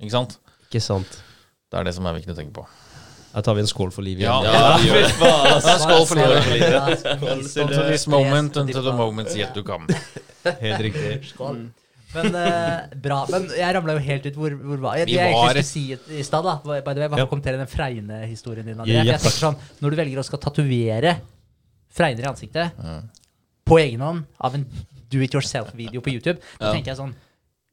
[0.00, 0.38] Ikke sant?
[0.70, 1.22] ikke sant.
[1.70, 2.66] Det er det som er viktig å tenke på.
[3.32, 4.54] Da tar vi en skål for livet Ja, igjen.
[4.54, 5.60] Ja, det.
[5.62, 7.04] Ja, skål for livet.
[7.62, 9.86] Until this moment, until the moments yet to come.
[10.60, 11.28] Helt riktig.
[11.30, 11.68] Skål.
[12.14, 13.20] Men uh, bra.
[13.30, 14.34] Men jeg ramla jo helt ut.
[14.34, 15.06] Hvor, hvor var jeg?
[15.06, 17.26] Det jeg var- egentlig skulle si i stad, da, by the way, Bare Ja.
[17.30, 18.78] kommentere den Fregne-historien din.
[18.82, 21.20] Jeg, Ja, jeg tenker sånn, Når du velger å skal tatovere
[21.94, 22.72] fregner i ansiktet
[23.66, 24.66] på egen hånd av en
[25.10, 26.72] do it yourself-video på YouTube, da Ja.
[26.74, 27.14] tenker jeg sånn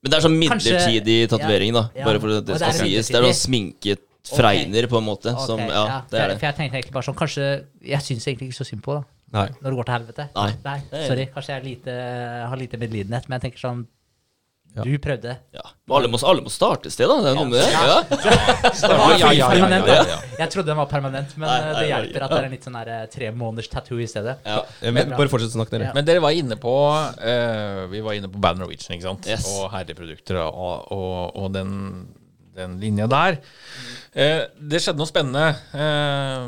[0.08, 1.84] Men det er sånn midlertidig tatovering, da.
[1.92, 2.06] Ja, ja.
[2.08, 3.12] Bare for at det skal det er sies.
[3.12, 5.32] Det er sånn sminket fregner, på en måte.
[5.34, 6.40] Okay, Som, ja, for, det er det.
[6.40, 7.46] for jeg tenkte egentlig bare sånn Kanskje
[7.88, 9.04] Jeg syns egentlig ikke så synd på da.
[9.36, 9.48] Nei.
[9.60, 10.26] når det går til helvete.
[10.36, 11.26] Nei, det er- sorry.
[11.36, 11.96] Kanskje jeg er lite,
[12.48, 13.86] har lite medlidenhet, men jeg tenker sånn
[14.78, 14.84] Ja.
[14.86, 15.34] Du prøvde.
[15.56, 15.64] Ja.
[15.88, 17.18] Men alle må, alle må starte et sted, da.
[17.24, 17.68] Det er noe med det.
[17.74, 17.82] Ja.
[17.88, 20.18] Ja, ja, ja, ja, ja, ja.
[20.38, 22.54] Jeg trodde den var permanent, men Nei, eh, nei, det hjelper at det er en
[22.54, 24.38] litt sånn der, eh, tre måneders tattoo i stedet.
[24.46, 24.60] Ja.
[24.84, 25.90] Men, bare fortsett å snakke, dere.
[25.90, 25.96] Ja.
[25.98, 29.30] Men dere var inne på uh, Vi var inne på Band Norwegian, ikke sant?
[29.30, 29.48] Yes.
[29.56, 31.72] Og herreprodukter og, og, og den,
[32.58, 33.40] den linja der.
[34.18, 35.46] Eh, det skjedde noe spennende
[35.78, 36.46] eh,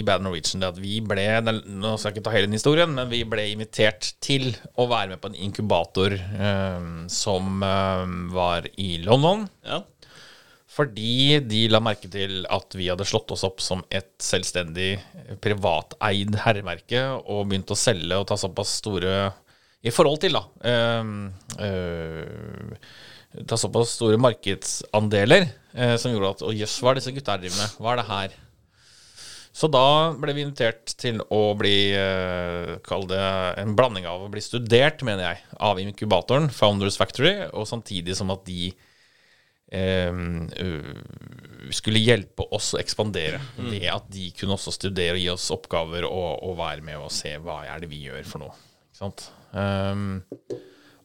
[0.00, 0.62] i Bad Norwegian.
[0.62, 3.46] Det at vi ble Nå skal jeg ikke ta hele den historien, men vi ble
[3.52, 4.50] invitert til
[4.80, 9.46] å være med på en inkubator eh, som eh, var i London.
[9.66, 9.82] Ja.
[10.72, 14.94] Fordi de la merke til at vi hadde slått oss opp som et selvstendig
[15.44, 19.16] privateid herremerke og begynt å selge og ta såpass store
[19.84, 20.46] I forhold til, da.
[20.70, 21.12] eh,
[21.66, 23.00] eh,
[23.48, 27.44] ta såpass store markedsandeler eh, som gjorde at Å jøss, hva er disse gutta her
[27.44, 27.76] driver med?
[27.80, 28.38] Hva er det her?
[29.52, 33.20] Så da ble vi invitert til å bli eh, Kall det
[33.60, 38.32] en blanding av å bli studert, mener jeg, av inkubatoren Founders Factory, og samtidig som
[38.32, 38.70] at de
[39.72, 40.22] eh,
[41.72, 46.08] skulle hjelpe oss å ekspandere ved at de kunne også studere og gi oss oppgaver
[46.08, 48.56] og, og være med og se hva er det vi gjør for noe.
[48.92, 49.28] Ikke sant?
[49.52, 50.20] Um,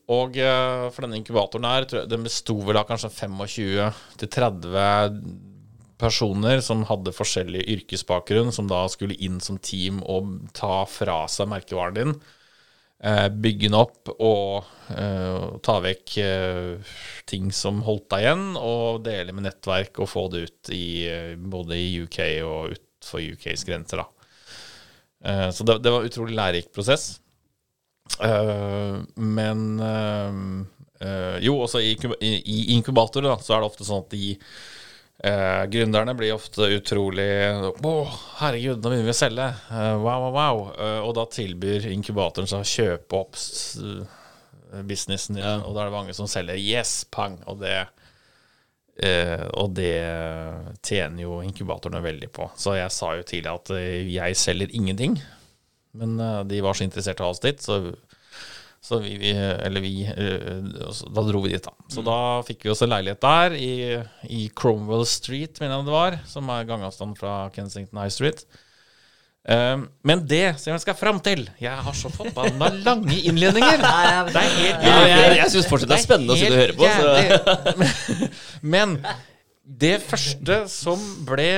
[0.08, 5.20] og eh, for denne inkubatoren her, den besto vel av kanskje 25-30
[6.00, 11.52] personer som hadde forskjellig yrkesbakgrunn, som da skulle inn som team og ta fra seg
[11.52, 12.16] merkevaren din.
[13.04, 14.64] Eh, bygge den opp og
[14.96, 16.16] eh, ta vekk
[17.28, 20.88] ting som holdt deg igjen, og dele med nettverk og få det ut i
[21.36, 24.06] både i UK og utenfor UKs grenser.
[24.06, 25.52] da.
[25.52, 27.18] Så det, det var en utrolig lærerik prosess.
[28.24, 34.06] Eh, men eh, Jo, også i, i, i inkubatorer da, så er det ofte sånn
[34.06, 37.28] at de eh, gründerne blir ofte utrolig
[37.86, 37.94] Å,
[38.42, 39.50] herregud, nå begynner vi å selge.
[39.72, 40.64] Eh, wow, wow, wow.
[40.74, 43.38] Eh, og da tilbyr inkubatoren seg å kjøpe opp
[44.88, 47.86] businessen din, og da er det mange som selger yes, pang, og det
[48.98, 50.02] Eh, og det
[50.82, 52.48] tjener jo inkubatorene veldig på.
[52.58, 53.70] Så jeg sa jo tidlig at
[54.10, 55.20] jeg selger ingenting.
[55.98, 57.80] Men eh, de var så interessert i å ha oss dit, så,
[58.84, 60.62] så vi, vi Eller vi eh,
[61.10, 61.74] Da dro vi dit, da.
[61.94, 63.74] Så da fikk vi oss en leilighet der, i,
[64.30, 66.22] i Cromwell Street, mener jeg det var.
[66.30, 68.46] Som er gangavstand fra Kensington High Street.
[69.48, 73.80] Eh, men det som jeg skal fram til Jeg har så forbanna lange innledninger!
[73.80, 76.76] Det er helt Ja, jeg jeg syns fortsatt det er spennende å sitte og høre
[76.76, 76.90] på.
[76.92, 77.14] Så.
[77.16, 78.30] jævlig.
[78.76, 78.98] Men
[79.68, 81.50] det første som ble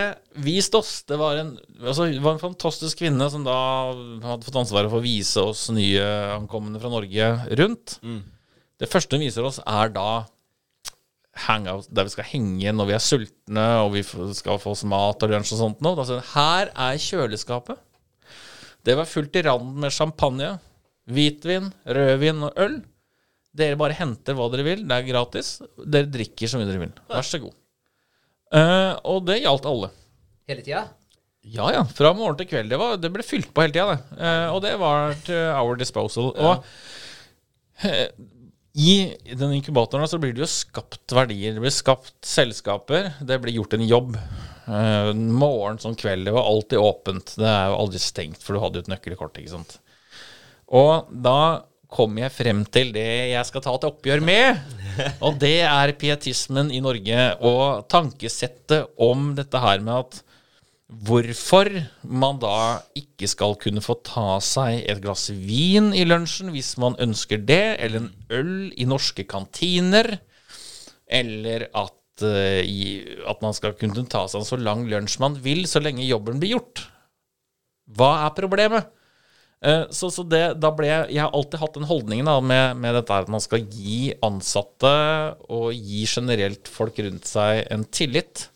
[0.42, 3.56] vist oss, det var en, altså, det var en fantastisk kvinne som da
[4.26, 6.04] hadde fått ansvaret for å vise oss nye
[6.36, 7.32] ankomne fra Norge
[7.62, 8.00] rundt.
[8.80, 10.26] Det første hun viser oss, er da
[11.46, 14.04] hangout der vi skal henge når vi er sultne og vi
[14.36, 16.08] skal få oss mat og lunsj og sånt noe.
[16.08, 17.80] Hun her er kjøleskapet.
[18.88, 20.54] Det var fullt i randen med champagne,
[21.10, 22.80] hvitvin, rødvin og øl.
[23.60, 25.58] Dere bare henter hva dere vil, det er gratis.
[25.80, 26.94] Dere drikker så mye dere vil.
[27.10, 27.56] Vær så god.
[28.50, 29.92] Uh, og det gjaldt alle.
[30.50, 30.88] Hele tida?
[31.48, 32.72] Ja ja, fra morgen til kveld.
[32.72, 34.18] Det, var, det ble fylt på hele tida, det.
[34.20, 36.34] Eh, og det var to our disposal.
[36.36, 36.66] Og
[37.88, 38.10] eh,
[38.80, 38.96] i
[39.32, 41.56] den inkubatoren så blir det jo skapt verdier.
[41.56, 43.14] Det blir skapt selskaper.
[43.24, 44.20] Det blir gjort en jobb.
[44.70, 46.28] Eh, morgen som kveld.
[46.28, 47.34] Det var alltid åpent.
[47.40, 49.80] Det er jo aldri stengt, for du hadde jo et nøkkelkort, ikke sant.
[50.70, 51.40] Og da
[51.90, 54.60] kom jeg frem til det jeg skal ta et oppgjør med.
[55.26, 60.20] Og det er pietismen i Norge og tankesettet om dette her med at
[60.90, 61.70] hvorfor
[62.02, 66.98] man da ikke skal kunne få ta seg et glass vin i lunsjen hvis man
[67.02, 70.16] ønsker det, eller en øl i norske kantiner,
[71.06, 72.66] eller at, eh,
[73.30, 76.42] at man skal kunne ta seg en så lang lunsj man vil, så lenge jobben
[76.42, 76.88] blir gjort.
[77.90, 78.90] Hva er problemet?
[79.62, 82.78] Eh, Så, så det, da ble jeg Jeg har alltid hatt den holdningen da, med,
[82.80, 84.94] med dette at man skal gi ansatte
[85.50, 88.48] og gi generelt folk rundt seg en tillit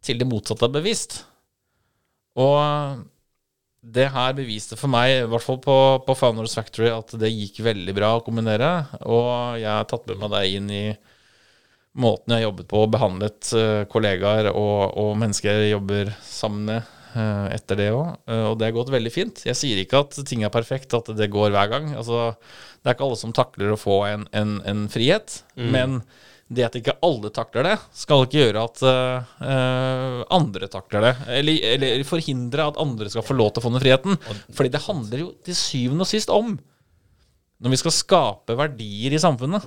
[0.00, 1.24] til det motsatte er bevisst.
[2.38, 3.04] Og
[3.88, 7.62] det her beviste for meg, i hvert fall på, på Founders Factory, at det gikk
[7.66, 8.72] veldig bra å kombinere.
[9.06, 10.84] Og jeg har tatt med meg deg inn i
[11.98, 16.68] måten jeg har jobbet på og behandlet eh, kollegaer og, og mennesker jeg jobber sammen
[16.68, 16.78] med
[17.18, 18.12] eh, etter det òg.
[18.28, 19.42] og det har gått veldig fint.
[19.48, 21.90] Jeg sier ikke at ting er perfekt, at det går hver gang.
[21.98, 22.32] Altså,
[22.82, 25.40] det er ikke alle som takler å få en, en, en frihet.
[25.58, 26.02] Men
[26.48, 31.12] det at ikke alle takler det, skal ikke gjøre at eh, andre takler det.
[31.40, 34.16] Eller, eller forhindre at andre skal få lov til å få den friheten.
[34.56, 36.54] Fordi det handler jo til syvende og sist om
[37.58, 39.64] når vi skal skape verdier i samfunnet,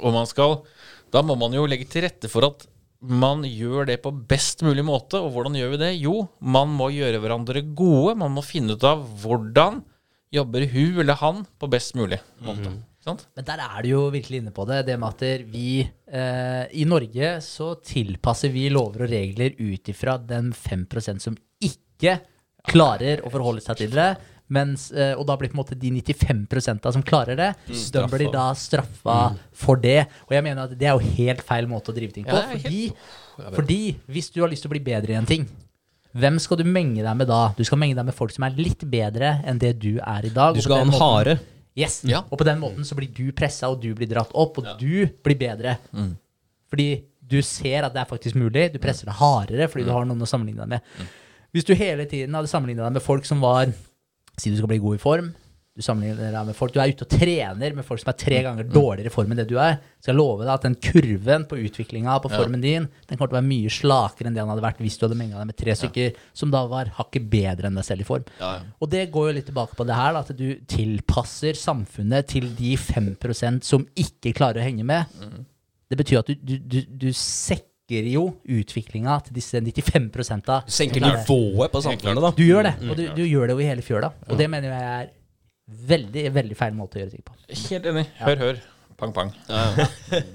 [0.00, 0.60] og man skal
[1.10, 2.68] Da må man jo legge til rette for at
[3.00, 5.18] man gjør det på best mulig måte.
[5.18, 5.88] Og hvordan gjør vi det?
[5.98, 8.14] Jo, man må gjøre hverandre gode.
[8.20, 9.80] Man må finne ut av hvordan
[10.30, 12.70] jobber hun eller han på best mulig måte.
[13.10, 13.26] Sant?
[13.36, 14.82] Men der er du jo virkelig inne på det.
[14.88, 20.16] Det med at vi eh, I Norge så tilpasser vi lover og regler ut ifra
[20.18, 22.20] den 5% som ikke
[22.70, 24.12] klarer å forholde seg til det.
[24.50, 28.32] Mens, eh, og da blir på en måte de 95% som klarer det, de blir
[28.34, 29.18] da straffa
[29.54, 30.08] for det.
[30.26, 32.34] Og jeg mener at det er jo helt feil måte å drive ting på.
[32.34, 33.54] Ja, fordi, helt...
[33.54, 35.46] fordi, hvis du har lyst til å bli bedre i en ting,
[36.18, 37.52] hvem skal du menge deg med da?
[37.54, 40.34] Du skal menge deg med folk som er litt bedre enn det du er i
[40.34, 40.58] dag.
[40.58, 41.38] Du skal ha en hare.
[41.80, 42.00] Yes.
[42.04, 42.20] Ja.
[42.28, 45.06] Og på den måten så blir du pressa, og du blir dratt opp, og du
[45.24, 45.78] blir bedre.
[46.70, 46.88] Fordi
[47.30, 48.68] du ser at det er faktisk mulig.
[48.74, 51.10] Du presser deg hardere fordi du har noen å sammenligne deg med.
[51.54, 53.70] Hvis du hele tiden hadde sammenligna deg med folk som var
[54.40, 55.26] Si du skal bli god i form,
[55.76, 56.74] du sammenligner deg med folk.
[56.74, 59.38] Du er ute og trener med folk som er tre ganger dårligere i form enn
[59.38, 59.76] det du er.
[60.02, 63.36] Så jeg lover deg at den kurven på utviklinga på formen din Den kommer til
[63.36, 65.58] å være mye slakere enn det han hadde vært hvis du hadde menga deg med
[65.60, 68.26] tre stykker som da var hakket bedre enn deg selv i form.
[68.40, 68.66] Ja, ja.
[68.82, 72.50] Og det går jo litt tilbake på det her, da, at du tilpasser samfunnet til
[72.58, 75.22] de 5% som ikke klarer å henge med.
[75.90, 80.60] Det betyr at du, du, du, du sekker jo utviklinga til disse 95 -a.
[80.66, 82.34] Du senker nivået på samfunnet, da.
[82.36, 84.12] Du gjør det, og du, du gjør det jo i hele fjøla.
[84.28, 85.08] Og det mener jeg er
[85.90, 87.38] veldig, veldig feil måte å gjøre ting på.
[87.70, 88.06] Helt enig.
[88.20, 88.60] Hør, hør.
[89.00, 89.30] Pang, pang.
[89.48, 89.84] Ja, ja.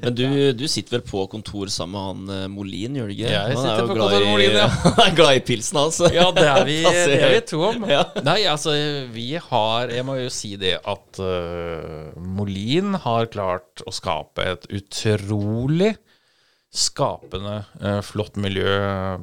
[0.02, 0.24] Men du,
[0.58, 3.28] du sitter vel på kontor sammen med han eh, Molin, gjør du ikke?
[3.30, 4.70] Jeg Han er sitter jo på glad kontor med i- Molin, ja.
[4.98, 6.10] Han er glad i pilsen, altså.
[6.16, 7.86] Ja, det er vi, det er vi to om.
[7.94, 8.00] Ja.
[8.26, 8.74] Nei, altså,
[9.14, 14.66] vi har Jeg må jo si det at uh, Molin har klart å skape et
[14.82, 15.94] utrolig
[16.76, 18.68] skapende, øh, flott miljø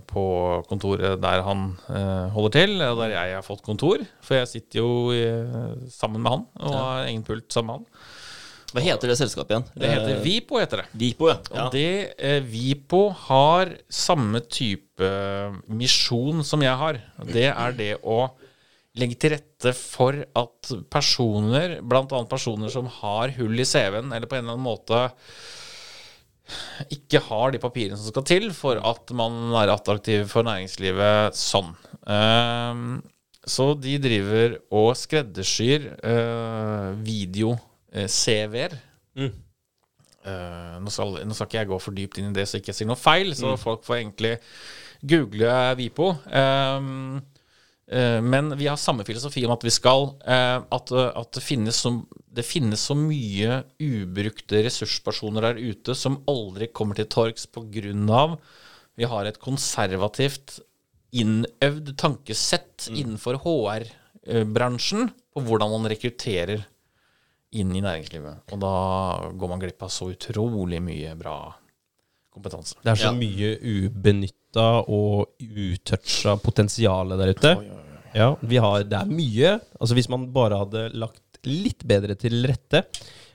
[0.09, 0.25] på
[0.71, 4.05] kontoret der han øh, holder til, og der jeg har fått kontor.
[4.25, 8.11] For jeg sitter jo øh, sammen med han og har egen pult sammen med han.
[8.73, 9.67] Hva heter det selskapet igjen?
[9.77, 10.87] Det heter Eh, Vipo, heter det.
[10.97, 11.37] Vipo, ja.
[11.53, 11.67] ja.
[11.67, 15.11] Og det eh, Vipo har samme type
[15.69, 17.01] misjon som jeg har.
[17.29, 18.25] Det er det å
[18.97, 22.23] legge til rette for at personer, bl.a.
[22.29, 25.05] personer som har hull i CV-en, eller på en eller annen måte
[26.95, 31.73] ikke har de papirene som skal til for at man er attraktiv for næringslivet sånn.
[32.11, 33.01] Ehm,
[33.43, 38.77] så de driver og skreddersyr uh, video-CV-er.
[40.23, 42.71] Eh, nå, skal, nå skal ikke jeg gå for dypt inn i det så ikke
[42.71, 44.37] jeg sier noe feil, så folk får egentlig
[45.03, 46.13] google Vipo.
[46.31, 47.32] Ehm, eh,
[48.25, 51.77] men vi har samme filosofi om at vi skal eh, at, eh, at det, finnes
[51.85, 51.93] så,
[52.33, 58.23] det finnes så mye ubrukte ressurspersoner der ute som aldri kommer til torgs pga.
[58.97, 60.61] vi har et konservativt
[61.13, 66.65] innøvd tankesett innenfor HR-bransjen på hvordan man rekrutterer
[67.53, 68.49] inn i næringslivet.
[68.55, 68.77] Og da
[69.37, 71.37] går man glipp av så utrolig mye bra
[72.35, 72.75] kompetanse.
[72.83, 73.13] Det er så Ja.
[73.13, 77.55] mye ubenytta og utoucha potensial der ute.
[78.15, 79.55] Ja, vi har, det er mye.
[79.81, 82.85] Altså Hvis man bare hadde lagt litt bedre til rette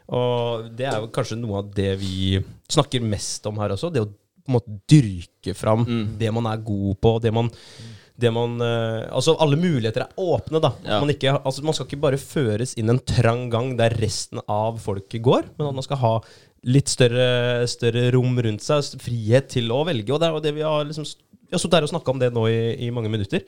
[0.08, 2.38] Og det er jo kanskje noe av det vi
[2.72, 3.90] snakker mest om her også.
[3.92, 5.82] Det å på en måte dyrke fram
[6.18, 7.12] det man er god på.
[7.20, 7.50] Det man,
[8.18, 10.72] det man eh, Altså alle muligheter er åpne, da.
[10.86, 11.02] Ja.
[11.02, 14.80] Man, ikke, altså, man skal ikke bare føres inn en trang gang der resten av
[14.80, 16.14] folket går, men at man skal ha
[16.68, 20.12] litt større, større rom rundt seg, frihet til å velge.
[20.14, 21.08] Og det er jo det vi har liksom
[21.48, 23.44] vi har sittet her og snakka om det nå i, i mange minutter.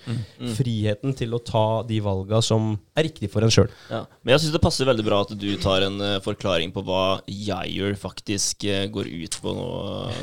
[0.56, 3.68] Friheten til å ta de valga som er riktig for en sjøl.
[3.92, 4.06] Ja.
[4.24, 7.20] Men jeg syns det passer veldig bra at du tar en uh, forklaring på hva
[7.28, 9.68] Jair faktisk uh, går ut på nå,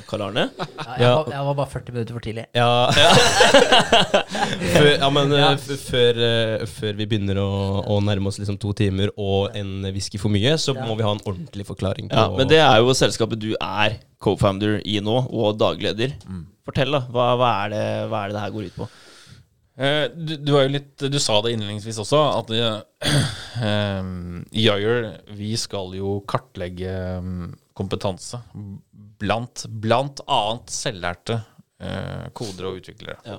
[0.08, 0.48] Karl Arne.
[0.96, 2.44] Ja, jeg, var, jeg var bare 40 minutter for tidlig.
[2.56, 2.68] Ja,
[4.76, 6.20] før, ja men uh, f- før,
[6.70, 7.48] før vi begynner å,
[7.92, 11.12] å nærme oss liksom to timer og en whisky for mye, så må vi ha
[11.16, 15.16] en ordentlig forklaring på Ja, men det er jo selskapet du er co-founder i nå,
[15.30, 16.16] og dagleder.
[16.66, 17.04] Fortell, da.
[17.14, 18.88] Hva, hva, er det, hva er det det her går ut på?
[19.76, 24.00] Eh, du, du, jo litt, du sa det innledningsvis også, at eh,
[24.56, 28.40] i Yayer vi skal jo kartlegge mm, kompetanse
[29.20, 31.38] blant blant annet selvlærte
[31.80, 33.20] eh, kodere og utviklere.
[33.28, 33.38] Ja.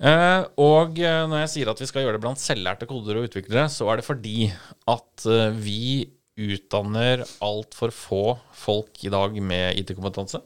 [0.00, 3.28] Eh, og eh, når jeg sier at vi skal gjøre det blant selvlærte kodere og
[3.28, 4.48] utviklere, så er det fordi
[4.88, 5.82] at eh, vi
[6.48, 8.22] utdanner altfor få
[8.56, 10.40] folk i dag med IT-kompetanse.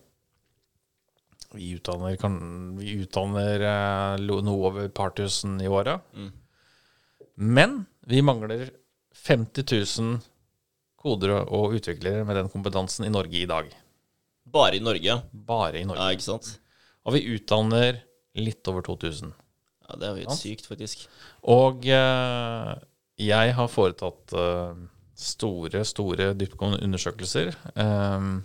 [1.55, 2.39] Vi utdanner, kan,
[2.81, 6.03] vi utdanner eh, noe over et par tusen i året.
[7.39, 8.71] Men vi mangler
[9.25, 9.67] 50
[10.01, 10.19] 000
[11.05, 13.71] kodere og utviklere med den kompetansen i Norge i dag.
[14.45, 15.19] Bare i Norge.
[15.33, 16.03] Bare i Norge.
[16.03, 16.17] ja.
[16.17, 16.51] Ikke sant?
[17.05, 18.01] Og vi utdanner
[18.41, 19.31] litt over 2000.
[19.85, 21.05] Ja, Det er jo helt sykt, faktisk.
[21.53, 22.71] Og eh,
[23.21, 24.79] jeg har foretatt eh,
[25.25, 28.43] store, store dyptgående undersøkelser um,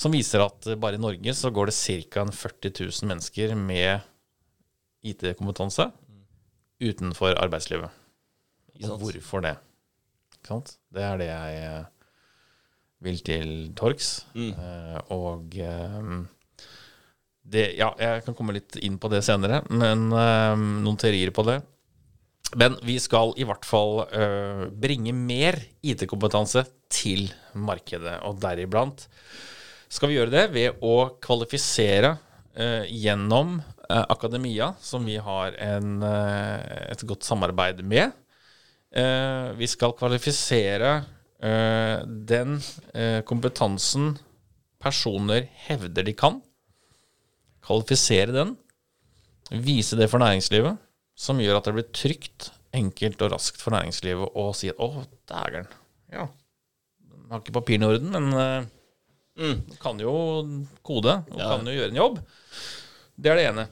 [0.00, 2.24] som viser at bare i Norge så går det ca.
[2.24, 4.06] 40 000 mennesker med
[5.04, 5.90] IT-kompetanse
[6.80, 7.90] utenfor arbeidslivet.
[8.80, 9.56] Og hvorfor det?
[10.38, 10.76] Ikke sant?
[10.88, 11.82] Det er det jeg
[13.04, 14.12] vil til torgs.
[14.32, 14.52] Mm.
[14.56, 15.58] Uh, og
[16.00, 16.22] um,
[17.50, 21.44] det Ja, jeg kan komme litt inn på det senere, men um, noen teorier på
[21.48, 21.60] det.
[22.58, 29.06] Men vi skal i hvert fall uh, bringe mer IT-kompetanse til markedet, og deriblant
[29.90, 36.02] skal vi gjøre det ved å kvalifisere uh, gjennom uh, akademia, som vi har en,
[36.02, 38.16] et godt samarbeid med.
[38.90, 40.88] Vi skal kvalifisere
[41.38, 42.56] den
[43.22, 44.16] kompetansen
[44.82, 46.40] personer hevder de kan.
[47.62, 48.56] Kvalifisere den.
[49.50, 50.78] Vise det for næringslivet,
[51.20, 55.04] som gjør at det blir trygt enkelt og raskt for næringslivet å si at å,
[55.28, 55.66] dægeren,
[56.14, 56.28] ja,
[57.10, 58.76] man har ikke papirene i orden, men uh,
[59.40, 59.60] Mm.
[59.80, 60.10] kan jo
[60.84, 61.46] kode og Ja.
[61.54, 62.16] kan jo gjøre en jobb.
[63.16, 63.62] Det er det ene.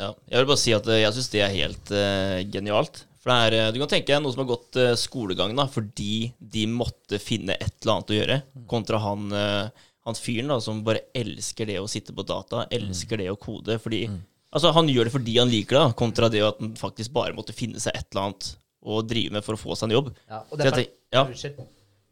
[0.00, 0.08] Ja.
[0.32, 3.02] Jeg vil bare si at eh, jeg syns det er helt uh, genialt.
[3.22, 6.32] For det er, Du kan tenke deg noen som har gått uh, skolegang da, fordi
[6.40, 8.38] de måtte finne et eller annet å gjøre,
[8.72, 9.68] kontra han, uh,
[10.08, 13.78] han fyren da, som bare elsker det å sitte på data, elsker det å kode.
[13.78, 14.06] fordi
[14.52, 17.54] Altså, Han gjør det fordi han liker det, kontra det at han faktisk bare måtte
[17.56, 18.50] finne seg et eller annet
[18.82, 20.10] å drive med for å få seg en jobb.
[20.28, 21.22] Ja, og det er ja.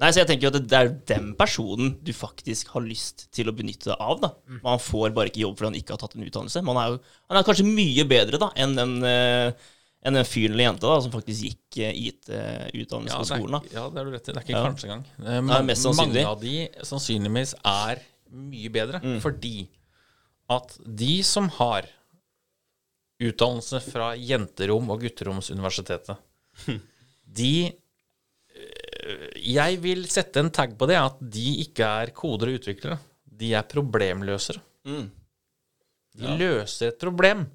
[0.00, 3.50] Nei, så jeg tenker jo at det, er den personen du faktisk har lyst til
[3.50, 4.20] å benytte deg av.
[4.22, 4.30] da.
[4.64, 6.62] Man får bare ikke jobb fordi han ikke har tatt en utdannelse.
[6.64, 9.52] Man er jo, han er kanskje mye bedre da enn den, uh,
[10.00, 13.58] enn den fyren eller jenta da, som faktisk gikk uh, IT-utdannelse Ja, på er, skolen.
[13.58, 13.74] da.
[13.76, 14.32] ja, det er du rett i.
[14.32, 14.64] Det er ikke Ja.
[14.70, 15.04] kanskje engang.
[15.20, 16.24] Det Nei, mest sannsynlig.
[16.24, 16.56] Mange av de
[16.94, 18.02] sannsynligvis er
[18.32, 19.20] mye bedre, Mm.
[19.20, 19.54] fordi
[20.48, 21.84] at de som har
[23.20, 26.18] utdannelse fra jenterom og gutteromsuniversitetet,
[27.40, 32.60] de eh, Jeg vil sette en tag på det, at de ikke er koder og
[32.60, 32.98] utviklere.
[33.24, 34.60] De er problemløsere.
[34.84, 35.08] Mm.
[36.20, 37.46] De løser et problem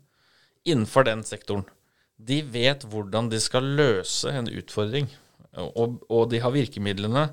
[0.65, 1.65] innenfor den sektoren.
[2.15, 5.09] De vet hvordan de skal løse en utfordring,
[5.55, 7.27] og, og de har virkemidlene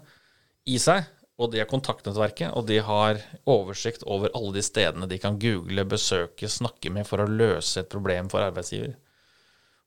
[0.68, 1.06] i seg.
[1.42, 3.18] Og de har kontaktnettverket, og de har
[3.50, 7.90] oversikt over alle de stedene de kan google, besøke, snakke med for å løse et
[7.90, 8.94] problem for arbeidsgiver.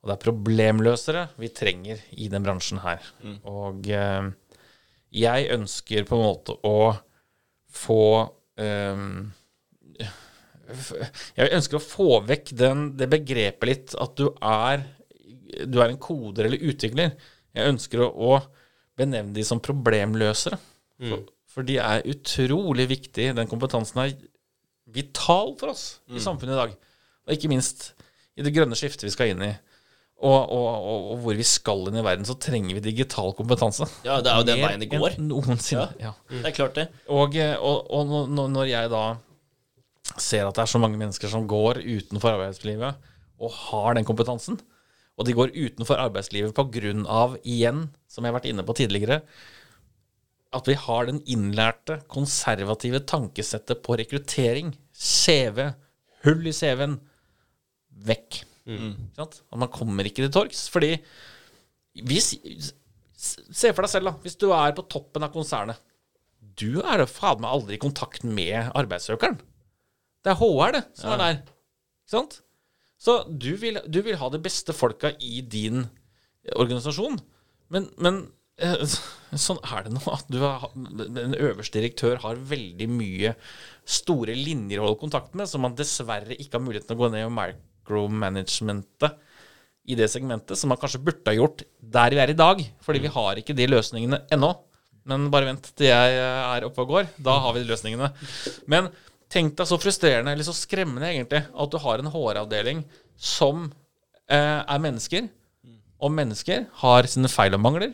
[0.03, 3.07] Og det er problemløsere vi trenger i den bransjen her.
[3.47, 4.27] Og eh,
[5.15, 6.91] jeg ønsker på en måte å
[7.75, 8.03] få
[8.59, 9.07] eh,
[11.35, 14.85] jeg ønsker å få vekk den, det begrepet litt at du er,
[15.65, 17.15] du er en koder eller utvikler.
[17.55, 18.39] Jeg ønsker å, å
[18.97, 20.57] benevne de som problemløsere.
[21.09, 21.25] For,
[21.55, 23.35] for de er utrolig viktige.
[23.37, 24.15] Den kompetansen er
[24.91, 26.75] vital for oss i samfunnet i dag.
[27.25, 27.93] Og ikke minst
[28.35, 29.53] i det grønne skiftet vi skal inn i.
[30.15, 33.87] Og, og, og, og hvor vi skal inn i verden, så trenger vi digital kompetanse.
[34.07, 35.17] Ja, det er jo den veien det går.
[35.23, 35.89] Noensinne.
[35.99, 36.13] Ja.
[36.31, 36.85] Det er klart det.
[37.11, 39.03] Og, når jeg da
[40.21, 43.11] ser at det er så mange mennesker som går utenfor arbeidslivet
[43.41, 44.59] og har den kompetansen,
[45.15, 48.75] og de går utenfor arbeidslivet på grunn av, igjen, som jeg har vært inne på
[48.77, 49.21] tidligere,
[50.55, 55.69] at vi har den innlærte, konservative tankesettet på rekruttering, CV,
[56.25, 56.99] hull i CV-en,
[58.05, 58.41] vekk.
[58.65, 58.93] Mm.
[59.17, 59.41] sant?
[59.51, 60.65] At man kommer ikke til torgs.
[60.73, 60.95] Fordi
[62.05, 62.33] hvis,
[63.25, 64.15] Se for deg selv, da.
[64.21, 65.79] Hvis du er på toppen av konsernet.
[66.55, 69.39] Du er da faen meg aldri i kontakt med arbeidssøkeren.
[70.23, 71.39] Det er HR, det, som er der.
[72.05, 72.37] Ikke sant?
[73.01, 75.87] Så du vil, du vil ha de beste folka i din
[76.53, 77.17] organisasjon.
[77.73, 78.21] Men, men
[78.55, 83.33] sånn er det nå at du har, en øverste direktør har veldig mye
[83.83, 87.27] store linjer å holde kontakt med, som man dessverre ikke har muligheten å gå ned
[87.27, 89.19] og micromanagementet
[89.85, 92.61] i det segmentet, som man kanskje burde ha gjort der vi er i dag.
[92.81, 94.55] Fordi vi har ikke de løsningene ennå.
[95.05, 97.11] Men bare vent til jeg er oppe og går.
[97.21, 98.09] Da har vi de løsningene.
[98.71, 98.89] Men
[99.29, 102.81] tenk deg så frustrerende, eller så skremmende egentlig, at du har en HR-avdeling
[103.13, 103.67] som
[104.25, 105.29] eh, er mennesker.
[106.01, 107.93] Og mennesker har sine feil og mangler.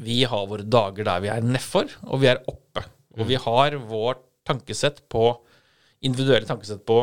[0.00, 2.84] Vi har våre dager der vi er nedfor, og vi er oppe.
[3.18, 5.34] Og vi har vårt tankesett på
[6.06, 7.02] individuelle tankesett på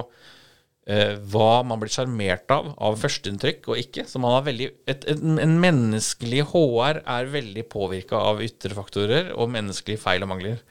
[0.90, 4.08] eh, hva man blir sjarmert av av førsteinntrykk og ikke.
[4.10, 9.30] Så man har veldig, et, et, en menneskelig HR er veldig påvirka av ytre faktorer
[9.36, 10.64] og menneskelige feil og mangler.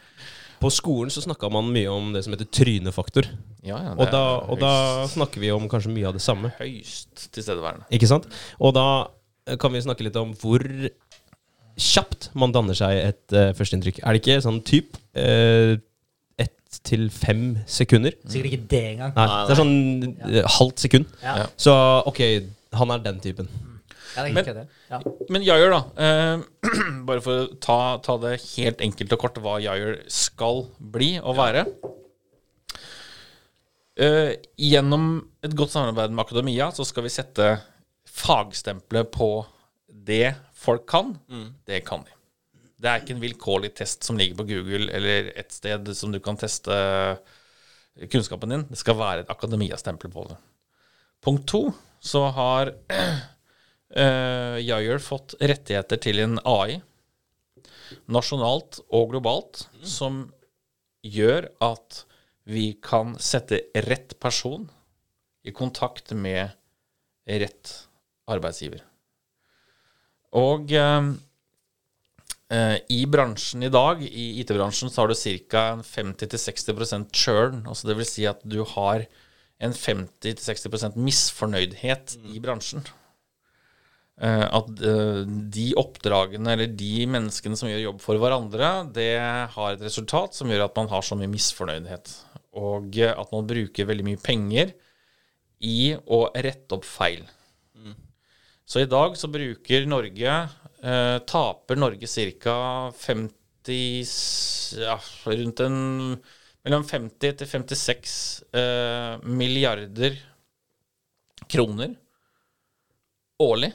[0.56, 3.28] På skolen så snakka man mye om det som heter trynefaktor.
[3.66, 4.72] Ja, ja, Og da, og da
[5.12, 6.50] snakker vi om kanskje mye av det samme.
[6.58, 7.86] høyst tilstedeværende.
[7.94, 8.26] Ikke sant?
[8.58, 8.86] Og da
[9.60, 10.64] kan vi snakke litt om hvor
[11.76, 14.00] kjapt man danner seg et uh, førsteinntrykk.
[14.02, 15.76] Er det ikke sånn typ uh,
[16.40, 18.16] ett til fem sekunder?
[18.24, 19.14] Sikkert ikke det engang.
[19.16, 19.76] Nei, Nei, det er sånn
[20.24, 21.10] uh, halvt sekund.
[21.24, 21.46] Ja.
[21.60, 21.74] Så
[22.08, 22.22] ok,
[22.80, 23.50] han er den typen.
[24.16, 24.66] Ja, det er Men- det.
[24.88, 25.00] Ja.
[25.28, 25.80] Men Jayer, da.
[26.00, 26.70] Eh,
[27.08, 31.36] bare for å ta, ta det helt enkelt og kort hva Jayer skal bli og
[31.36, 31.66] være.
[33.96, 37.50] Eh, gjennom et godt samarbeid med Akademia så skal vi sette
[38.16, 39.30] fagstempelet på
[39.88, 40.34] det
[40.66, 41.14] folk kan.
[41.66, 42.12] Det kan de.
[42.76, 46.20] Det er ikke en vilkårlig test som ligger på Google eller et sted som du
[46.20, 46.74] kan teste
[48.12, 48.66] kunnskapen din.
[48.68, 50.36] Det skal være et akademiastempel på det.
[51.24, 51.62] Punkt to
[52.04, 52.74] så har
[53.96, 56.82] uh, fått rettigheter til en AI,
[58.12, 60.26] nasjonalt og globalt, som
[61.06, 62.04] gjør at
[62.46, 64.68] vi kan sette rett person
[65.46, 66.50] i kontakt med
[67.26, 67.72] rett
[68.30, 68.84] arbeidsgiver.
[70.36, 71.10] Og eh,
[72.52, 75.16] eh, i bransjen i dag, i IT-bransjen, så har du
[75.48, 75.64] ca.
[75.86, 77.64] 50-60% churn.
[77.66, 79.06] Altså det vil si at du har
[79.64, 82.84] en 50-60% misfornøydhet i bransjen.
[84.20, 85.22] eh, at eh,
[85.52, 89.10] de oppdragene eller de menneskene som gjør jobb for hverandre, det
[89.56, 92.12] har et resultat som gjør at man har så mye misfornøydhet.
[92.56, 94.72] Og eh, at man bruker veldig mye penger
[95.64, 97.24] i å rette opp feil.
[98.66, 100.32] Så i dag så bruker Norge
[100.82, 102.08] eh, Taper Norge
[102.42, 102.56] ca.
[102.98, 105.78] 50 ja, Rundt en
[106.66, 108.12] Mellom 50 til 56
[108.58, 110.16] eh, milliarder
[111.46, 111.92] kroner
[113.38, 113.68] årlig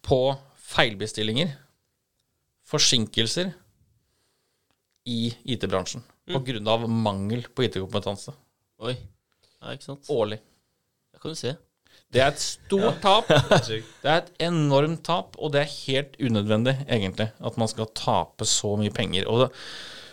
[0.00, 0.16] på
[0.72, 1.52] feilbestillinger,
[2.64, 3.52] forsinkelser,
[5.02, 8.32] i IT-bransjen på grunn av mangel på IT-kompetanse.
[8.86, 8.94] Oi.
[9.58, 10.08] Ja, ikke sant.
[10.14, 10.38] Årlig.
[11.12, 11.56] Det kan du se.
[12.12, 13.30] Det er et stort tap.
[13.68, 18.44] Det er et enormt tap, og det er helt unødvendig, egentlig, at man skal tape
[18.48, 19.28] så mye penger.
[19.30, 19.48] Og det,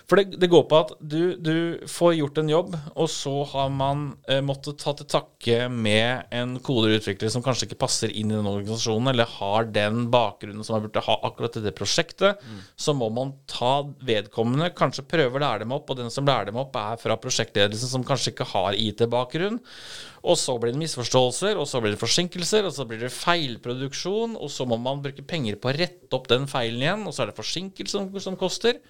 [0.10, 1.56] for det, det går på at du, du
[1.90, 6.56] får gjort en jobb, og så har man eh, måttet ta til takke med en
[6.66, 10.88] koderutvikler som kanskje ikke passer inn i den organisasjonen, eller har den bakgrunnen som man
[10.88, 12.42] burde ha akkurat i det prosjektet.
[12.74, 16.50] Så må man ta vedkommende, kanskje prøve å lære dem opp, og den som lærer
[16.50, 19.62] dem opp, er fra prosjektledelsen som kanskje ikke har IT-bakgrunn.
[20.26, 24.40] Og så blir det misforståelser, og så blir det forsinkelser, og så blir det feilproduksjon,
[24.42, 27.24] og så må man bruke penger på å rette opp den feilen igjen, og så
[27.24, 28.82] er det forsinkelse som, som koster.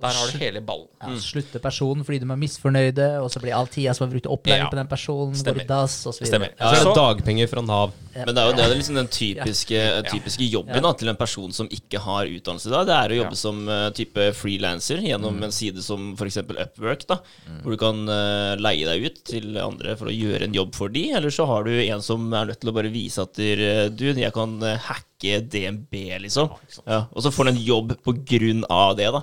[0.00, 0.88] Der har du hele ballen.
[1.00, 4.26] Ja, slutter personen fordi de er misfornøyde, og så blir all tida som er brukt
[4.28, 4.68] opplæring Ja.
[4.68, 5.62] på den personen, går Stemmer.
[5.64, 6.26] i dass, osv.
[6.28, 6.50] Stemmer.
[6.58, 7.92] Så er Så- det dagpenger fra Nav.
[8.14, 11.52] Men det er jo det er liksom den typiske, typiske jobben da, til en person
[11.52, 12.84] som ikke har utdannelse da.
[12.84, 13.40] Det er å jobbe Ja.
[13.40, 16.36] som uh, type frilanser gjennom en side som f.eks.
[16.38, 17.18] Upwork, da,
[17.62, 20.88] hvor du kan uh, leie deg ut til andre for å gjøre en jobb for
[20.88, 24.12] de, eller så har du en som er nødt til å bare vise at du,
[24.14, 24.76] jeg kan eh,
[25.16, 26.50] hacke DNB, liksom.
[26.86, 29.22] Ja, og så får han en jobb på grunn av det, da.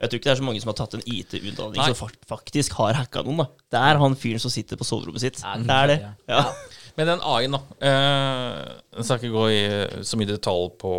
[0.00, 2.94] Jeg tror ikke det er så mange som har tatt en IT-utdanning som faktisk har
[2.94, 3.46] hacka noen, da.
[3.72, 5.42] Det er han fyren som sitter på soverommet sitt.
[5.42, 5.98] Nei, det er det.
[6.02, 6.12] ja.
[6.28, 6.44] Ja.
[6.92, 7.60] Men den AI-en, da.
[7.88, 9.60] Eh, jeg skal ikke gå i
[10.04, 10.90] så mye detalj på,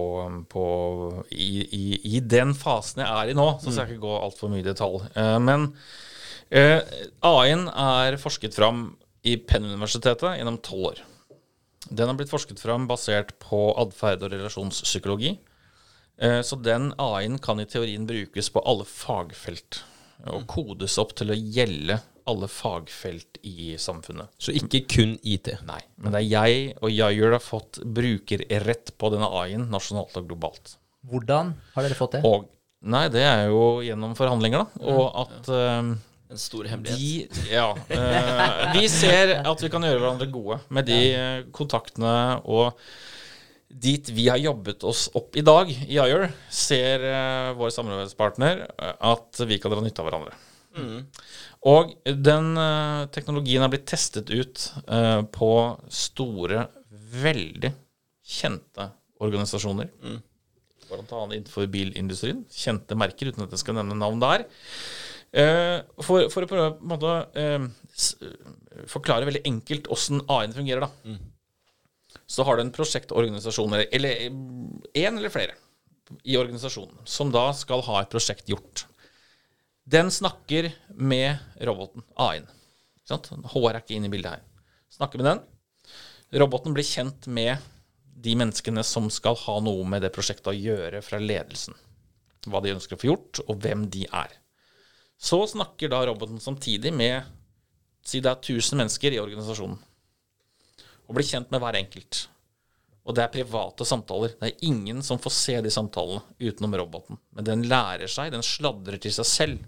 [0.49, 0.63] på
[1.29, 1.83] i, i,
[2.17, 4.65] I den fasen jeg er i nå, så skal jeg ikke gå altfor mye i
[4.65, 5.03] detalj.
[5.13, 5.67] Eh, men
[6.49, 6.81] eh,
[7.29, 8.87] AI-en er forsket fram
[9.23, 11.03] i Penn-universitetet gjennom tolv år.
[11.89, 15.33] Den har blitt forsket fram basert på atferd og relasjonspsykologi.
[16.17, 19.81] Eh, Så den AI-en kan i teorien brukes på alle fagfelt,
[20.29, 21.99] og kodes opp til å gjelde
[22.29, 24.29] alle fagfelt i samfunnet.
[24.39, 25.49] Så ikke kun IT.
[25.67, 30.29] Nei, men det er jeg og Jair har fått brukerrett på denne AI-en nasjonalt og
[30.29, 30.77] globalt.
[31.03, 32.23] Hvordan har dere fått det?
[32.23, 32.49] Og
[32.83, 34.87] Nei, det er jo gjennom forhandlinger, da.
[34.91, 35.91] Og at eh,
[36.33, 37.37] En stor hemmelighet.
[37.37, 37.69] de Ja.
[37.93, 42.73] eh, vi ser at vi kan gjøre hverandre gode med de eh, kontaktene og
[43.73, 49.39] dit vi har jobbet oss opp i dag, i IOR, ser uh, vår samarbeidspartner at
[49.49, 50.35] vi kan dra nytte av hverandre.
[51.69, 55.49] Og den uh, teknologien er blitt testet ut uh, på
[55.89, 56.67] store,
[57.23, 57.73] veldig
[58.35, 58.91] kjente
[59.23, 59.89] organisasjoner.
[60.91, 62.43] Blant annet innenfor bilindustrien.
[62.53, 64.45] Kjente merker, uten at jeg skal nevne navn der.
[65.33, 67.63] Eh, for, for å prøve å måte eh,
[68.91, 71.17] forklare veldig enkelt åssen AI-en fungerer, da.
[72.29, 74.29] Så har du en prosjektorganisasjon, eller-
[74.93, 75.55] én eller flere
[76.23, 78.85] i organisasjonen, som da skal ha et prosjekt gjort.
[79.89, 82.03] Den snakker med roboten.
[82.13, 83.41] Ikke?
[83.51, 84.43] HR er ikke inne i bildet her.
[84.93, 85.41] Snakker med den.
[86.39, 87.57] Roboten blir kjent med
[88.23, 91.73] de menneskene som skal ha noe med det prosjektet å gjøre fra ledelsen.
[92.47, 94.31] Hva de ønsker å få gjort, og hvem de er.
[95.23, 97.23] Så snakker da roboten samtidig med
[98.03, 99.77] Si det er 1000 mennesker i organisasjonen.
[101.07, 102.25] Og blir kjent med hver enkelt.
[103.07, 104.33] Og det er private samtaler.
[104.39, 107.19] Det er ingen som får se de samtalene utenom roboten.
[107.31, 109.63] Men den lærer seg, den sladrer til seg selv.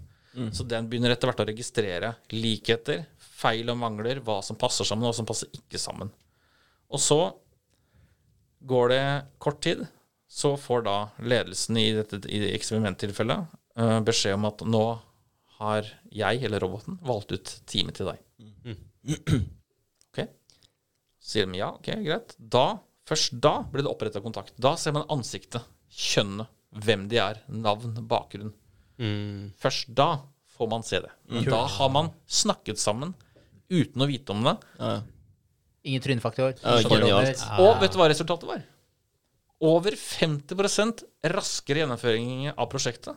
[0.52, 3.06] Så den begynner etter hvert å registrere likheter,
[3.40, 6.10] feil og mangler, hva som passer sammen, og hva som passer ikke sammen.
[6.92, 7.20] Og så
[8.68, 9.04] går det
[9.40, 9.86] kort tid,
[10.28, 14.84] så får da ledelsen i dette i eksperimenttilfellet eh, beskjed om at nå
[15.60, 18.20] har jeg, eller roboten, valgt ut time til deg.
[20.10, 20.20] Ok?
[21.22, 22.36] Så sier de ja, ok, greit.
[22.38, 22.66] Da,
[23.08, 24.54] først da blir det oppretta kontakt.
[24.60, 28.52] Da ser man ansiktet, kjønnet, hvem de er, navn, bakgrunn.
[29.60, 30.10] Først da
[30.56, 31.12] får man se det.
[31.30, 33.14] Men da har man snakket sammen
[33.72, 34.56] uten å vite om det.
[34.80, 34.94] Ja.
[35.86, 36.56] Ingen trynefaktor.
[36.60, 36.80] Ja.
[37.62, 38.64] Og vet du hva resultatet var?
[39.64, 43.16] Over 50% raskere gjennomføring av prosjektet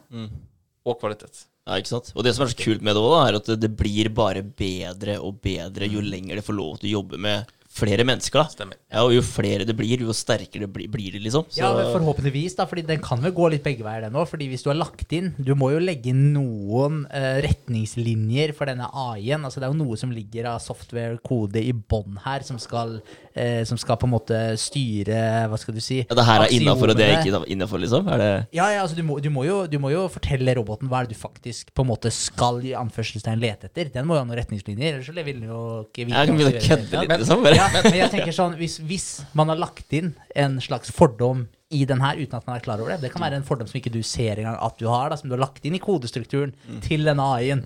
[0.87, 1.47] og kvalitet.
[1.69, 2.09] Ja, ikke sant?
[2.17, 5.19] Og det som er så kult med det òg, er at det, blir bare bedre
[5.21, 8.41] og bedre jo lenger det får lov til å jobbe med flere mennesker.
[8.43, 8.77] da Stemmer.
[8.91, 11.45] Ja, Og jo flere det blir, jo sterkere det blir, blir det, liksom.
[11.49, 14.27] Så, Ja, men forhåpentligvis, da, fordi den kan vel gå litt begge veier, den òg.
[14.29, 18.69] Fordi hvis du har lagt inn Du må jo legge inn noen eh, retningslinjer for
[18.69, 19.45] denne AI-en.
[19.47, 22.97] Altså, det er jo noe som ligger av software-kode i bånn her, som skal,
[23.33, 26.01] eh, som skal på en måte styre Hva skal du si?
[26.03, 28.07] ja, det her er innafor, og det er ikke innafor, liksom?
[28.11, 30.89] Er det Ja, ja, altså du må, du, må jo, du må jo fortelle roboten
[30.91, 33.91] hva er det du faktisk på en måte skal i anførselstegn lete etter.
[33.93, 36.35] Den må jo ha noen retningslinjer, ellers så vil den jo ikke vite Jeg kan
[36.35, 37.19] hva begynne den å skal gjøre i kødde det hele litt, tatt.
[37.23, 37.43] liksom.
[37.43, 37.55] Bare.
[37.59, 41.83] Ja, men jeg tenker sånn, hvis, hvis man har lagt inn en slags fordom i
[41.85, 43.77] den her uten at man er klar over det, det kan være en fordom som
[43.77, 46.55] ikke du ser engang at du har, da, som du har lagt inn i kodestrukturen
[46.85, 47.61] til denne AI-en,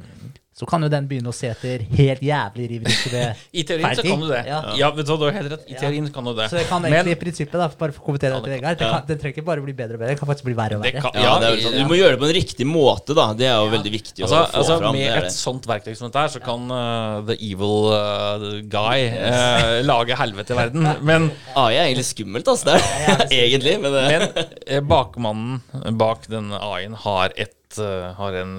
[0.54, 3.24] så kan jo den begynne å se etter helt jævlig riv rundt i det.
[3.66, 4.42] Teorien så kan du det.
[4.46, 4.60] Ja.
[4.78, 5.64] Ja, vet du du har helt rett.
[5.68, 6.46] I teorien kan du det.
[6.52, 8.78] Så det kan Men egentlig i prinsippet, da, bare for å kommentere det til Vegard,
[8.78, 8.92] det Ja.
[9.00, 10.84] kan- den trenger ikke bare bli bedre og bedre, det kan faktisk bli verre og
[10.84, 11.02] det verre.
[11.02, 11.78] kan, Ja, det er jo sånn.
[11.82, 13.26] Du må gjøre det på en riktig måte, da.
[13.34, 14.94] Det er jo veldig viktig Altså, å få altså fram.
[14.94, 18.62] Med det er et sånt verktøy som dette her, så kan uh, the evil uh,
[18.70, 20.86] guy uh, lage helvete i verden.
[21.10, 22.78] Men, AI er egentlig skummelt, altså.
[22.78, 23.80] Det er egentlig.
[23.82, 28.56] Men, men bakmannen bak denne AI-en har et uh, har en,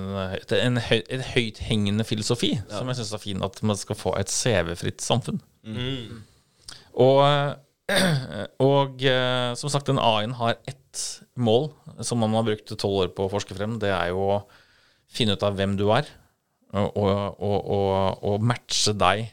[0.58, 3.44] en, høy, en høythengende filosofi som jeg syns er fin.
[3.46, 5.42] At man skal få et CV-fritt samfunn.
[6.94, 7.54] Og, eh,
[8.70, 11.04] og eh, som sagt, den A-en har ett
[11.34, 11.72] mål,
[12.06, 13.78] som man har brukt tolv år på å forske frem.
[13.82, 14.42] Det er jo å
[15.10, 16.08] finne ut av hvem du er,
[16.74, 16.96] og,
[17.38, 19.28] og, og, matche deg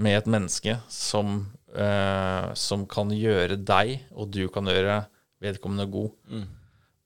[0.00, 1.42] med et menneske som,
[1.76, 5.02] eh, som kan gjøre deg, og du kan gjøre
[5.44, 6.14] vedkommende god.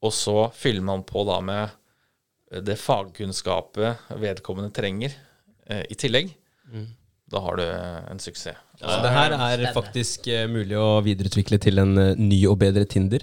[0.01, 1.75] Og så fyller man på da med
[2.51, 5.13] det fagkunnskapet vedkommende trenger
[5.71, 6.33] eh, i tillegg.
[7.31, 7.67] Da har du
[8.11, 8.59] en suksess.
[8.81, 12.87] Så det her er faktisk eh, mulig å videreutvikle til en eh, ny og bedre
[12.91, 13.23] Tinder.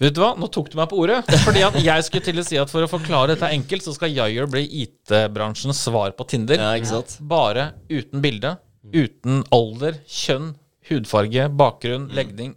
[0.00, 1.20] Vet du hva, nå tok du meg på ordet.
[1.44, 4.14] Fordi at jeg skulle til å si at for å forklare dette enkelt, så skal
[4.14, 6.58] Yayer bli IT-bransjens svar på Tinder.
[6.58, 7.18] ja, ikke sant?
[7.20, 8.54] Bare uten bilde,
[8.96, 10.54] uten alder, kjønn,
[10.90, 12.56] hudfarge, bakgrunn, legning.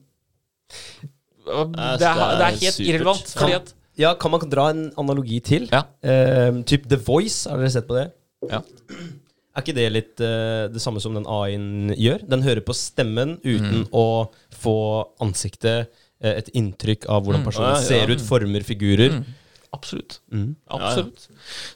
[1.43, 3.35] Det er, det er helt irrelevant.
[3.35, 5.67] Fordi at Ja, Kan man dra en analogi til?
[5.71, 5.83] Ja.
[6.05, 8.07] Uh, typ The Voice, har dere sett på det?
[8.49, 8.63] Ja.
[9.53, 12.23] Er ikke det litt uh, det samme som den AI-en gjør?
[12.25, 14.31] Den hører på stemmen uten å
[14.63, 14.77] få
[15.21, 15.91] ansiktet,
[16.25, 17.83] uh, et inntrykk av hvordan personen Ja, ja.
[17.85, 19.19] ser ut, former, figurer.
[19.77, 20.17] Absolutt.
[20.33, 20.55] Mm.
[20.73, 21.27] Absolutt.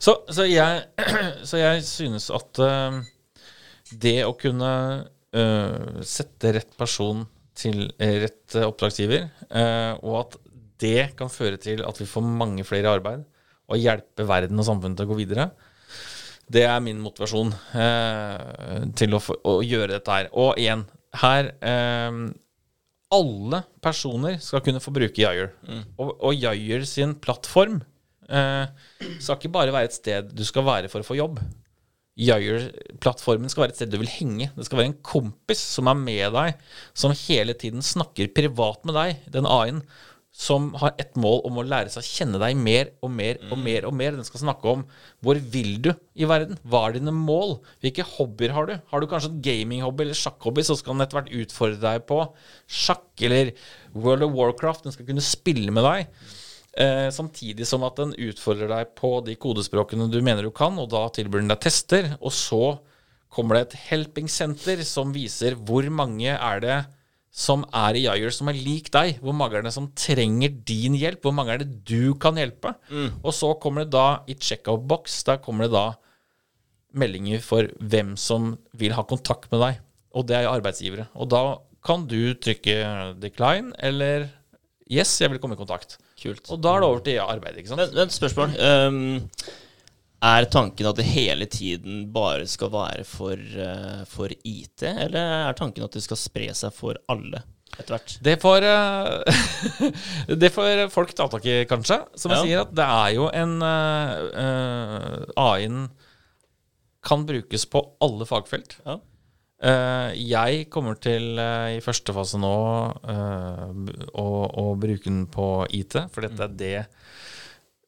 [0.01, 0.87] Så, så, jeg,
[1.49, 2.97] så jeg synes at uh,
[3.93, 4.71] det å kunne
[5.37, 7.23] eh, sette rett person
[7.57, 10.37] til rett oppdragsgiver, eh, og at
[10.81, 13.25] det kan føre til at vi får mange flere i arbeid,
[13.67, 15.49] og hjelpe verden og samfunnet til å gå videre,
[16.47, 20.29] det er min motivasjon eh, til å, få, å gjøre dette her.
[20.31, 20.85] Og igjen,
[21.19, 22.21] her eh,
[23.17, 25.51] Alle personer skal kunne få bruke Yayer.
[25.99, 27.81] Og, og Yayer sin plattform
[28.31, 28.65] eh,
[29.19, 31.41] skal ikke bare være et sted du skal være for å få jobb.
[32.17, 34.49] Yayer-plattformen skal være et sted du vil henge.
[34.55, 36.63] Det skal være en kompis som er med deg,
[36.97, 39.83] som hele tiden snakker privat med deg, den A-en,
[40.37, 43.57] som har et mål om å lære seg å kjenne deg mer og mer og
[43.57, 43.87] mer.
[43.89, 44.13] og mer.
[44.13, 44.83] Den skal snakke om
[45.25, 46.59] hvor vil du i verden?
[46.61, 47.55] Hva er dine mål?
[47.81, 48.75] Hvilke hobbyer har du?
[48.91, 52.19] Har du kanskje en gaminghobby eller sjakkhobby, så skal den etter hvert utfordre deg på
[52.69, 53.49] sjakk eller
[53.95, 54.85] World of Warcraft.
[54.85, 56.11] Den skal kunne spille med deg.
[56.77, 60.91] Eh, samtidig som at den utfordrer deg på de kodespråkene du mener du kan, og
[60.93, 62.11] da tilbyr den deg tester.
[62.21, 62.77] Og så
[63.33, 66.77] kommer det et helping center som viser hvor mange er det
[67.37, 69.19] som er i Yayer som er lik deg.
[69.21, 71.21] Hvor mange er det som trenger din hjelp?
[71.21, 72.71] Hvor mange er det du kan hjelpe?
[73.21, 75.85] Og så kommer det da i checkout-boks, der kommer det da
[76.97, 79.83] meldinger for hvem som vil ha kontakt med deg.
[80.17, 81.05] Og det er jo arbeidsgivere.
[81.13, 81.43] Og da
[81.85, 82.79] kan du trykke
[83.21, 84.31] decline eller
[84.89, 85.99] yes, jeg vil komme i kontakt.
[86.17, 86.41] Kult.
[86.49, 87.83] Og da er det over til arbeid, ikke sant?
[87.83, 88.57] Men, men spørsmål.
[88.57, 89.29] ehm,
[90.27, 95.57] er tanken at det hele tiden bare skal være for, eh, for IT, eller er
[95.57, 97.43] tanken at det skal spre seg for alle
[97.77, 98.15] etter hvert?
[98.25, 99.43] Det får, eh,
[100.43, 101.99] det får folk ta tak i, kanskje.
[102.17, 102.45] Som jeg Ja.
[102.47, 105.85] sier, at det er jo en uh, AI-en
[107.07, 108.79] kan brukes på alle fagfelt.
[108.85, 108.97] Ja.
[109.57, 112.51] Uh, jeg kommer til uh, i første fase nå
[113.09, 113.71] eh,
[114.13, 116.75] å, å bruke den på IT, for dette er det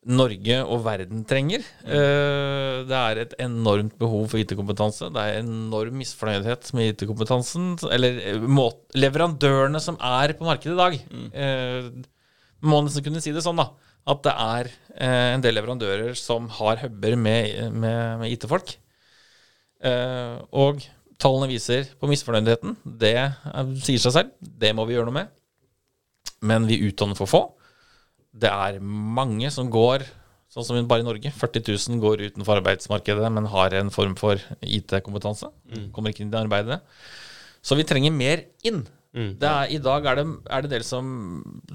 [0.07, 1.65] Norge og verden trenger.
[1.83, 5.09] Eh, det er et enormt behov for IT-kompetanse.
[5.11, 7.73] Det er enorm misfornøydhet med IT-kompetansen.
[7.91, 10.99] Eller eh, leverandørene som er på markedet i dag.
[11.11, 12.05] Mm.
[12.63, 13.69] må nesten kunne si det sånn, da.
[14.09, 18.77] At det er eh, en del leverandører som har huber med, med, med IT-folk.
[19.83, 20.81] Eh, og
[21.19, 22.79] tallene viser på misfornøydheten.
[23.03, 24.33] Det eh, sier seg selv.
[24.39, 25.35] Det må vi gjøre noe med.
[26.39, 27.43] Men vi utdanner for få.
[28.39, 30.05] Det er mange som går,
[30.49, 34.41] sånn som bare i Norge, 40 000 går utenfor arbeidsmarkedet, men har en form for
[34.65, 35.51] IT-kompetanse.
[35.95, 36.79] Kommer ikke inn i arbeidet.
[37.61, 38.85] Så vi trenger mer inn.
[39.15, 39.31] Mm.
[39.41, 41.05] Det er, I dag er det, er det del som,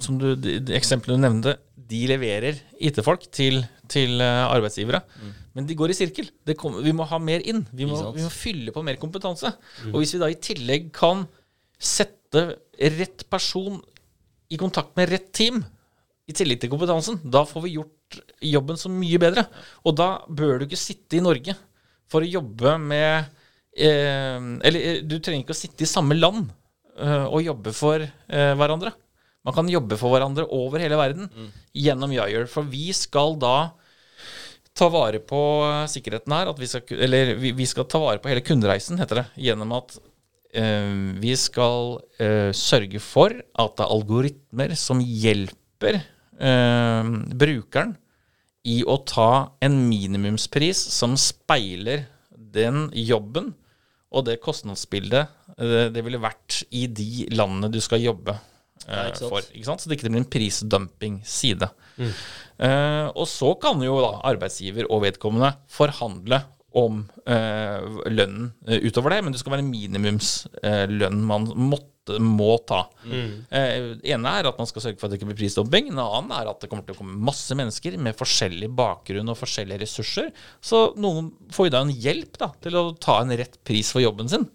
[0.03, 3.61] som du, de, eksemplene du nevnte, de leverer IT-folk til,
[3.93, 5.03] til arbeidsgivere.
[5.03, 5.43] arbeidsgivere.
[5.55, 6.31] Men de går i sirkel.
[6.47, 7.63] Det kom, vi må ha mer inn.
[7.71, 9.53] Vi må, vi må fylle på mer kompetanse.
[9.93, 11.27] Og hvis vi da i tillegg kan
[11.79, 12.47] sette
[12.97, 13.79] rett person
[14.51, 15.63] i kontakt med rett team,
[16.25, 19.45] i tillegg til kompetansen, da får vi gjort jobben så mye bedre.
[19.85, 21.57] Og da bør du ikke sitte i Norge
[22.11, 23.27] for å jobbe med
[23.77, 26.49] eh, Eller eh, du trenger ikke å sitte i samme land
[26.97, 28.95] eh, og jobbe for eh, hverandre.
[29.45, 31.29] Man kan jobbe for hverandre over hele verden
[31.77, 32.47] gjennom Yayer.
[32.49, 33.75] For vi skal da
[34.73, 35.41] ta vare på
[35.93, 36.49] sikkerheten her.
[36.49, 39.27] At vi, skal, eller vi, vi skal ta vare på hele kundereisen, heter det.
[39.45, 39.99] Gjennom at
[40.57, 46.01] eh, vi skal eh, sørge for at det er algoritmer som hjelper
[46.41, 47.95] eh, brukeren
[48.65, 52.07] i å ta en minimumspris som speiler
[52.55, 53.53] den jobben
[54.15, 58.37] og det kostnadsbildet eh, det ville vært i de landene du skal jobbe
[58.87, 59.51] eh, ikke for.
[59.51, 59.83] Ikke sant?
[59.83, 61.71] Så det ikke blir en prisdumping-side.
[61.99, 66.45] Eh, og så kan jo da arbeidsgiver og vedkommende forhandle
[66.75, 71.91] om eh, lønnen eh, utover det, men det skal være minimumslønn man måtte,
[72.21, 72.83] må ta.
[73.09, 75.89] Eh, ene er at man skal sørge for at det ikke blir prisdumping.
[75.93, 79.41] En annen er at det kommer til å komme masse mennesker med forskjellig bakgrunn og
[79.41, 80.31] forskjellige ressurser.
[80.61, 84.05] Så noen får jo da en hjelp da, til å ta en rett pris for
[84.05, 84.47] jobben sin.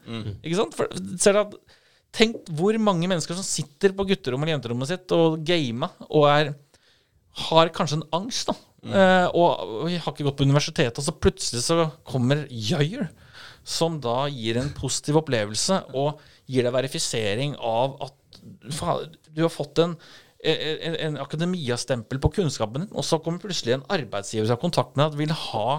[0.43, 0.77] Ikke sant?
[0.77, 1.59] For, ser du at,
[2.15, 6.55] tenk hvor mange mennesker som sitter på gutterommet eller jenterommet sitt og gamer og er
[7.49, 8.55] har kanskje en angst, da.
[8.95, 13.09] Eh, og, og har ikke gått på universitetet, og så plutselig så kommer Jøyer,
[13.69, 18.41] som da gir en positiv opplevelse og gir deg verifisering av at
[18.73, 19.93] faen, du har fått en,
[20.39, 24.97] en, en akademiastempel på kunnskapen din, og så kommer plutselig en arbeidsgiver som har kontakt
[24.97, 25.69] med deg og vil ha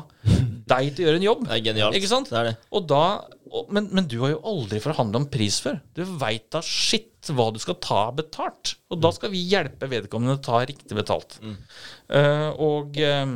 [0.70, 1.44] deg til å gjøre en jobb.
[1.48, 1.98] Det er genialt.
[1.98, 2.30] Ikke sant?
[2.30, 2.56] Det er det.
[2.76, 3.04] Og da,
[3.50, 5.80] og, men, men du har jo aldri forhandla om pris før.
[5.96, 8.76] Du veit da shit hva du skal ta betalt.
[8.92, 11.40] Og da skal vi hjelpe vedkommende å ta riktig betalt.
[11.42, 13.34] Eh, og, eh, eh,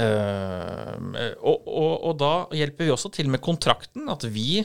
[0.00, 4.08] og, og, og da hjelper vi også til med kontrakten.
[4.12, 4.62] At vi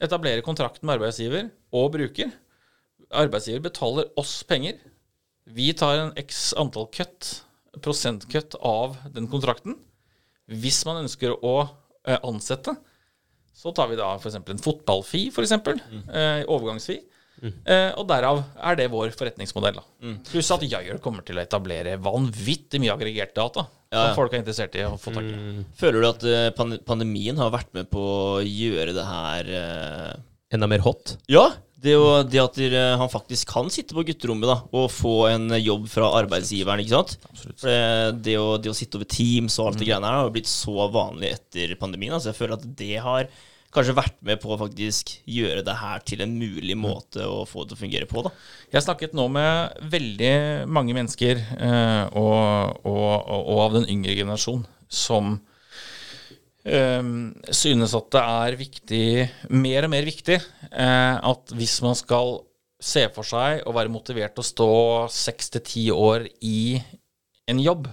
[0.00, 2.32] etablerer kontrakten med arbeidsgiver og bruker.
[3.10, 4.78] Arbeidsgiver betaler oss penger.
[5.50, 7.30] Vi tar en x antall kutt,
[7.82, 9.76] prosentkutt av den kontrakten.
[10.50, 11.54] Hvis man ønsker å
[12.06, 12.74] eh, ansette,
[13.54, 14.38] så tar vi da f.eks.
[14.40, 15.52] en fotballfi, f.eks.
[15.52, 17.00] Eh, overgangsfi.
[17.40, 19.78] Eh, og derav er det vår forretningsmodell.
[19.80, 20.14] da.
[20.30, 24.02] Pluss at Jayer kommer til å etablere vanvittig mye aggregert data Ja, ja.
[24.10, 25.64] som folk er interessert i å få tak i.
[25.80, 30.66] Føler du at eh, pandemien har vært med på å gjøre det her eh, Enda
[30.66, 31.12] mer hot.
[31.30, 31.44] Ja,
[31.80, 35.46] det, jo, det at der, han faktisk kan sitte på gutterommet da, og få en
[35.56, 36.82] jobb fra arbeidsgiveren.
[36.82, 37.14] ikke sant?
[37.30, 37.60] Absolutt.
[37.62, 40.32] For det, det, å, det å sitte over Teams og alt det greiene her har
[40.34, 42.12] blitt så vanlig etter pandemien.
[42.18, 43.30] Altså jeg føler at det har
[43.74, 47.64] kanskje vært med på å faktisk gjøre det her til en mulig måte å få
[47.64, 48.24] det til å fungere på.
[48.26, 48.32] da.
[48.74, 50.34] Jeg snakket nå med veldig
[50.70, 55.36] mange mennesker, eh, og, og, og, av den yngre generasjon, som
[56.66, 57.12] eh,
[57.54, 59.04] synes at det er viktig,
[59.54, 60.40] mer og mer viktig,
[60.70, 62.40] eh, at hvis man skal
[62.80, 64.72] se for seg å være motivert til å stå
[65.12, 66.80] seks til ti år i
[67.50, 67.86] en jobb,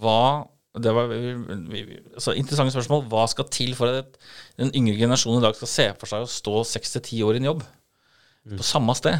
[0.00, 0.46] hva
[0.82, 3.06] det var altså, Interessante spørsmål.
[3.10, 4.18] Hva skal til for at
[4.60, 7.38] den yngre generasjonen i dag skal se for seg å stå seks til ti år
[7.38, 7.64] i en jobb?
[8.56, 9.16] På samme sted.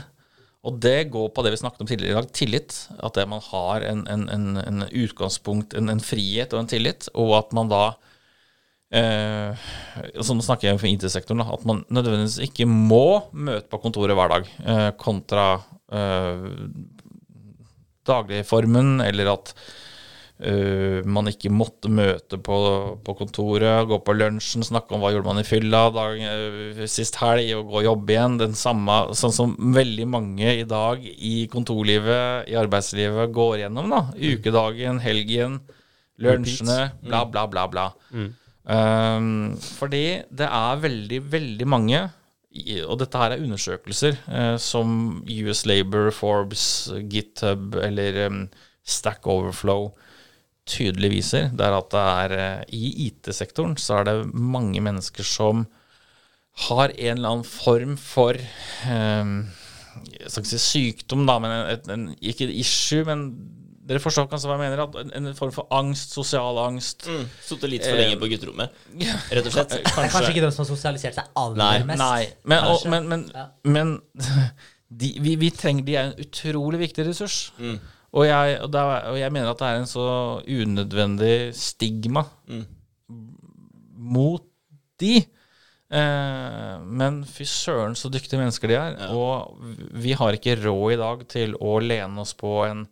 [0.67, 2.75] Og det går på det vi snakket om tidligere i dag, tillit.
[2.99, 7.09] At det man har en, en, en, en utgangspunkt, en, en frihet og en tillit,
[7.15, 7.85] og at man da
[8.91, 9.69] eh,
[10.27, 14.51] Sånn snakker jeg for IT-sektoren, at man nødvendigvis ikke må møte på kontoret hver dag,
[14.67, 15.49] eh, kontra
[15.95, 16.49] eh,
[18.07, 19.55] dagligformen, eller at
[20.39, 22.59] eh, man ikke måtte møte på,
[23.05, 27.19] på kontoret, gå på lunsjen, snakke om hva gjorde man i fylla dag, uh, sist
[27.23, 28.39] helg, og gå og jobbe igjen.
[28.43, 33.93] Den samme, sånn som veldig mange i dag i kontorlivet, i arbeidslivet, går gjennom.
[33.93, 35.61] da, Ukedagen, helgen,
[36.23, 37.89] lunsjene, bla, bla, bla, bla.
[38.67, 42.07] Um, fordi det er veldig, veldig mange
[42.87, 48.39] og dette her er undersøkelser eh, som US Labour, Forbes, GitHub eller um,
[48.87, 49.91] Stack Overflow
[50.67, 51.51] tydelig viser.
[51.55, 55.67] Det er at det er eh, i IT-sektoren så er det mange mennesker som
[56.67, 58.39] har en eller annen form for
[58.89, 59.35] um,
[60.09, 63.27] Jeg skal ikke si sykdom, da, men en, en, ikke et issue, men
[63.87, 64.83] dere forstår kanskje hva jeg mener?
[64.87, 67.07] At en, en form for angst, sosial angst.
[67.07, 67.27] Mm.
[67.45, 69.77] Sittet litt for lenge på gutterommet, rett og slett.
[69.77, 72.03] Det er kanskje ikke de som har sosialisert seg aller Nei, mest.
[72.03, 73.47] Nei, men, og, men, men, Ja.
[73.77, 73.95] men
[74.87, 77.39] de, vi, vi trenger De er en utrolig viktig ressurs.
[77.59, 77.79] Mm.
[78.15, 80.07] Og, jeg, og, er, og jeg mener at det er en så
[80.47, 82.65] unødvendig stigma Mm.
[83.97, 84.45] mot
[85.01, 85.17] de.
[85.91, 88.97] Eh, men fy søren så dyktige mennesker de er.
[88.99, 89.09] Ja.
[89.15, 89.59] Og
[90.03, 92.87] vi har ikke råd i dag til å lene oss på en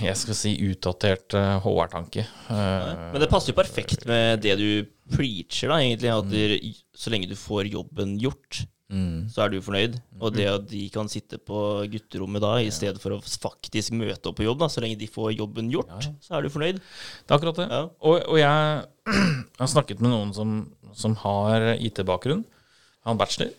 [0.00, 2.22] jeg skal si utdatert eh, HR-tanke.
[2.24, 4.68] Eh, Men det passer jo perfekt med det du
[5.12, 6.08] preacher, da, egentlig.
[6.08, 8.62] At du, så lenge du får jobben gjort,
[8.92, 9.28] mm.
[9.32, 9.96] så er du fornøyd.
[10.20, 11.58] Og det at de kan sitte på
[11.92, 15.10] gutterommet da, i stedet for å faktisk møte opp på jobb, da, så lenge de
[15.10, 16.80] får jobben gjort, så er du fornøyd.
[16.80, 17.68] Det er akkurat det.
[17.70, 17.82] Ja.
[18.04, 18.84] Og, og jeg
[19.60, 20.56] har snakket med noen som,
[20.96, 22.44] som har IT-bakgrunn.
[23.04, 23.52] Han er bachelor.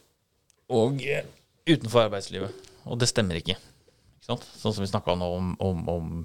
[0.73, 1.27] Og eh,
[1.69, 2.71] utenfor arbeidslivet.
[2.89, 3.57] Og det stemmer ikke.
[3.57, 4.47] ikke sant?
[4.57, 6.15] Sånn som vi snakka nå om, om, om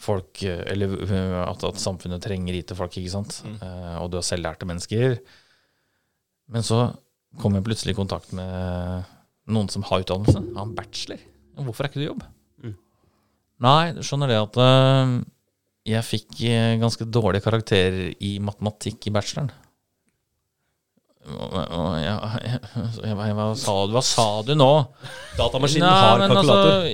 [0.00, 3.42] folk eh, Eller eh, at, at samfunnet trenger IT-folk, ikke sant.
[3.46, 3.60] Mm.
[4.02, 5.20] og du har selvlærte mennesker.
[6.50, 6.88] Men så
[7.38, 9.06] kom jeg plutselig i kontakt med
[9.50, 10.40] noen som har utdannelse.
[10.40, 11.22] Han en bachelor.
[11.60, 12.26] Hvorfor er ikke du jobb?
[13.60, 15.16] Nei, du skjønner det at eh,
[15.92, 19.50] jeg fikk eh, ganske dårlige karakterer i matematikk i bacheloren.
[21.20, 22.60] Jeg, jeg,
[23.04, 24.70] jeg, hva, sa du, hva sa du nå?
[25.36, 26.86] Datamaskinen Nei, har men kalkulator.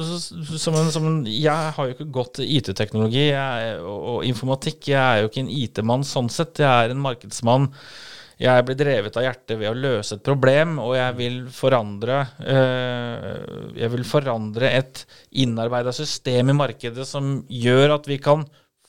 [0.00, 4.88] Altså, som en, som en, jeg har jo ikke gått IT-teknologi og, og informatikk.
[4.94, 6.64] Jeg er jo ikke en IT-mann sånn sett.
[6.64, 7.68] Jeg er en markedsmann.
[8.36, 13.78] Jeg blir drevet av hjertet ved å løse et problem, og jeg vil forandre eh,
[13.80, 15.04] Jeg vil forandre et
[15.40, 18.44] innarbeida system i markedet som gjør at vi kan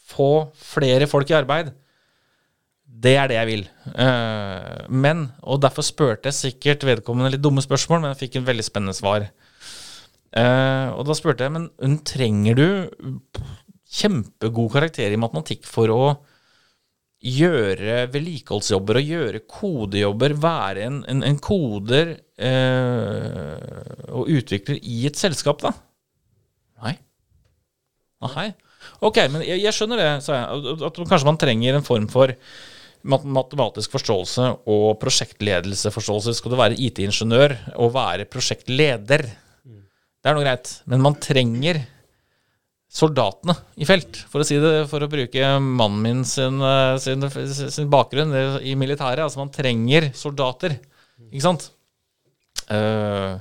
[0.07, 1.72] få flere folk i arbeid.
[2.88, 3.65] Det er det jeg vil.
[3.94, 8.48] Uh, men, og derfor spurte jeg sikkert vedkommende litt dumme spørsmål, men jeg fikk en
[8.48, 9.28] veldig spennende svar.
[10.32, 12.68] Uh, og da spurte jeg, men trenger du
[13.99, 16.02] kjempegod karakter i matematikk for å
[17.18, 25.18] gjøre vedlikeholdsjobber og gjøre kodejobber, være en, en, en koder eh, og utvikler i et
[25.18, 25.73] selskap, da?
[26.85, 26.94] Nei.
[28.22, 28.48] Nei.
[29.02, 30.77] Ok, men jeg, jeg skjønner det, sa jeg.
[30.88, 32.34] At, kanskje man trenger en form for
[33.07, 36.35] matematisk forståelse og prosjektledelseforståelse.
[36.38, 39.26] Skal du være IT-ingeniør og være prosjektleder,
[40.18, 40.73] det er noe greit.
[40.89, 41.81] Men man trenger
[42.88, 47.26] soldatene i felt, for å si det, for å bruke mannen min sin, eh, sin,
[47.27, 48.34] sin bakgrunn
[48.64, 49.26] i militæret.
[49.26, 50.77] Altså, man trenger soldater,
[51.27, 51.69] ikke sant?
[52.68, 53.39] Uh,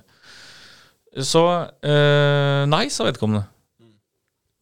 [1.16, 3.46] så uh, nei, sa vedkommende.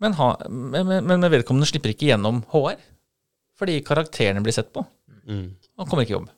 [0.05, 2.77] Men, ha, men, men, men vedkommende slipper ikke gjennom HR,
[3.59, 4.85] fordi karakterene blir sett på.
[5.25, 5.47] Mm.
[5.81, 6.29] Han kommer ikke i jobb.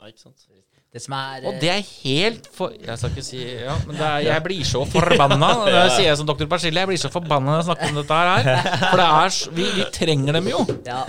[0.00, 0.48] Nei, ikke sant?
[0.92, 4.04] Det som er Og det er helt for Jeg skal ikke si Ja, men det
[4.04, 5.48] er, jeg blir så forbanna.
[5.72, 6.82] Det sier jeg som doktor Persille.
[6.82, 8.50] Jeg blir så forbanna når jeg snakker om dette her.
[8.82, 10.60] For det er vi, vi trenger dem jo.
[10.84, 11.00] Ja.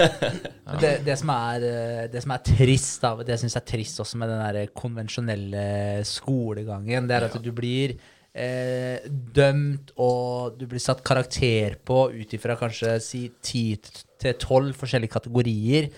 [0.79, 3.99] Det, det, som er, eh, det som er trist, da, det jeg syns er trist
[4.05, 5.67] også med den der konvensjonelle
[6.07, 7.97] skolegangen, det er at du blir
[8.31, 9.03] eh,
[9.35, 15.17] dømt og du blir satt karakter på ut ifra kanskje si ti til tolv forskjellige
[15.19, 15.91] kategorier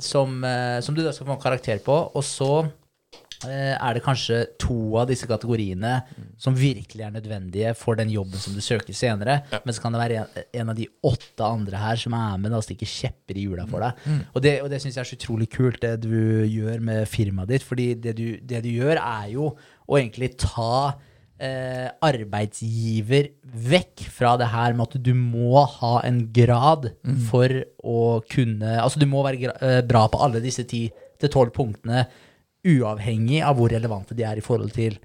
[0.00, 2.52] som, eh, som du da skal få en karakter på, og så
[3.44, 5.98] eh, er det kanskje to av disse kategoriene
[6.40, 9.42] som virkelig er nødvendige for den jobben som du søker senere.
[9.64, 12.56] Men så kan det være en, en av de åtte andre her som er med
[12.56, 14.08] og stikker kjepper i hjula for deg.
[14.32, 17.52] Og det, og det syns jeg er så utrolig kult, det du gjør med firmaet
[17.52, 17.66] ditt.
[17.66, 19.52] fordi det du, det du gjør, er jo
[19.90, 20.96] å egentlig ta
[21.40, 23.30] eh, arbeidsgiver
[23.70, 26.90] vekk fra det her med at du må ha en grad
[27.30, 28.00] for å
[28.30, 30.86] kunne Altså du må være eh, bra på alle disse ti
[31.20, 32.06] til tolv punktene,
[32.64, 34.96] uavhengig av hvor relevante de er i forhold til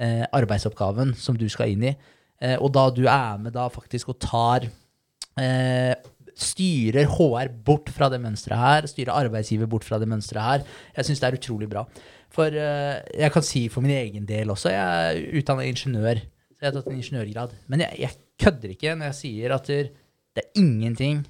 [0.00, 1.94] eh, arbeidsoppgaven som du skal inn i.
[2.42, 5.94] Eh, og da du er med da faktisk og tar eh,
[6.42, 10.66] Styrer HR bort fra det mønsteret her, styrer arbeidsgiver bort fra det mønsteret her.
[10.96, 11.84] Jeg syns det er utrolig bra.
[12.32, 16.22] For uh, jeg kan si for min egen del også, jeg er utdannet ingeniør.
[16.22, 17.54] Så jeg har tatt en ingeniørgrad.
[17.72, 21.22] Men jeg, jeg kødder ikke når jeg sier at det er ingenting,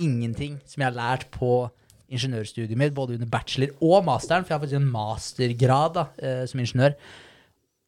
[0.00, 1.68] ingenting som jeg har lært på
[2.10, 6.44] ingeniørstudiet mitt, både under bachelor og masteren, for jeg har faktisk en mastergrad da, uh,
[6.50, 6.94] som ingeniør.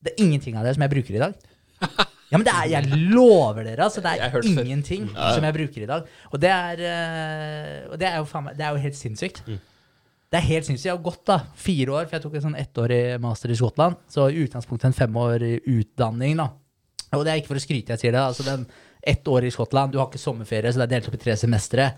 [0.02, 1.38] Det er ingenting av det som jeg bruker i dag.
[2.32, 4.00] Ja, men det er, jeg lover dere, altså.
[4.00, 6.06] Det er ingenting ja, ingenting som jeg bruker i dag.
[6.32, 9.42] Og det er, eh, og det er, jo, faen det er jo helt sinnssykt.
[10.32, 10.88] Det er helt sinnssykt.
[10.88, 14.00] Jeg har gått da fire år, for jeg tok en sånn ettårig master i Skottland.
[14.08, 16.48] Så i utgangspunktet en femårig utdanning, da.
[17.12, 18.24] Og det er ikke for å skryte, jeg sier det.
[18.24, 18.64] Altså den
[19.12, 21.36] ett år i Skottland, du har ikke sommerferie, så det er delt opp i tre
[21.36, 21.90] semestre.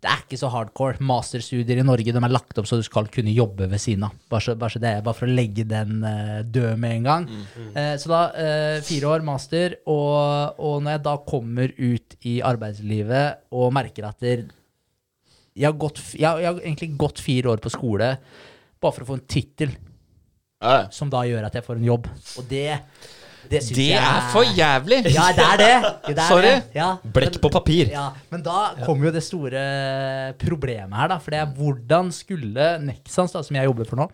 [0.00, 0.96] Det er ikke så hardcore.
[1.04, 4.14] Masterstudier i Norge de er lagt opp så du skal kunne jobbe ved siden av.
[4.32, 7.26] Bare, så, bare, så det bare for å legge den uh, død med en gang.
[7.74, 12.38] Eh, så da uh, fire år master, og, og når jeg da kommer ut i
[12.48, 14.46] arbeidslivet og merker at der,
[15.52, 18.14] jeg, har gått, jeg, jeg har egentlig gått fire år på skole
[18.80, 19.76] bare for å få en tittel
[20.92, 22.08] som da gjør at jeg får en jobb.
[22.40, 22.80] Og det
[23.48, 24.98] Det Det jeg er for jævlig!
[25.14, 25.74] Ja, det er det.
[26.10, 26.52] det er Sorry.
[26.76, 26.88] Ja.
[27.16, 27.90] Blekk på papir.
[27.92, 29.62] Ja, men da kommer jo det store
[30.40, 31.18] problemet her, da.
[31.22, 34.08] For det er hvordan skulle Nexans, da, som jeg jobber for nå,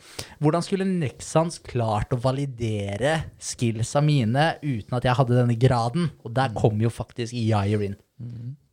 [0.44, 6.10] hvordan skulle Nexans klart å validere skillsa mine uten at jeg hadde denne graden?
[6.24, 7.98] Og der kommer jo faktisk Yair inn.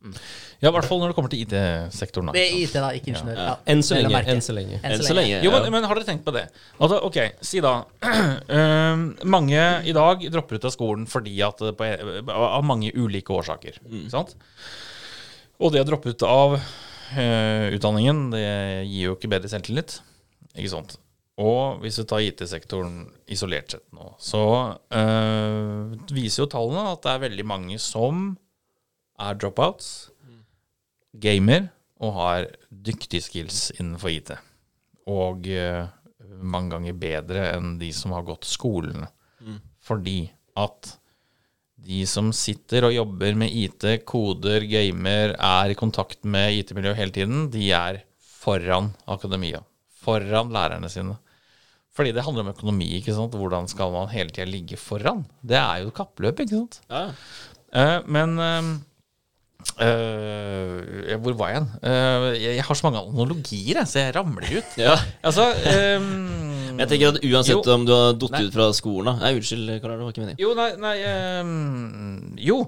[0.04, 2.30] Ja, i hvert fall når det kommer til IT-sektoren.
[2.36, 3.38] Det er IT, da, ikke ingeniør.
[3.40, 3.54] Ja.
[3.72, 4.20] Enn så lenge.
[4.32, 4.80] Enn så lenge.
[4.84, 5.40] Enn så lenge.
[5.44, 6.44] Jo, men, men har dere tenkt på det?
[6.78, 7.74] Altså, ok, si da
[8.58, 11.90] eh, Mange i dag dropper ut av skolen fordi at på,
[12.32, 13.80] av mange ulike årsaker.
[13.88, 14.08] Mm.
[14.12, 14.36] sant?
[15.62, 18.44] Og det å droppe ut av uh, utdanningen, det
[18.88, 19.98] gir jo ikke bedre selvtillit.
[20.54, 20.96] Ikke sant?
[21.42, 24.44] Og hvis vi tar IT-sektoren isolert sett nå, så
[24.94, 28.32] uh, viser jo tallene at det er veldig mange som
[29.20, 30.10] er dropouts,
[31.14, 31.68] gamer
[32.02, 34.34] og har dyktige skills innenfor IT
[35.10, 35.84] og uh,
[36.40, 39.10] mange ganger bedre enn de som har gått skolene.
[39.84, 40.94] Fordi at
[41.84, 47.12] de som sitter og jobber med IT, koder, gamer, er i kontakt med IT-miljøet hele
[47.12, 49.60] tiden, de er foran akademia.
[50.04, 51.18] Foran lærerne sine.
[51.94, 52.88] Fordi det handler om økonomi.
[52.96, 53.36] ikke sant?
[53.36, 55.26] Hvordan skal man hele tida ligge foran?
[55.44, 56.80] Det er jo kappløp, ikke sant?
[56.88, 57.04] Ja.
[57.74, 58.72] Uh, men eh,
[59.84, 61.68] eh, Hvor var jeg hen?
[61.82, 64.76] Uh, jeg, jeg har så mange analogier, jeg, så jeg ramler ut.
[64.84, 64.96] Ja.
[65.24, 65.48] Altså
[65.98, 67.74] um, jeg tenker at uansett Jo.
[67.76, 70.42] om du har falt ut fra skolen da Nei, unnskyld, Karl, det var ikke meningen.
[70.42, 70.94] Jo, nei, nei
[71.40, 72.58] um, Jo.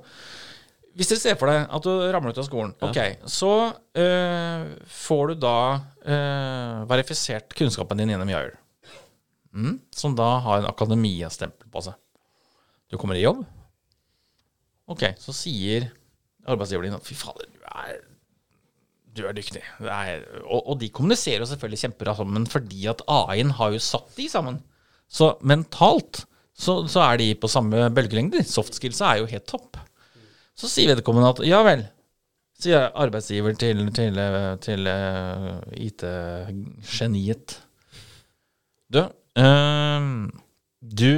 [0.97, 5.35] Hvis dere ser for deg at du ramler ut av skolen, ok, så uh, får
[5.35, 5.59] du da
[6.89, 8.55] verifisert kunnskapen din gjennom Jair.
[9.52, 11.97] Mm, som da har en akademia-stempel på seg.
[12.89, 13.43] Du kommer i jobb.
[14.86, 15.89] Ok, så sier
[16.47, 17.98] arbeidsgiveren din at fy fader, du er,
[19.16, 19.64] du er dyktig.
[19.82, 23.82] Det er, og, og de kommuniserer jo selvfølgelig kjempebra sammen fordi at AI-en har jo
[23.82, 24.62] satt de sammen.
[25.06, 26.24] Så mentalt
[26.56, 28.40] så, så er de på samme bølgelengde.
[28.48, 29.77] Soft skills er jo helt topp.
[30.56, 31.85] Så sier vedkommende at ja vel,
[32.56, 34.16] sier arbeidsgiver til, til,
[34.64, 35.52] til eh,
[35.89, 37.59] IT-geniet.
[38.89, 39.02] Du,
[39.36, 40.09] eh,
[40.81, 41.12] du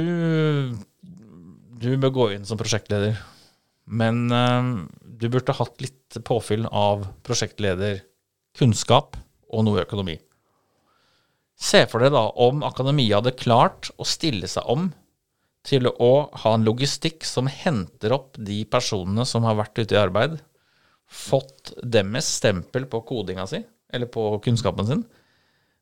[1.79, 3.15] Du bør gå inn som prosjektleder,
[3.87, 4.71] men eh,
[5.19, 8.01] du burde hatt litt påfyll av prosjektleder,
[8.57, 9.17] kunnskap
[9.49, 10.15] og noe økonomi.
[11.59, 14.89] Se for deg da om akademia hadde klart å stille seg om
[15.67, 19.99] til å ha en logistikk som henter opp de personene som har vært ute i
[19.99, 20.37] arbeid,
[21.09, 23.59] fått deres stempel på kodinga si,
[23.91, 25.03] eller på kunnskapen sin,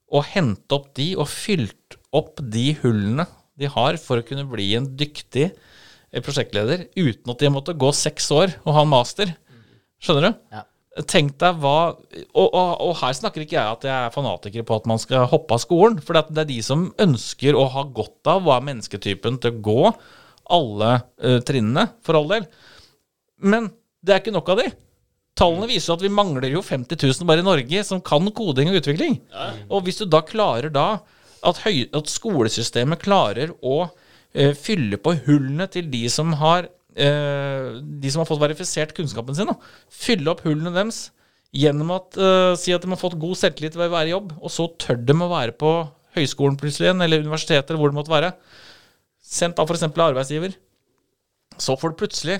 [0.07, 3.27] og hente opp de og fylt opp de hullene
[3.59, 5.51] de har for å kunne bli en dyktig
[6.25, 9.31] prosjektleder uten at de måtte gå seks år og ha en master.
[10.03, 10.41] Skjønner du?
[10.55, 10.63] Ja.
[11.05, 14.79] Tenk deg hva og, og, og her snakker ikke jeg at jeg er fanatiker på
[14.79, 15.99] at man skal hoppe av skolen.
[16.01, 19.61] For det er de som ønsker å ha godt av hva er mennesketypen til å
[19.67, 19.83] gå
[20.57, 22.47] alle uh, trinnene, for all del.
[23.37, 23.69] Men
[24.01, 24.67] det er ikke nok av de.
[25.37, 28.79] Tallene viser at vi mangler jo 50 000 bare i Norge som kan koding og
[28.79, 29.19] utvikling.
[29.69, 30.87] Og hvis du da klarer da
[31.45, 34.06] at, høy, at skolesystemet klarer å eh,
[34.57, 36.67] fylle på hullene til de som har
[36.97, 39.55] eh, de som har fått verifisert kunnskapen sin, da.
[39.93, 41.07] fylle opp hullene deres
[41.55, 44.33] gjennom at eh, si at de har fått god selvtillit ved å være i jobb,
[44.41, 45.71] og så tør de å være på
[46.17, 48.33] høyskolen plutselig igjen, eller universitetet, eller hvor det måtte være.
[49.21, 49.83] Sendt av f.eks.
[49.85, 50.53] arbeidsgiver.
[51.61, 52.37] Så får du plutselig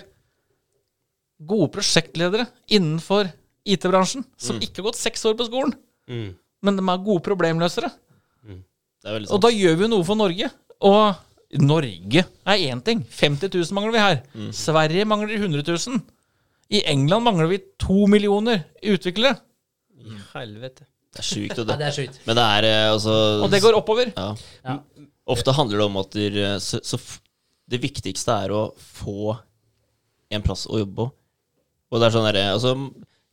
[1.47, 3.30] gode prosjektledere innenfor
[3.68, 5.76] IT-bransjen som ikke har gått seks år på skolen,
[6.07, 6.35] Mm.
[6.64, 7.89] men de er gode problemløsere.
[8.47, 10.49] Det er veldig Og da gjør vi noe for Norge.
[10.81, 11.15] Og
[11.63, 13.05] Norge er én ting.
[13.07, 14.51] 50 000 mangler vi her.
[14.55, 16.01] Sverige mangler 100 000.
[16.75, 19.37] I England mangler vi to millioner utviklere.
[20.33, 20.83] Helvete.
[21.15, 21.63] Det er sjukt, det.
[21.71, 22.19] Ja, det er sjukt.
[22.27, 23.13] Men det er eh, altså
[23.45, 24.11] Og det går oppover.
[24.11, 24.33] Ja.
[24.67, 24.75] Ja.
[25.27, 26.99] Ofte handler det om at der, så, så
[27.67, 29.33] det viktigste er å få
[30.31, 31.07] en plass å jobbe på.
[31.87, 32.73] Og det er sånn derre altså,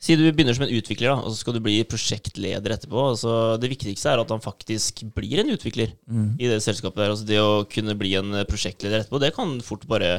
[0.04, 3.06] Si du begynner som en utvikler, da, og så skal du bli prosjektleder etterpå.
[3.14, 5.94] Altså, det viktigste er at han faktisk blir en utvikler
[6.36, 7.12] i det selskapet der.
[7.14, 10.18] Altså, det å kunne bli en prosjektleder etterpå, det kan fort bare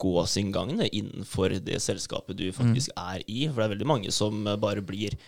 [0.00, 3.46] gå sin gang det, innenfor det selskapet du faktisk er i.
[3.48, 5.18] For det er veldig mange som bare blir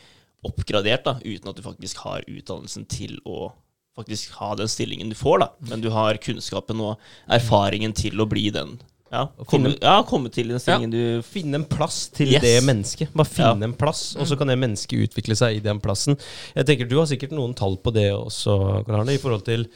[0.43, 3.53] oppgradert da, uten at du faktisk har utdannelsen til å
[3.97, 5.51] faktisk ha den stillingen du får, da.
[5.69, 6.97] Men du har kunnskapen og
[7.29, 8.79] erfaringen til å bli den.
[9.13, 12.41] Ja, komme, ja, komme til den stillingen du Finne en plass til Yes.
[12.41, 13.11] det mennesket.
[13.13, 13.69] Bare finne Ja.
[13.69, 16.17] en plass, og så kan det mennesket utvikle seg i den plassen.
[16.57, 19.67] Jeg tenker Du har sikkert noen tall på det også, Karl Arne, i forhold til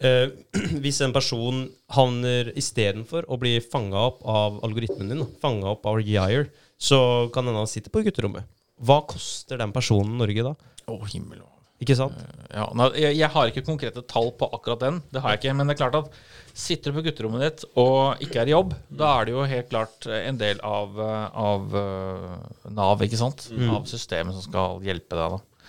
[0.00, 0.26] eh,
[0.82, 6.00] Hvis en person havner istedenfor å bli fanga opp av algoritmen din, fanga opp av
[6.02, 6.48] Geir,
[6.80, 8.42] så kan hende han sitte på gutterommet.
[8.80, 10.54] Hva koster den personen Norge da?
[10.88, 11.44] Å, himmel
[11.80, 12.12] Ikke sant?
[12.52, 15.54] Ja, jeg, jeg har ikke konkrete tall på akkurat den, det har jeg ikke.
[15.56, 16.10] Men det er klart at
[16.56, 19.68] sitter du på gutterommet ditt og ikke er i jobb, da er det jo helt
[19.70, 23.46] klart en del av, eh, av eh, Nav, ikke sant?
[23.70, 25.68] Av systemet som skal hjelpe deg, da.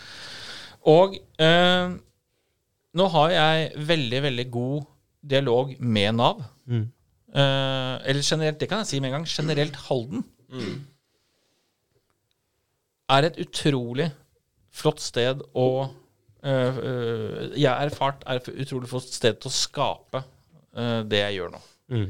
[0.91, 1.93] Og eh,
[2.97, 4.89] nå har jeg veldig, veldig god
[5.33, 6.41] dialog med Nav.
[6.65, 6.87] Mm.
[7.31, 9.29] Eh, eller generelt, det kan jeg si med en gang.
[9.29, 10.25] Generelt Halden
[13.11, 14.09] er et utrolig
[14.71, 15.67] flott sted å
[16.47, 16.77] øh,
[17.59, 20.23] Jeg har erfart er et utrolig flott sted til å skape
[20.71, 21.59] det jeg gjør nå.
[21.91, 22.09] Mm.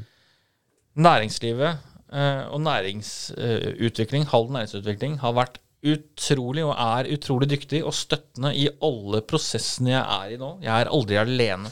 [1.01, 1.77] Næringslivet
[2.13, 8.67] øh, og næringsutvikling, Halden næringsutvikling, har vært utrolig og er utrolig dyktig og støttende i
[8.85, 10.57] alle prosessene jeg er i nå.
[10.61, 11.71] Jeg er aldri alene.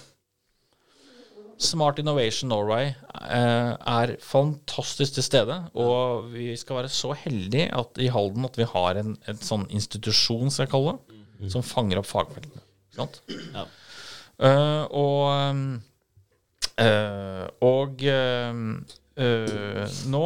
[1.60, 8.00] Smart Innovation Norway eh, er fantastisk til stede, og vi skal være så heldige at
[8.00, 12.00] i Halden at vi har en, en sånn institusjon, skal jeg kalle det, som fanger
[12.00, 12.64] opp fagfeltene.
[12.96, 13.20] Sant?
[13.28, 13.66] Ja.
[14.40, 15.89] Eh, og um, eh,
[16.80, 18.64] og um,
[19.20, 20.26] eh, nå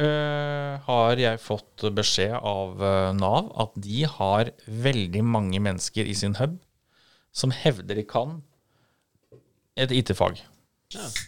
[0.00, 6.16] eh, har jeg fått beskjed av eh, Nav at de har veldig mange mennesker i
[6.18, 6.58] sin hub
[7.34, 8.40] som hevder de kan
[9.74, 10.38] et IT-fag.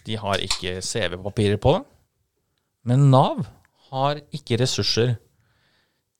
[0.06, 1.86] De har ikke CV-papirer på det.
[2.86, 3.48] Men Nav
[3.90, 5.16] har ikke ressurser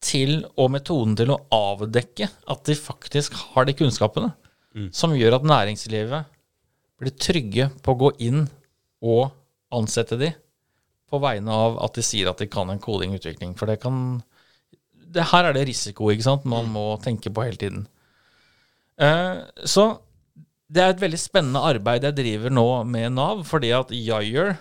[0.03, 4.33] til og metoden til å avdekke at de faktisk har de kunnskapene
[4.93, 6.27] som gjør at næringslivet
[7.01, 8.47] blir trygge på å gå inn
[9.05, 9.29] og
[9.75, 10.31] ansette de
[11.07, 13.55] på vegne av at de sier at de kan en kodingutvikling.
[13.59, 14.23] For det kan
[15.07, 17.85] det, Her er det risiko ikke sant, man må tenke på hele tiden.
[18.99, 19.87] Eh, så
[20.67, 24.57] det er et veldig spennende arbeid jeg driver nå med Nav, fordi at Yayer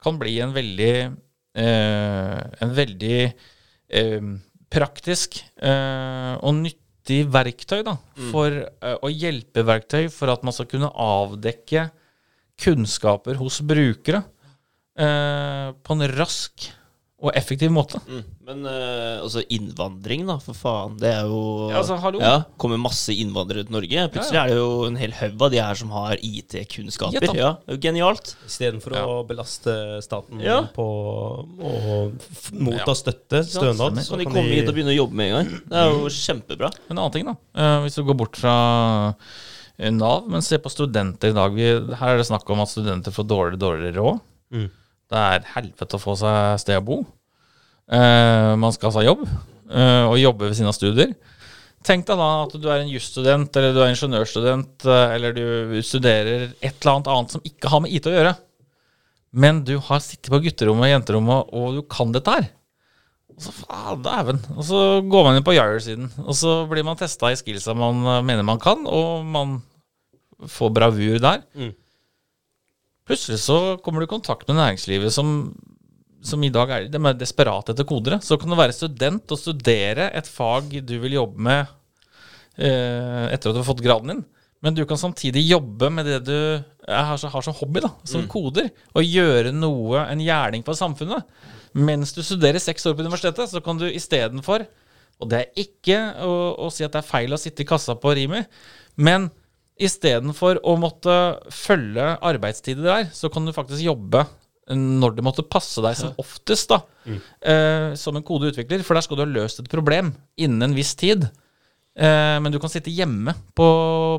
[0.00, 0.94] kan bli en veldig
[1.58, 4.28] eh, En veldig eh,
[4.70, 7.96] praktisk eh, og nyttig verktøy da,
[8.30, 11.88] for eh, å hjelpe verktøy for at man skal kunne avdekke
[12.60, 14.22] kunnskaper hos brukere
[14.98, 16.70] eh, på en rask
[17.20, 17.98] og effektiv måte.
[18.08, 18.20] Mm.
[18.48, 20.94] Men uh, altså innvandring, da, for faen.
[21.00, 22.20] Det er jo Ja, altså, hallo.
[22.22, 24.06] Ja, kommer masse innvandrere til Norge.
[24.14, 27.26] Plutselig Ja, er det jo en hel haug av de her som har IT-kunnskaper.
[27.28, 27.52] Ja, Ja, da.
[27.66, 28.32] det er jo Genialt.
[28.48, 29.04] Istedenfor Ja.
[29.04, 30.62] å belaste staten Ja.
[30.74, 30.86] på
[31.60, 32.00] å
[32.56, 35.60] motta støtte, stønad, Så kan de komme hit og begynne å jobbe med en gang.
[35.68, 36.72] Det er jo kjempebra.
[36.88, 37.36] En annen ting, da.
[37.54, 38.56] Uh, hvis du går bort fra
[39.78, 41.52] eh, Nav, men se på studenter i dag.
[41.54, 41.68] Vi,
[42.00, 44.20] her er det snakk om at studenter får dårligere dårligere råd.
[44.52, 44.70] Mm.
[45.10, 47.00] Det er helvete å få seg sted å bo.
[47.90, 51.14] Uh, man skal ha seg jobb, uh, og jobbe ved siden av studier.
[51.86, 55.78] Tenk deg da at du er en jusstudent, eller du er ingeniørstudent, eh, eller du
[55.80, 58.34] studerer et eller annet annet som ikke har med IT å gjøre.
[59.32, 62.50] Men du har sittet på gutterommet og jenterommet, og du kan dette her.
[63.32, 64.42] Og så faen.
[64.58, 68.04] Og så går man inn på Yire-siden, og så blir man testa i skillsa man
[68.28, 69.62] mener man kan, og man
[70.52, 71.46] får bravur der.
[71.56, 71.72] Mm.
[73.10, 75.50] Plutselig så kommer du i kontakt med næringslivet som,
[76.22, 78.20] som i dag er de er desperate etter kodere.
[78.22, 81.64] Så kan du være student og studere et fag du vil jobbe med
[82.54, 84.22] eh, etter at du har fått graden din.
[84.62, 86.36] Men du kan samtidig jobbe med det du
[86.86, 88.68] har, har som hobby, da, som koder.
[88.94, 91.26] Og gjøre noe, en gjerning for samfunnet.
[91.72, 94.66] Mens du studerer seks år på universitetet, så kan du istedenfor
[95.20, 96.30] Og det er ikke å,
[96.64, 98.40] å si at det er feil å sitte i kassa på Rimi,
[98.96, 99.26] men
[99.80, 101.16] istedenfor å måtte
[101.54, 104.26] følge arbeidstider der, så kan du faktisk jobbe
[104.70, 106.82] når det måtte passe deg som oftest, da,
[107.42, 108.84] eh, som en kodeutvikler.
[108.86, 111.26] For der skal du ha løst et problem innen en viss tid.
[112.00, 113.66] Eh, men du kan sitte hjemme på,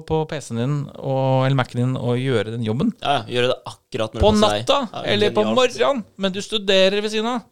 [0.07, 2.91] på PC-en din og, eller Mac-en din og gjøre den jobben.
[2.99, 6.99] Ja, Gjøre det akkurat når På det natta Ja, eller på morgenen, men du studerer
[6.99, 7.47] ved siden av.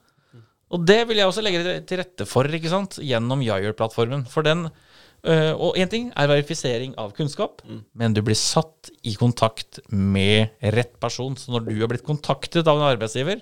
[0.69, 2.99] Og det vil jeg også legge til rette for ikke sant?
[3.01, 4.27] gjennom Yayer-plattformen.
[4.29, 4.67] For den
[5.25, 7.83] øh, Og én ting er verifisering av kunnskap, Mm.
[7.95, 11.35] men du blir satt i kontakt med rett person.
[11.35, 13.41] Så når du har blitt kontaktet av en arbeidsgiver,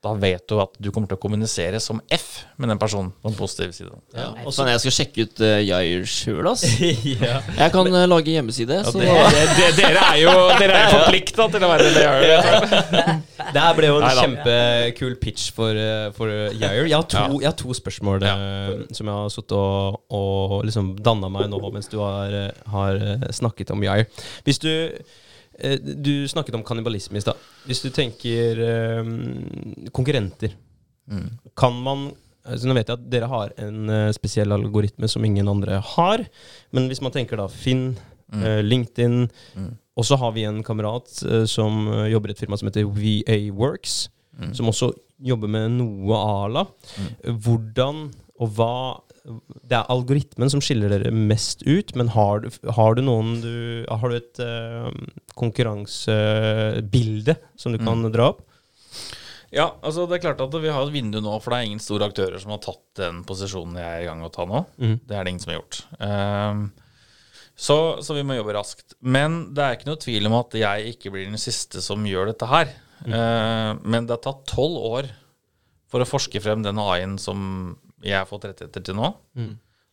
[0.00, 3.28] da vet du at du kommer til å kommunisere som F med den personen på
[3.28, 3.92] en positiv side.
[4.16, 6.64] Ja, og så jeg skal sjekke ut uh, Jair sjøl, ass.
[7.60, 8.80] Jeg kan eh, lage hjemmeside.
[8.86, 13.20] Så dere er jo dere er forplikta til å være det Yayer.
[13.50, 14.24] Det her ble jo en Neida.
[14.24, 16.84] kjempekul pitch for, eh, for Jair.
[16.86, 20.94] Jeg har to, jeg har to spørsmål eh, som jeg har sittet og, og liksom
[21.02, 24.06] danna meg nå mens du har, eh, har eh, snakket om Jair.
[24.46, 25.18] Hvis du eh,
[25.58, 27.36] Du snakket om kannibalisme i stad.
[27.66, 29.10] Hvis du tenker eh,
[29.92, 30.54] konkurrenter,
[31.58, 32.10] kan man
[32.46, 36.22] altså Nå vet jeg at dere har en eh, spesiell algoritme som ingen andre har,
[36.72, 37.90] men hvis man tenker da Finn,
[38.32, 39.26] eh, LinkedIn
[39.98, 42.86] Og så har vi en kamerat eh, som eh, jobber i et firma som heter
[42.88, 44.08] VA Works,
[44.56, 46.62] som også jobber med noe ALA.
[47.26, 48.06] Hvordan
[48.40, 48.72] og hva
[49.70, 53.54] Det er algoritmen som skiller dere mest ut, men har du, har du noen du
[53.88, 54.90] Har du et uh,
[55.38, 58.12] konkurransebilde som du kan Mm.
[58.12, 58.42] dra opp?
[59.50, 61.82] Ja, altså det er klart at vi har et vindu nå, for det er ingen
[61.82, 64.60] store aktører som har tatt den posisjonen jeg er i gang med å ta nå.
[64.78, 65.00] Mm.
[65.08, 65.80] Det er det ingen som har gjort.
[65.98, 66.60] Um,
[67.58, 68.94] så, så vi må jobbe raskt.
[69.02, 72.30] Men det er ikke noe tvil om at jeg ikke blir den siste som gjør
[72.30, 72.70] dette her.
[73.04, 75.10] Ehm, men det har tatt tolv år
[75.90, 79.14] for å forske frem den AI-en som jeg har fått rettigheter til nå.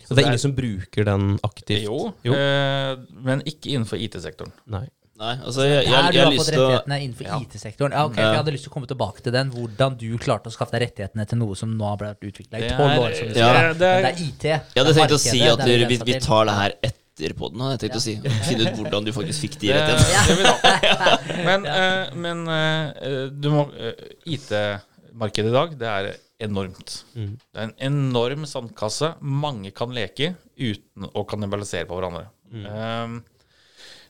[0.08, 1.84] Så det er ingen som bruker den aktivt?
[1.84, 2.34] Jo, Jo.
[2.34, 4.54] eh, men ikke innenfor IT-sektoren.
[4.68, 4.86] Nei.
[5.18, 7.92] Nei, altså jeg, jeg, Der jeg, du har fått til å rettighetene innenfor IT-sektoren.
[7.98, 9.50] Ja, ok, for Jeg hadde lyst til å komme tilbake til den.
[9.50, 12.70] Hvordan du klarte å skaffe deg rettighetene til noe som nå har blitt utvikla i
[12.70, 13.16] tolv er- år.
[13.18, 13.48] Som du Ja.
[13.50, 13.74] sier.
[13.74, 14.44] det er- Men det er IT.
[14.46, 17.60] Jeg hadde tenkt å si at er vi, vi tar det her etter på den.
[17.72, 18.16] jeg tenkt å si.
[18.46, 21.44] Finne ut hvordan du faktisk fikk de rettighetene.
[21.50, 23.94] Men, eh, men eh, du må eh,
[24.38, 27.02] IT-markedet i dag, det er enormt.
[27.16, 27.34] Mm.
[27.38, 29.16] Det er en enorm sandkasse.
[29.22, 32.28] Mange kan leke uten å kannibalisere på hverandre.
[32.54, 33.18] Eh,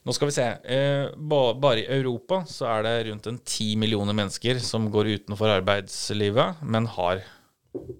[0.07, 0.45] nå skal vi se.
[0.63, 5.09] Uh, ba, bare i Europa så er det rundt en ti millioner mennesker som går
[5.17, 7.25] utenfor arbeidslivet, men har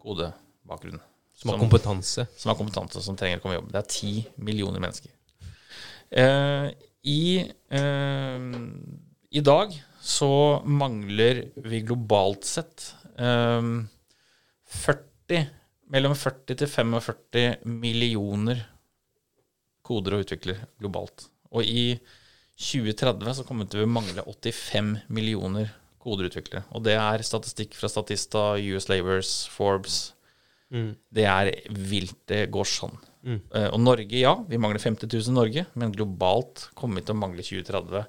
[0.04, 1.02] kodebakgrunn.
[1.38, 2.26] Som har kompetanse.
[2.38, 3.68] som har kompetanse, som trenger å komme i jobb.
[3.74, 5.12] Det er ti millioner mennesker.
[6.08, 6.72] Uh,
[7.04, 7.44] i,
[7.76, 8.48] uh,
[9.36, 9.76] I dag
[10.08, 10.32] så
[10.64, 12.86] mangler vi globalt sett
[13.20, 13.66] eh,
[14.68, 15.48] 40,
[15.94, 18.66] mellom 40 til 45 millioner
[19.88, 21.30] koder og utviklere globalt.
[21.56, 21.96] Og i
[22.58, 25.72] 2030 så kommer vi til å mangle 85 millioner
[26.04, 26.66] koderutviklere.
[26.76, 30.00] Og det er statistikk fra Statista, US Labors, Forbes.
[31.14, 32.20] Det er vilt.
[32.28, 32.98] Det går sånn.
[33.56, 37.16] Eh, og Norge, ja, vi mangler 50 000 i Norge, men globalt kommer vi til
[37.16, 38.06] å mangle 2030,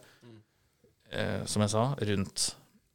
[1.11, 2.49] eh, som jeg sa, rundt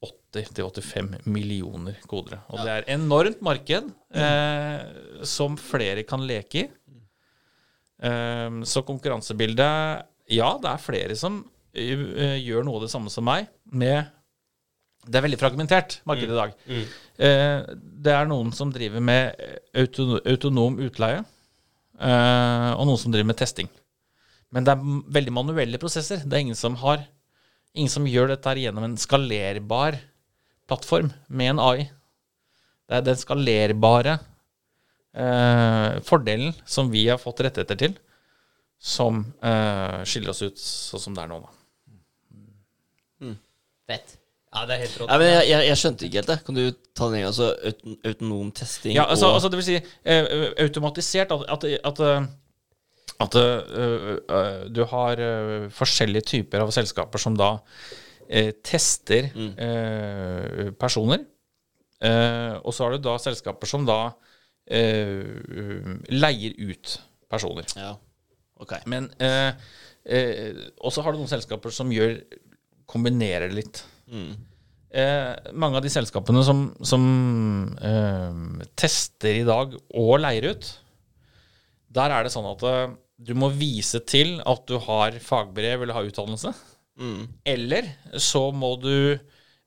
[0.04, 2.42] 80-85 millioner kodere.
[2.52, 4.82] Og det er enormt marked eh,
[5.28, 6.68] som flere kan leke i.
[8.04, 13.26] Eh, så konkurransebildet Ja, det er flere som uh, gjør noe av det samme som
[13.28, 14.08] meg, med
[15.04, 16.54] det er veldig fragmentert, markedet i dag.
[17.20, 17.72] Eh,
[18.06, 19.36] det er noen som driver med
[19.76, 21.24] auto, autonom utleie,
[22.00, 23.68] eh, og noen som driver med testing.
[24.54, 26.24] Men det er veldig manuelle prosesser.
[26.24, 27.04] Det er ingen som har
[27.74, 29.98] Ingen som gjør dette her gjennom en skalerbar
[30.70, 31.88] plattform med en AI.
[32.88, 34.18] Det er den skalerbare
[35.18, 37.96] eh, fordelen som vi har fått rettigheter til,
[38.78, 41.40] som eh, skiller oss ut sånn som det er nå.
[41.44, 41.60] Da.
[43.90, 44.20] Fett.
[44.54, 45.10] Ja, det er helt rått.
[45.10, 46.38] Ja, men jeg, jeg, jeg skjønte ikke helt det.
[46.46, 46.64] Kan du
[46.94, 47.32] ta den en gang?
[47.32, 50.28] Altså auton, autonom testing Ja, altså, og altså det vil si eh,
[50.62, 52.28] automatisert at, at, at, eh,
[53.22, 57.58] at eh, du har eh, forskjellige typer av selskaper som da
[58.64, 61.26] tester eh, personer.
[62.64, 64.00] Og så har du da selskaper som da
[64.66, 66.96] leier ut
[67.32, 67.68] personer.
[67.78, 67.94] Ja,
[68.64, 68.74] ok.
[68.90, 72.18] Men Og så har du noen selskaper som gjør
[72.90, 73.84] kombinerer det litt.
[74.12, 74.34] Mm.
[74.94, 77.04] Eh, mange av de selskapene som, som
[77.82, 80.68] eh, tester i dag og leier ut,
[81.94, 85.96] der er det sånn at eh, du må vise til at du har fagbrev eller
[85.98, 86.54] har utdannelse.
[87.00, 87.22] Mm.
[87.56, 88.96] Eller så må du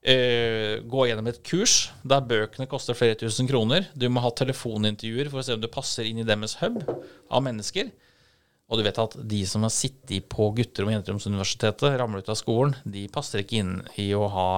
[0.07, 3.89] Uh, gå gjennom et kurs der bøkene koster flere tusen kroner.
[3.99, 7.43] Du må ha telefonintervjuer for å se om du passer inn i deres hub av
[7.43, 7.89] mennesker.
[8.67, 12.39] Og du vet at de som har sittet på gutterom- og jenteromsuniversitetet, ramler ut av
[12.39, 14.51] skolen, de passer ikke inn i å ha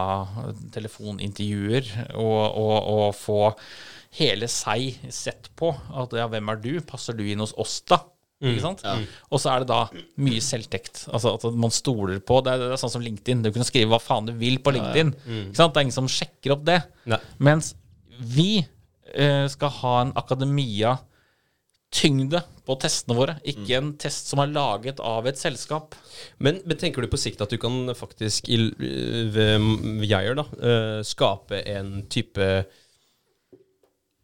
[0.76, 3.40] telefonintervjuer og, og, og få
[4.16, 5.72] hele seg sett på.
[5.92, 6.72] At ja, hvem er du?
[6.86, 8.00] Passer du inn hos oss, da?
[8.38, 8.84] Ikke sant?
[9.34, 9.80] Og så er det da
[10.22, 11.04] mye selvtekt.
[11.10, 13.42] Altså at man stoler på Det er, det er sånn som LinkedIn.
[13.42, 15.10] Du kan skrive hva faen du vil på LinkedIn.
[15.48, 15.74] Ikke sant?
[15.74, 16.80] Det er ingen som sjekker opp det.
[17.10, 17.18] Ne.
[17.42, 17.72] Mens
[18.18, 20.96] vi eh, skal ha en akademia
[21.94, 25.96] tyngde på testene våre, ikke en test som er laget av et selskap.
[26.36, 28.58] Men, men tenker du på sikt at du kan faktisk i,
[29.32, 32.50] ved Geir da, eh, skape en type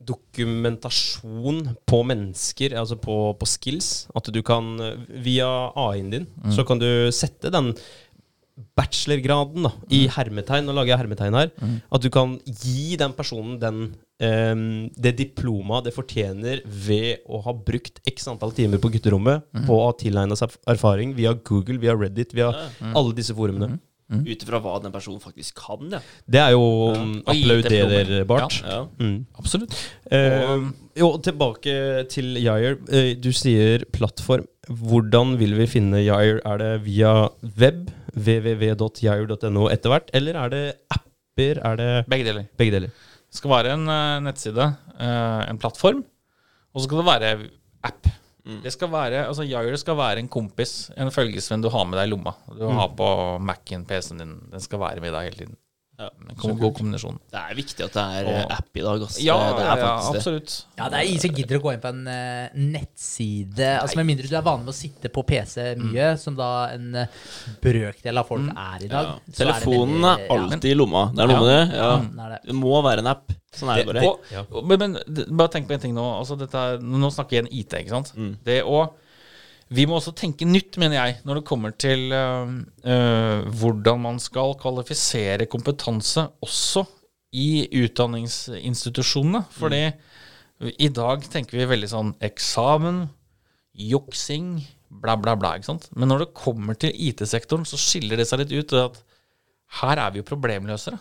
[0.06, 4.06] dokumentasjon på mennesker, altså på, på skills?
[4.16, 7.72] At du kan, eh, via AI-en din, så kan du sette den
[8.78, 11.48] bachelorgraden da, i hermetegn, nå lager jeg hermetegn her,
[11.90, 13.80] at du kan gi den personen den,
[14.22, 14.62] um,
[14.94, 19.88] det diplomaet det fortjener ved å ha brukt x antall timer på gutterommet på å
[19.88, 22.52] ha tilegna seg erfaring via Google, via Reddit, via
[22.94, 23.80] alle disse forumene.
[24.12, 25.98] Ut ifra hva den personen faktisk kan, ja.
[26.28, 28.58] Det er jo um, applauderbart.
[28.62, 28.82] ja.
[29.00, 29.24] Mm.
[29.40, 29.72] Absolutt.
[30.12, 30.66] Eh,
[31.00, 32.76] jo, tilbake til Yair.
[32.92, 34.44] Eh, du sier plattform.
[34.68, 36.42] Hvordan vil vi finne Yair?
[36.44, 37.14] Er det via
[37.60, 41.62] web, www.yair.no etter hvert, eller er det apper?
[41.64, 42.44] Er det Begge deler.
[42.60, 42.92] begge deler?
[43.24, 44.68] Det skal være en uh, nettside,
[45.00, 46.04] en plattform,
[46.74, 47.32] Og så skal det være
[47.88, 48.06] app.
[48.44, 52.10] Det skal være, altså Yair skal være en kompis, en følgesvenn du har med deg
[52.10, 52.34] i lomma.
[52.52, 53.06] Du har på
[53.40, 54.34] Mac-en, PC-en din.
[54.52, 55.56] Den skal være med deg hele tiden.
[55.94, 56.08] Ja.
[56.42, 57.20] God kombinasjon.
[57.30, 59.02] Det er viktig at det er eh, Og- app i dag.
[59.06, 59.18] ass.
[59.22, 60.18] Ja, det, er ja, faktisk det.
[60.18, 60.54] absolutt.
[60.78, 64.08] Ja, det er ingen som gidder å gå inn på en uh, nettside Altså Med
[64.08, 67.20] mindre du er vane med å sitte på PC mye, som da en uh,
[67.62, 69.12] brøkdel av folk er i dag.
[69.12, 69.36] Ja.
[69.38, 71.06] Telefonen er er alltid i lomma.
[71.14, 71.44] Det er noe Ja.
[71.44, 71.78] med det.
[71.78, 71.88] Ja.
[71.94, 73.30] Ja, det er må være en app.
[73.54, 74.44] Sånn er det bare.
[74.50, 76.04] Og, men, men bare tenk på en ting nå.
[76.18, 78.10] Altså, dette er, nå snakker jeg en IT, ikke sant.
[78.18, 78.32] Mm.
[78.42, 78.80] Det å
[79.74, 82.52] Vi må også tenke nytt, mener jeg, når det kommer til øh,
[82.86, 86.84] øh, hvordan man skal kvalifisere kompetanse også
[87.34, 89.42] i utdanningsinstitusjonene.
[89.50, 89.82] Fordi
[90.78, 93.08] i dag tenker vi veldig sånn eksamen,
[93.74, 94.60] juksing,
[95.02, 95.56] bla, bla, bla.
[95.58, 95.88] ikke sant?
[95.96, 98.76] Men når det kommer til IT-sektoren, så skiller det seg litt ut.
[98.78, 99.02] At
[99.80, 101.00] her er vi jo problemløsere.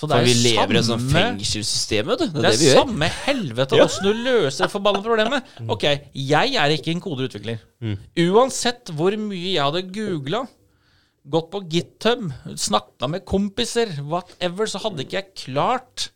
[0.00, 2.30] Så For vi lever i et sånt fengselssystem, vet du.
[2.32, 2.78] Det det er er det vi gjør.
[2.80, 5.50] samme helvete åssen du løser det forbanna problemet.
[5.68, 5.84] Ok,
[6.16, 7.60] jeg er ikke en kodeutvikler.
[8.30, 10.40] Uansett hvor mye jeg hadde googla,
[11.30, 16.08] gått på GitHub, snakka med kompiser, whatever, så hadde ikke jeg klart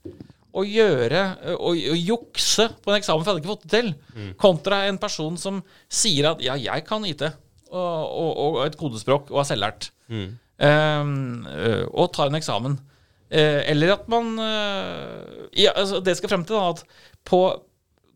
[0.55, 1.21] å gjøre
[1.59, 3.93] Å jukse på en eksamen, for jeg hadde ikke fått det til.
[4.41, 5.61] Kontra en person som
[5.93, 7.27] sier at ja, jeg kan IT,
[7.75, 9.91] og, og, og et kodespråk, og er selvlært.
[10.09, 12.79] Um, øh, og tar en eksamen.
[13.31, 16.83] Eh, eller at man eh, ja, altså Det skal frem til da, at
[17.25, 17.39] på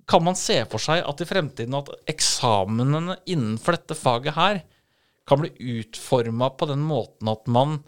[0.09, 4.61] Kan man se for seg at i fremtiden at eksamenene innenfor dette faget her
[5.29, 7.81] kan bli utforma på den måten at man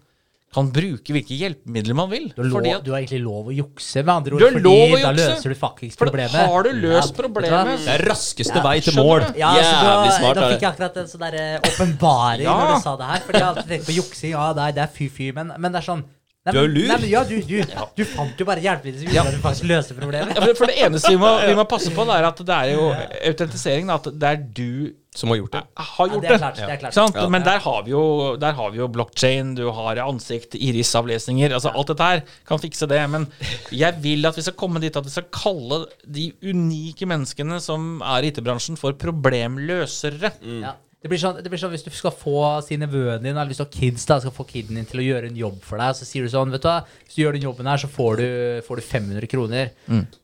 [0.52, 2.26] kan bruke hvilke hjelpemidler man vil?
[2.34, 4.42] Du lov, Fordi at, du har egentlig lov å jukse, med andre ord.
[4.58, 6.50] Fordi da løser du faktisk for problemet.
[6.50, 7.84] har du løst Ja, du problemet.
[7.86, 9.24] Det er raskeste Ja, vei til mål.
[9.38, 12.56] Ja, altså, Jævlig da, smart, da er fikk jeg akkurat en sånn der åpenbaring Ja.
[12.58, 13.22] når du sa det her.
[13.28, 14.32] Fordi jeg har alltid tenkt på juksing.
[14.34, 15.30] Ja, nei, det er fy-fy.
[15.38, 16.04] Men, men det er sånn
[16.46, 16.86] nei, Du er jo lur.
[16.88, 19.66] Nei, men, ja, du, du, du fant jo bare hjelpemidler som gjorde at du faktisk
[19.68, 20.32] løste problemet.
[20.38, 22.72] Ja, for- det eneste vi må, vi må passe på, det er at det er
[22.74, 22.86] jo
[23.32, 23.92] autentisering.
[23.92, 24.70] At det er du
[25.16, 25.62] Som har gjort det.
[25.76, 26.56] har Ja, det er klart.
[26.60, 26.94] Det er klart.
[26.94, 27.16] Sant?
[27.34, 28.02] Men der har vi jo,
[28.40, 32.86] der har vi jo blockchain, du har ansikt, irisavlesninger altså Alt dette her kan fikse
[32.90, 33.00] det.
[33.10, 33.26] Men
[33.74, 37.98] jeg vil at vi skal komme dit at vi skal kalle de unike menneskene som
[38.06, 40.30] er i IT-bransjen, for problemløsere.
[40.62, 40.76] Ja.
[41.00, 43.56] Det blir, sånn, det blir sånn hvis du skal få si nevøen din, eller hvis
[43.56, 45.94] du har kids, da, skal få kiden din til å gjøre en jobb for deg,
[45.96, 46.74] så sier du sånn, vet du hva,
[47.06, 48.26] hvis du gjør den jobben her, så får du,
[48.66, 49.70] får du 500 kroner.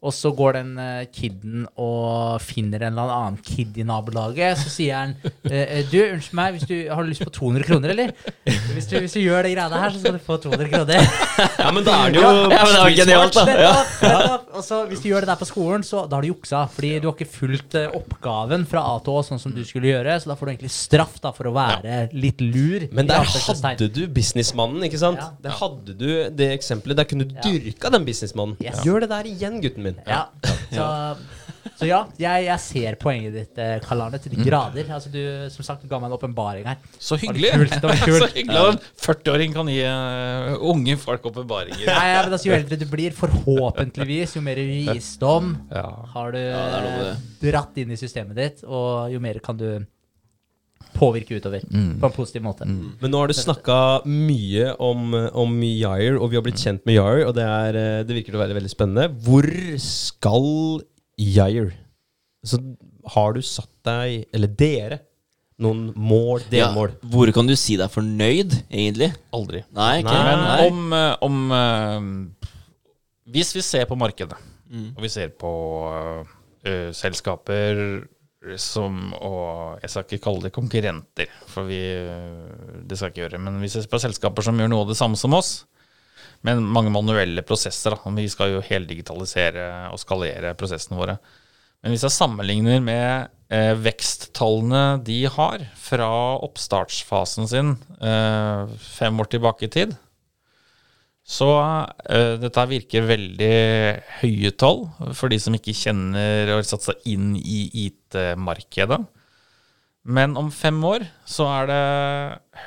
[0.04, 4.74] Og så går den uh, kiden og finner en eller annen kid i nabolaget, så
[4.74, 5.16] sier han,
[5.48, 8.12] eh, du, unnskyld meg, hvis du har du lyst på 200 kroner, eller?
[8.76, 11.08] Hvis du, hvis du gjør det greiene her, så skal du få 200 kroner.
[11.56, 13.44] Ja, men da er det jo Ja, men det er jo genialt, da.
[13.56, 13.72] Ja.
[14.02, 14.46] Nettopp.
[14.56, 16.62] Og så hvis du gjør det der på skolen, så da har du juksa.
[16.72, 19.90] Fordi du har ikke fulgt uh, oppgaven fra A til Å sånn som du skulle
[19.90, 20.16] gjøre.
[20.20, 22.88] Så da får du egentlig straff da for å være litt lur.
[22.96, 25.18] Men der hadde du businessmannen, ikke sant?
[25.22, 25.30] Ja.
[25.46, 26.96] Der hadde du det eksempelet.
[27.02, 27.42] Der kunne du Ja.
[27.46, 28.56] dyrka den businessmannen.
[28.62, 28.82] Yes.
[28.86, 29.98] Gjør det der igjen, gutten min.
[30.06, 30.26] Ja.
[30.72, 30.86] Så,
[31.76, 34.86] så ja, jeg, jeg ser poenget ditt, eh, Karl Arne, til de grader.
[34.94, 35.18] Altså du,
[35.52, 36.76] som sagt, du ga meg en åpenbaring her.
[36.98, 37.50] Så hyggelig.
[37.52, 38.22] kult, det var kult.
[38.22, 41.84] Så hyggelig at en 40-åring kan gi uh, unge folk åpenbaringer.
[41.86, 45.86] Nei, ja, men altså, Jo eldre du blir, forhåpentligvis, jo mer visdom Ja.
[46.14, 49.68] har du Ja, dratt inn i systemet ditt, og jo mer kan du
[50.96, 52.66] påvirke utover på en positiv måte.
[52.66, 53.78] Men nå har du snakka
[54.08, 58.04] mye om, om Yair, og vi har blitt kjent med Yair, og det, er, eh,
[58.08, 59.10] det virker å være veldig spennende.
[59.26, 59.46] Hvor
[59.82, 60.48] skal
[61.20, 61.74] Yair?
[62.46, 62.60] Så
[63.16, 65.00] har du satt deg, eller dere,
[65.62, 66.90] noen mål, Ja, delmål?
[67.12, 69.12] hvor kan du si deg fornøyd, egentlig?
[69.32, 69.62] Aldri.
[69.72, 70.26] Nei, ikke Nei.
[70.26, 72.50] Men om, eh, om eh,
[73.32, 74.36] Hvis vi ser på markedet,
[74.96, 75.50] og vi ser på
[76.66, 77.78] eh, selskaper
[78.60, 81.80] som Og jeg skal ikke kalle det konkurrenter, for vi,
[82.86, 83.40] det skal jeg ikke gjøre.
[83.42, 85.58] Men vi ser på selskaper som gjør noe av det samme som oss,
[86.46, 87.96] men mange manuelle prosesser.
[87.96, 88.14] Da.
[88.16, 91.18] Vi skal jo heldigitalisere og skalere prosessene våre.
[91.82, 96.08] Men hvis jeg sammenligner med eh, veksttallene de har fra
[96.42, 99.94] oppstartsfasen sin eh, fem år tilbake i tid,
[101.26, 103.54] så uh, dette virker veldig
[104.20, 104.84] høye tall
[105.18, 109.00] for de som ikke kjenner og har satt seg inn i IT-markedet.
[110.06, 111.82] Men om fem år så er det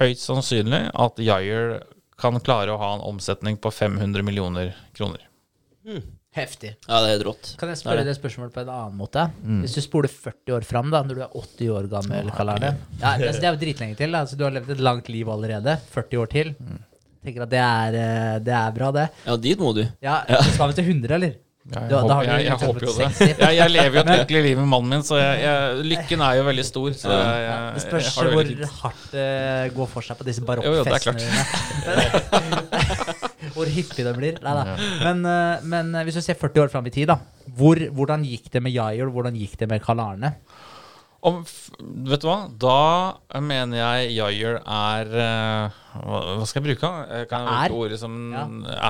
[0.02, 1.77] høyt sannsynlig at Yair
[2.19, 5.23] kan klare å ha en omsetning på 500 millioner kroner.
[6.36, 6.73] Heftig.
[6.84, 7.53] Ja, det er rått.
[7.57, 8.11] Kan jeg spørre det.
[8.11, 9.23] det spørsmålet på en annen måte?
[9.64, 12.76] Hvis du spoler 40 år fram, da, når du er 80 år gammel, Karl det.
[12.99, 14.11] ja, altså, Det er jo dritlenge til.
[14.11, 14.22] Da.
[14.27, 15.80] Altså, du har levd et langt liv allerede.
[15.95, 16.53] 40 år til.
[17.26, 19.08] Tenker at det er, eh, det er bra, det.
[19.28, 19.84] Ja, dit må du.
[20.04, 20.22] Ja,
[20.54, 21.34] Skal vi til 100, eller?
[21.70, 23.08] Ja, jeg, Da- da håper, du jeg, jeg håper jo det.
[23.38, 26.38] Jeg, jeg lever jo et lykkelig liv med mannen min, så jeg, jeg, lykken er
[26.40, 26.88] jo veldig stor.
[26.98, 28.80] Så jeg, jeg, Det spørs jeg har det hvor fint.
[28.82, 32.50] hardt det går for seg på disse barokkfestene dine.
[33.54, 34.40] hvor hyppig det blir.
[34.44, 34.64] Nei da.
[35.04, 37.20] Men, uh, men eh, hvis du ser 40 år fram i tid, da.
[37.60, 39.10] Hvor, hvordan gikk det med Jair?
[39.14, 40.34] Hvordan gikk det med Karl Arne?
[41.22, 41.41] Om,
[42.08, 42.38] vet du hva?
[42.62, 46.91] Da mener jeg Jair er eh, hva, skal jeg bruke?
[47.28, 48.46] Kan jeg bruke ordet som Ja.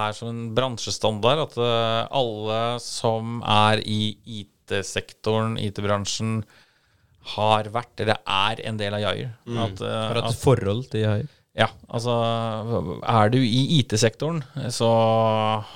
[0.06, 1.42] er som en bransjestandard?
[1.48, 6.44] At eh, alle som er i IT-sektoren, IT-bransjen,
[7.36, 9.34] har vært eller er en del av Jair.
[9.66, 11.28] At, eh, Har hatt et forhold til Jair.
[11.58, 12.14] Ja, altså
[13.04, 14.88] Er du i IT-sektoren, så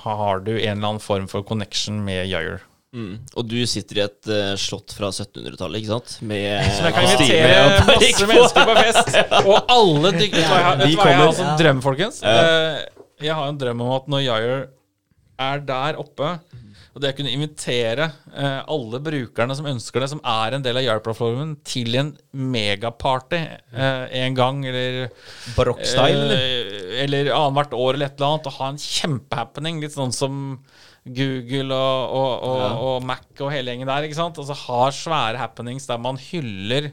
[0.06, 2.62] har du en eller annen form for connection med Jair.
[2.94, 3.14] Mm.
[3.34, 6.16] Og du sitter i et uh, slott fra 1700-tallet, ikke sant?
[6.22, 9.14] Med Som jeg kan invitere masse mennesker på fest.
[9.50, 12.22] Og alle dykker har, vet Vi du hva jeg har som drøm, folkens?
[12.22, 12.84] Eh,
[13.26, 14.54] Jeg har en drøm om at når Jair
[15.44, 16.36] er der oppe
[16.94, 18.04] og det å kunne invitere
[18.38, 22.12] eh, alle brukerne som ønsker det, som er en del av Jair-plattformen, til en
[22.54, 23.40] megaparty
[23.74, 25.08] eh, en gang, eller
[25.56, 26.44] Barokkstyle, eller?
[26.92, 29.82] Eh, eller annethvert år eller et eller annet, og ha en kjempehappening.
[29.82, 30.38] Litt sånn som
[31.04, 34.06] Google og, og, og, og Mac og hele gjengen der.
[34.06, 34.38] ikke sant?
[34.40, 36.90] Altså Har svære happenings der man hyller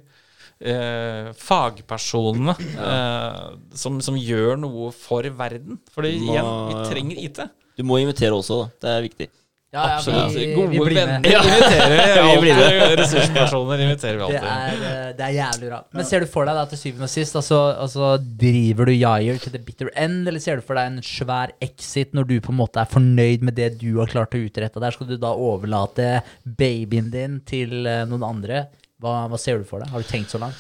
[0.60, 5.80] eh, fagpersonene eh, som, som gjør noe for verden.
[5.96, 7.42] Fordi Må- igjen, vi trenger IT.
[7.80, 8.72] Du må invitere også, da.
[8.84, 9.30] Det er viktig.
[9.72, 10.34] Ja, ja, Absolutt.
[10.36, 11.24] vi, Gode vi blir med.
[11.24, 12.42] venner inviterer vi.
[12.42, 13.00] Vi alltid.
[13.00, 15.78] Ressurspersoner inviterer vi Det er, eh, det er jævlig bra.
[15.96, 19.40] Men ser du for deg da til syvende og sist, altså, altså driver du Jair
[19.40, 22.52] til the bitter end, eller ser du for deg en svær exit når du på
[22.52, 24.92] en måte er fornøyd med det du har klart å utrette der?
[24.92, 26.10] Skal du da overlate
[26.44, 28.66] babyen din til eh, noen andre?
[29.00, 29.88] Hva, hva ser du for deg?
[29.96, 30.60] Har du tenkt så langt?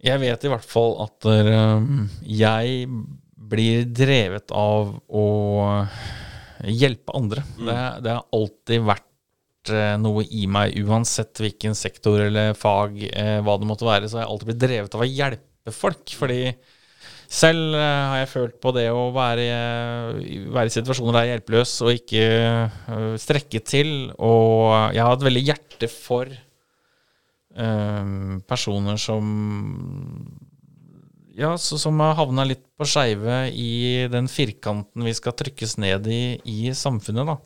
[0.00, 2.88] Jeg vet i hvert fall at um, jeg
[3.52, 5.26] blir drevet av å
[6.66, 7.44] hjelpe andre.
[7.58, 13.38] Det, det har alltid vært eh, noe i meg, uansett hvilken sektor eller fag, eh,
[13.44, 16.16] hva det måtte være, så har jeg alltid blitt drevet av å hjelpe folk.
[16.18, 16.42] Fordi
[17.28, 19.46] selv eh, har jeg følt på det å være,
[20.54, 23.90] være i situasjoner der jeg er hjelpeløs og ikke eh, strekke til.
[24.16, 28.14] Og jeg har et veldig hjerte for eh,
[28.48, 29.32] personer som
[31.38, 36.08] ja, så, som har havna litt på skeive i den firkanten vi skal trykkes ned
[36.10, 37.28] i i samfunnet.
[37.30, 37.36] da.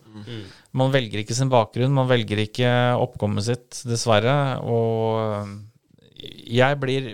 [0.72, 2.70] Man velger ikke sin bakgrunn, man velger ikke
[3.02, 4.36] oppkommet sitt, dessverre.
[4.64, 5.52] Og
[6.52, 7.10] jeg blir,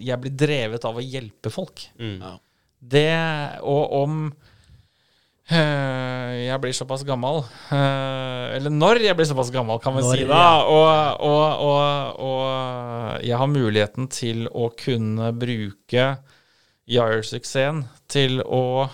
[0.00, 1.86] jeg blir drevet av å hjelpe folk.
[1.98, 2.34] Ja.
[2.84, 3.08] Det,
[3.64, 4.53] og om eh,
[5.52, 10.24] jeg blir såpass gammel eh, Eller når jeg blir såpass gammel, kan vi Når, si
[10.28, 10.44] da.
[10.64, 16.06] Og, og, og, og jeg har muligheten til å kunne bruke
[16.88, 18.88] Jair-suksessen til å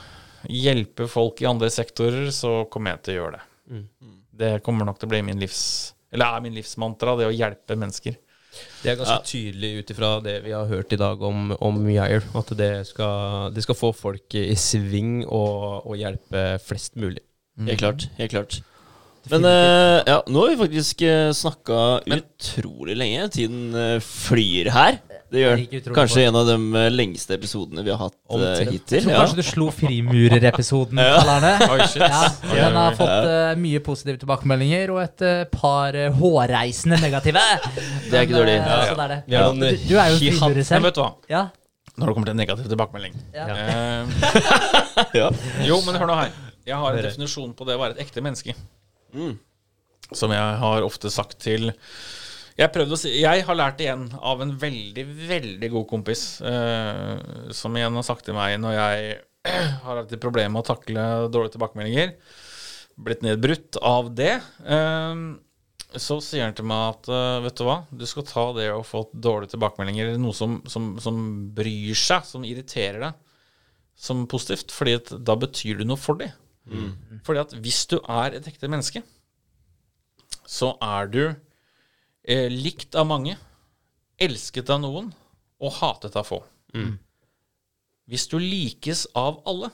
[0.50, 3.46] hjelpe folk i andre sektorer, så kommer jeg til å gjøre det.
[4.40, 5.62] Det kommer nok til å bli min livs
[6.10, 8.16] Eller er min livsmantra, det å hjelpe mennesker.
[8.82, 9.26] Det er ganske Ja.
[9.26, 13.52] tydelig ut ifra det vi har hørt i dag om, om Jair, at det skal,
[13.54, 17.22] det skal få folk i sving og, og hjelpe flest mulig.
[17.60, 18.08] Helt klart.
[18.18, 18.60] Helt klart.
[19.28, 23.28] Men uh, ja, nå har vi faktisk uh, snakka utrolig lenge.
[23.36, 24.96] Tiden eh, flyr her.
[25.30, 25.60] Det gjør
[25.94, 28.96] kanskje en av de eh, lengste episodene vi har hatt uh, hittil.
[28.98, 29.18] Jeg tror tror Ja.
[29.20, 31.52] kanskje du slo frimurerepisoden, Karl Arne.
[31.70, 32.02] Oi, shit.
[32.02, 37.44] Ja, den har fått uh, mye positive tilbakemeldinger og et uh, par hårreisende negative.
[38.10, 38.56] Det er ikke dårlig.
[38.58, 38.82] Men, ja.
[38.90, 39.44] så det er Ja.
[39.54, 40.88] Du, du er jo en frimurer selv.
[40.88, 41.10] vet du hva?
[41.30, 41.44] Ja,
[41.94, 43.46] Når det kommer til negativ tilbakemelding ja.
[45.20, 45.28] Ja.
[45.66, 46.34] Jo, men hør nå her.
[46.66, 48.54] Jeg har en definisjon på det å være et ekte menneske.
[49.14, 49.36] Mm.
[50.10, 51.70] Som jeg har ofte sagt til
[52.60, 57.96] Jeg, si, jeg har lært igjen av en veldig, veldig god kompis, eh, som igjen
[57.96, 59.14] har sagt til meg når jeg
[59.86, 62.12] har hatt et problem med å takle dårlige tilbakemeldinger,
[63.00, 65.24] blitt nedbrutt av det, eh,
[65.96, 68.84] så sier han til meg at eh, vet du hva, du skal ta det å
[68.84, 71.24] få dårlige tilbakemeldinger, eller noe som, som, som
[71.56, 73.44] bryr seg, som irriterer deg,
[73.96, 76.36] som positivt, fordi at da betyr du noe for dem.
[77.24, 79.00] Fordi at hvis du er et ekte menneske,
[80.44, 81.22] så er du
[82.30, 83.36] likt av mange,
[84.20, 85.10] elsket av noen
[85.60, 86.40] og hatet av få.
[88.10, 89.70] Hvis du likes av alle,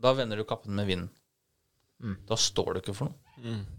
[0.00, 1.10] da vender du kappen med vinden.
[2.28, 3.18] Da står du ikke for noe.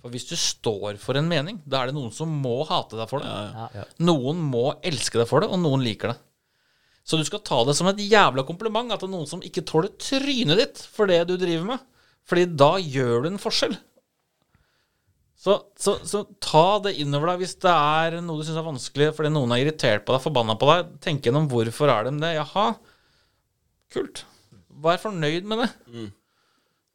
[0.02, 3.10] For hvis du står for en mening, da er det noen som må hate deg
[3.10, 3.30] for det.
[3.78, 3.86] Ja.
[4.02, 6.18] Noen må elske deg for det, og noen liker det.
[7.06, 9.66] Så du skal ta det som et jævla kompliment at det er noen som ikke
[9.66, 11.86] tåler trynet ditt for det du driver med.
[12.30, 13.74] Fordi da gjør du en forskjell.
[15.42, 19.08] Så, så, så ta det innover deg hvis det er noe du syns er vanskelig
[19.18, 20.92] fordi noen er irritert på deg, forbanna på deg.
[21.02, 22.36] Tenk gjennom hvorfor er de det.
[22.38, 22.68] Jaha,
[23.94, 24.22] kult.
[24.82, 25.70] Vær fornøyd med det.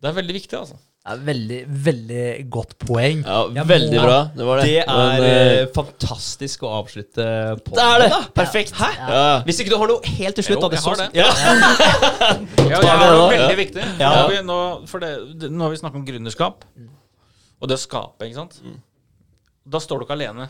[0.03, 0.79] Det er veldig viktig, altså.
[1.07, 3.21] Ja, veldig, veldig godt poeng.
[3.23, 4.17] Ja, Jeg veldig må- bra.
[4.35, 4.65] Det var det.
[4.67, 7.27] Det er Men, eh, fantastisk å avslutte
[7.63, 7.75] på.
[7.79, 8.19] det er det!
[8.35, 8.73] Perfekt.
[8.75, 8.89] Hæ?
[8.99, 9.43] Ja.
[9.47, 10.69] Hvis ikke du har noe helt til slutt, Jo, da.
[10.69, 11.09] Det jeg har det.
[11.15, 11.29] Ja.
[12.67, 13.85] Ja, jeg det har veldig viktig.
[14.01, 14.11] Ja.
[14.11, 14.59] Nå, har vi, nå,
[14.91, 15.13] for det,
[15.51, 16.65] nå har vi snakket om gründerskap.
[17.61, 18.59] Og det å skape, ikke sant.
[19.67, 20.49] Da står du ikke alene.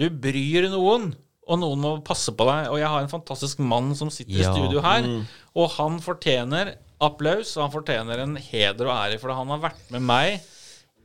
[0.00, 1.10] Du bryr noen,
[1.50, 2.70] og noen må passe på deg.
[2.72, 4.50] Og jeg har en fantastisk mann som sitter Ja.
[4.50, 5.06] i studio her,
[5.54, 9.90] og han fortjener applaus, og han fortjener en heder og ære, for han har vært
[9.90, 10.40] med meg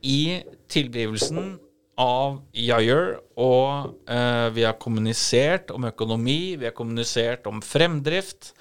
[0.02, 1.58] i tilblivelsen
[1.98, 8.52] av Jayer, og eh, vi har kommunisert om økonomi, vi har kommunisert om fremdrift.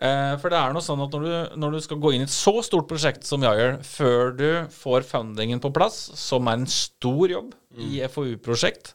[0.00, 2.26] Eh, for det er noe sånn at når du, når du skal gå inn i
[2.26, 6.70] et så stort prosjekt som Jayer, før du får fundingen på plass, som er en
[6.70, 8.94] stor jobb i FoU-prosjekt,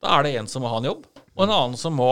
[0.00, 1.04] da er det en som må ha en jobb,
[1.36, 2.08] og en annen som må,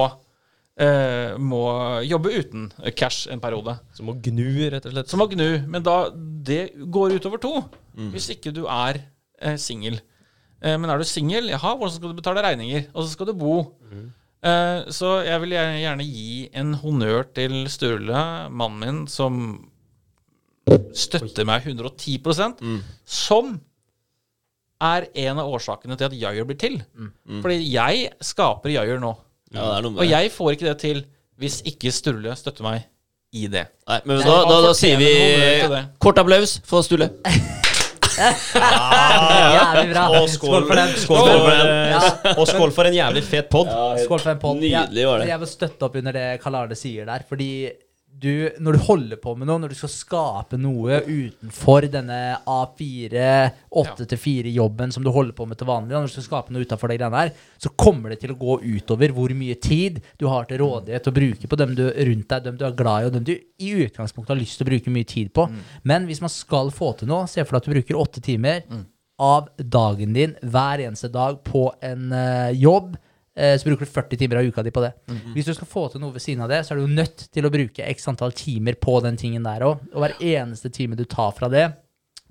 [0.78, 1.62] eh, må
[2.04, 3.78] jobbe uten cash en periode.
[3.96, 5.08] Som må gnu, rett og slett.
[5.10, 5.64] Som må gnu.
[5.66, 7.54] Men da, det går utover to,
[8.12, 9.00] hvis ikke du er
[9.40, 9.98] eh, singel.
[10.62, 12.86] Eh, men er du singel, jaha, hvordan skal du betale regninger?
[12.94, 13.58] Og så skal du bo.
[13.90, 14.06] Eh,
[14.42, 18.20] så jeg vil gjerne, gi en honnør til Sturle,
[18.50, 19.40] mannen min, som
[20.94, 22.60] støtter meg 110%
[23.08, 23.54] som
[24.84, 26.76] er en av årsakene til at Jayer blir til.
[27.42, 29.14] Fordi jeg skaper Jayer nå.
[29.50, 30.98] Ja, det er noe med Og jeg får ikke det til
[31.38, 32.84] hvis ikke Sturle støtter meg
[33.32, 33.64] i det.
[33.88, 35.08] Nei, men da, da, da, da sier vi
[36.02, 37.10] kort applaus for Sturle.
[38.16, 40.04] Jævlig bra.
[40.20, 40.94] Og skål, for den.
[41.02, 42.32] Skål for, for den.
[42.34, 43.70] og skål for en jævlig fet pod.
[44.04, 44.62] Skål for en podd.
[44.62, 45.28] Nydelig var det.
[45.32, 47.26] Jeg vil støtte opp under det Karl Arne sier der.
[47.28, 47.50] Fordi
[48.20, 52.18] du, når du holder på med noe, når du skal skape noe utenfor denne
[52.50, 53.22] A4,
[53.82, 56.98] 8-4-jobben som du holder på med til vanlig, når du skal skape noe utenfor de
[56.98, 57.32] greiene her,
[57.62, 61.16] så kommer det til å gå utover hvor mye tid du har til rådighet å
[61.20, 63.72] bruke på dem du rundt deg, dem du er glad i, og dem du i
[63.86, 65.48] utgangspunktet har lyst til å bruke mye tid på.
[65.86, 68.64] Men hvis man skal få til noe, se for deg at du bruker åtte timer
[69.18, 72.96] av dagen din hver eneste dag på en uh, jobb,
[73.38, 74.92] så bruker du 40 timer av uka di på det.
[75.34, 77.46] Hvis du skal få til noe ved siden av det, så er du nødt til
[77.46, 79.84] å bruke x antall timer på den tingen der òg.
[79.94, 81.68] Og hver eneste time du tar fra det,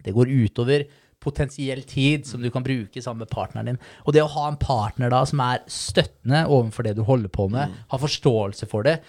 [0.04, 0.84] det går utover
[1.24, 3.80] potensiell tid som du kan bruke sammen med partneren din.
[4.06, 7.48] Og det å ha en partner da som er støttende overfor det du holder på
[7.52, 9.00] med, har forståelse for det,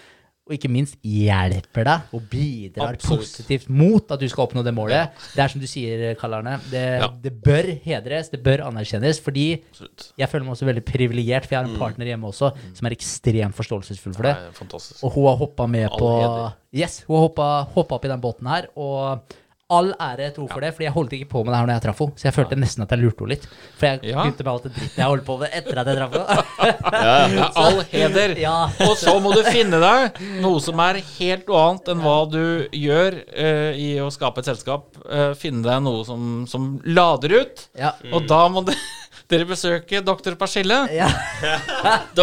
[0.48, 3.20] og ikke minst hjelper deg og bidrar Absolutt.
[3.20, 5.10] positivt mot at du skal oppnå det målet.
[5.34, 7.08] Det er som du sier, Karl Arne, det, Ja.
[7.22, 10.12] det bør hedres, det bør anerkjennes, fordi Absolutt.
[10.18, 12.96] jeg føler meg også veldig privilegert, for jeg har en partner hjemme også som er
[12.96, 14.36] ekstremt forståelsesfull for det.
[14.36, 15.04] Er.
[15.04, 16.56] Og hun har hoppa med All på heder.
[16.74, 18.66] Yes, hun har hoppa, hoppa opp i den båten her.
[18.76, 19.20] Og
[19.68, 21.82] all ære tro for det, Fordi jeg holdt ikke på med det her når jeg
[21.84, 22.16] traff henne.
[22.16, 23.42] Så jeg følte nesten at jeg lurte henne litt.
[23.76, 24.22] For jeg Ja.
[24.22, 26.44] begynte med alt det dritten jeg holdt på med etter at jeg traff henne.
[27.38, 28.34] Ja, all heder.
[28.40, 28.54] Ja.
[28.86, 32.40] Og så må du finne deg noe som er helt noe annet enn hva du
[32.72, 34.88] gjør uh, i å skape et selskap.
[35.04, 37.68] Uh, finne deg noe som, som lader ut.
[37.76, 37.92] Ja.
[38.12, 38.72] Og da må du
[39.30, 40.38] dere besøke Dr.
[40.40, 41.12] Persille ja.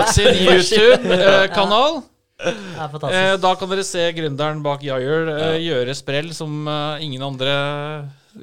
[0.09, 2.01] sin YouTube-kanal.
[2.45, 7.03] Det er Eh, da kan dere se gründeren bak Jayer eh, gjøre sprell som eh,
[7.05, 7.55] ingen andre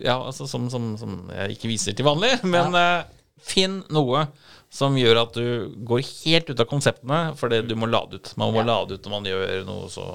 [0.01, 2.35] Ja, altså som, som, som jeg ikke viser til vanlig.
[2.55, 3.05] Men ja.
[3.45, 4.27] finn noe
[4.73, 8.31] som gjør at du går helt ut av konseptene, fordi du må lade ut.
[8.41, 8.71] Man må Ja.
[8.71, 10.07] lade ut når man gjør noe så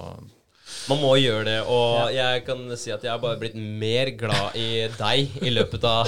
[0.88, 4.56] Man må gjøre det, og jeg kan si at jeg har bare blitt mer glad
[4.56, 6.08] i deg i løpet av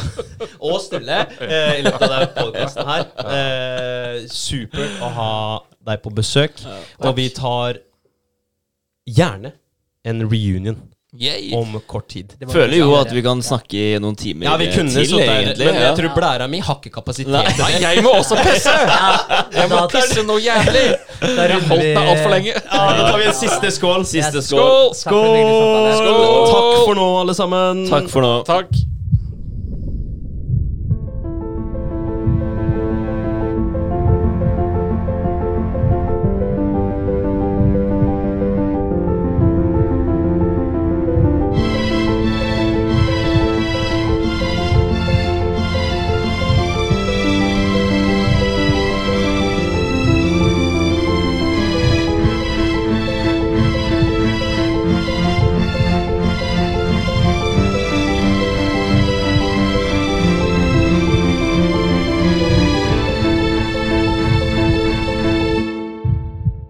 [0.70, 3.10] Og Sturle eh, i løpet av denne podkasten her.
[3.36, 5.34] Eh, supert å ha
[5.90, 6.64] deg på besøk,
[7.04, 7.82] og vi tar
[9.10, 9.52] gjerne
[10.08, 10.80] en reunion
[11.18, 11.54] Yay.
[11.58, 12.36] om kort tid.
[12.52, 15.66] Føler jo at vi kan snakke i noen timer Ja, vi kunne til, egentlig.
[15.66, 17.32] men jeg tror blæra mi har ikke kapasitet.
[17.34, 18.76] Nei, jeg må også pisse!
[19.58, 20.86] Jeg må pisse noe jævlig!
[21.24, 22.54] Jeg har holdt meg altfor lenge.
[22.54, 24.06] Ja, da tar vi en siste skål.
[24.06, 24.94] Siste skål.
[25.02, 25.34] Skål!
[25.34, 25.98] Samtale.
[25.98, 26.48] Skål!
[26.54, 27.84] Takk for nå, alle sammen.
[27.90, 28.34] Takk for nå.
[28.54, 28.80] Takk.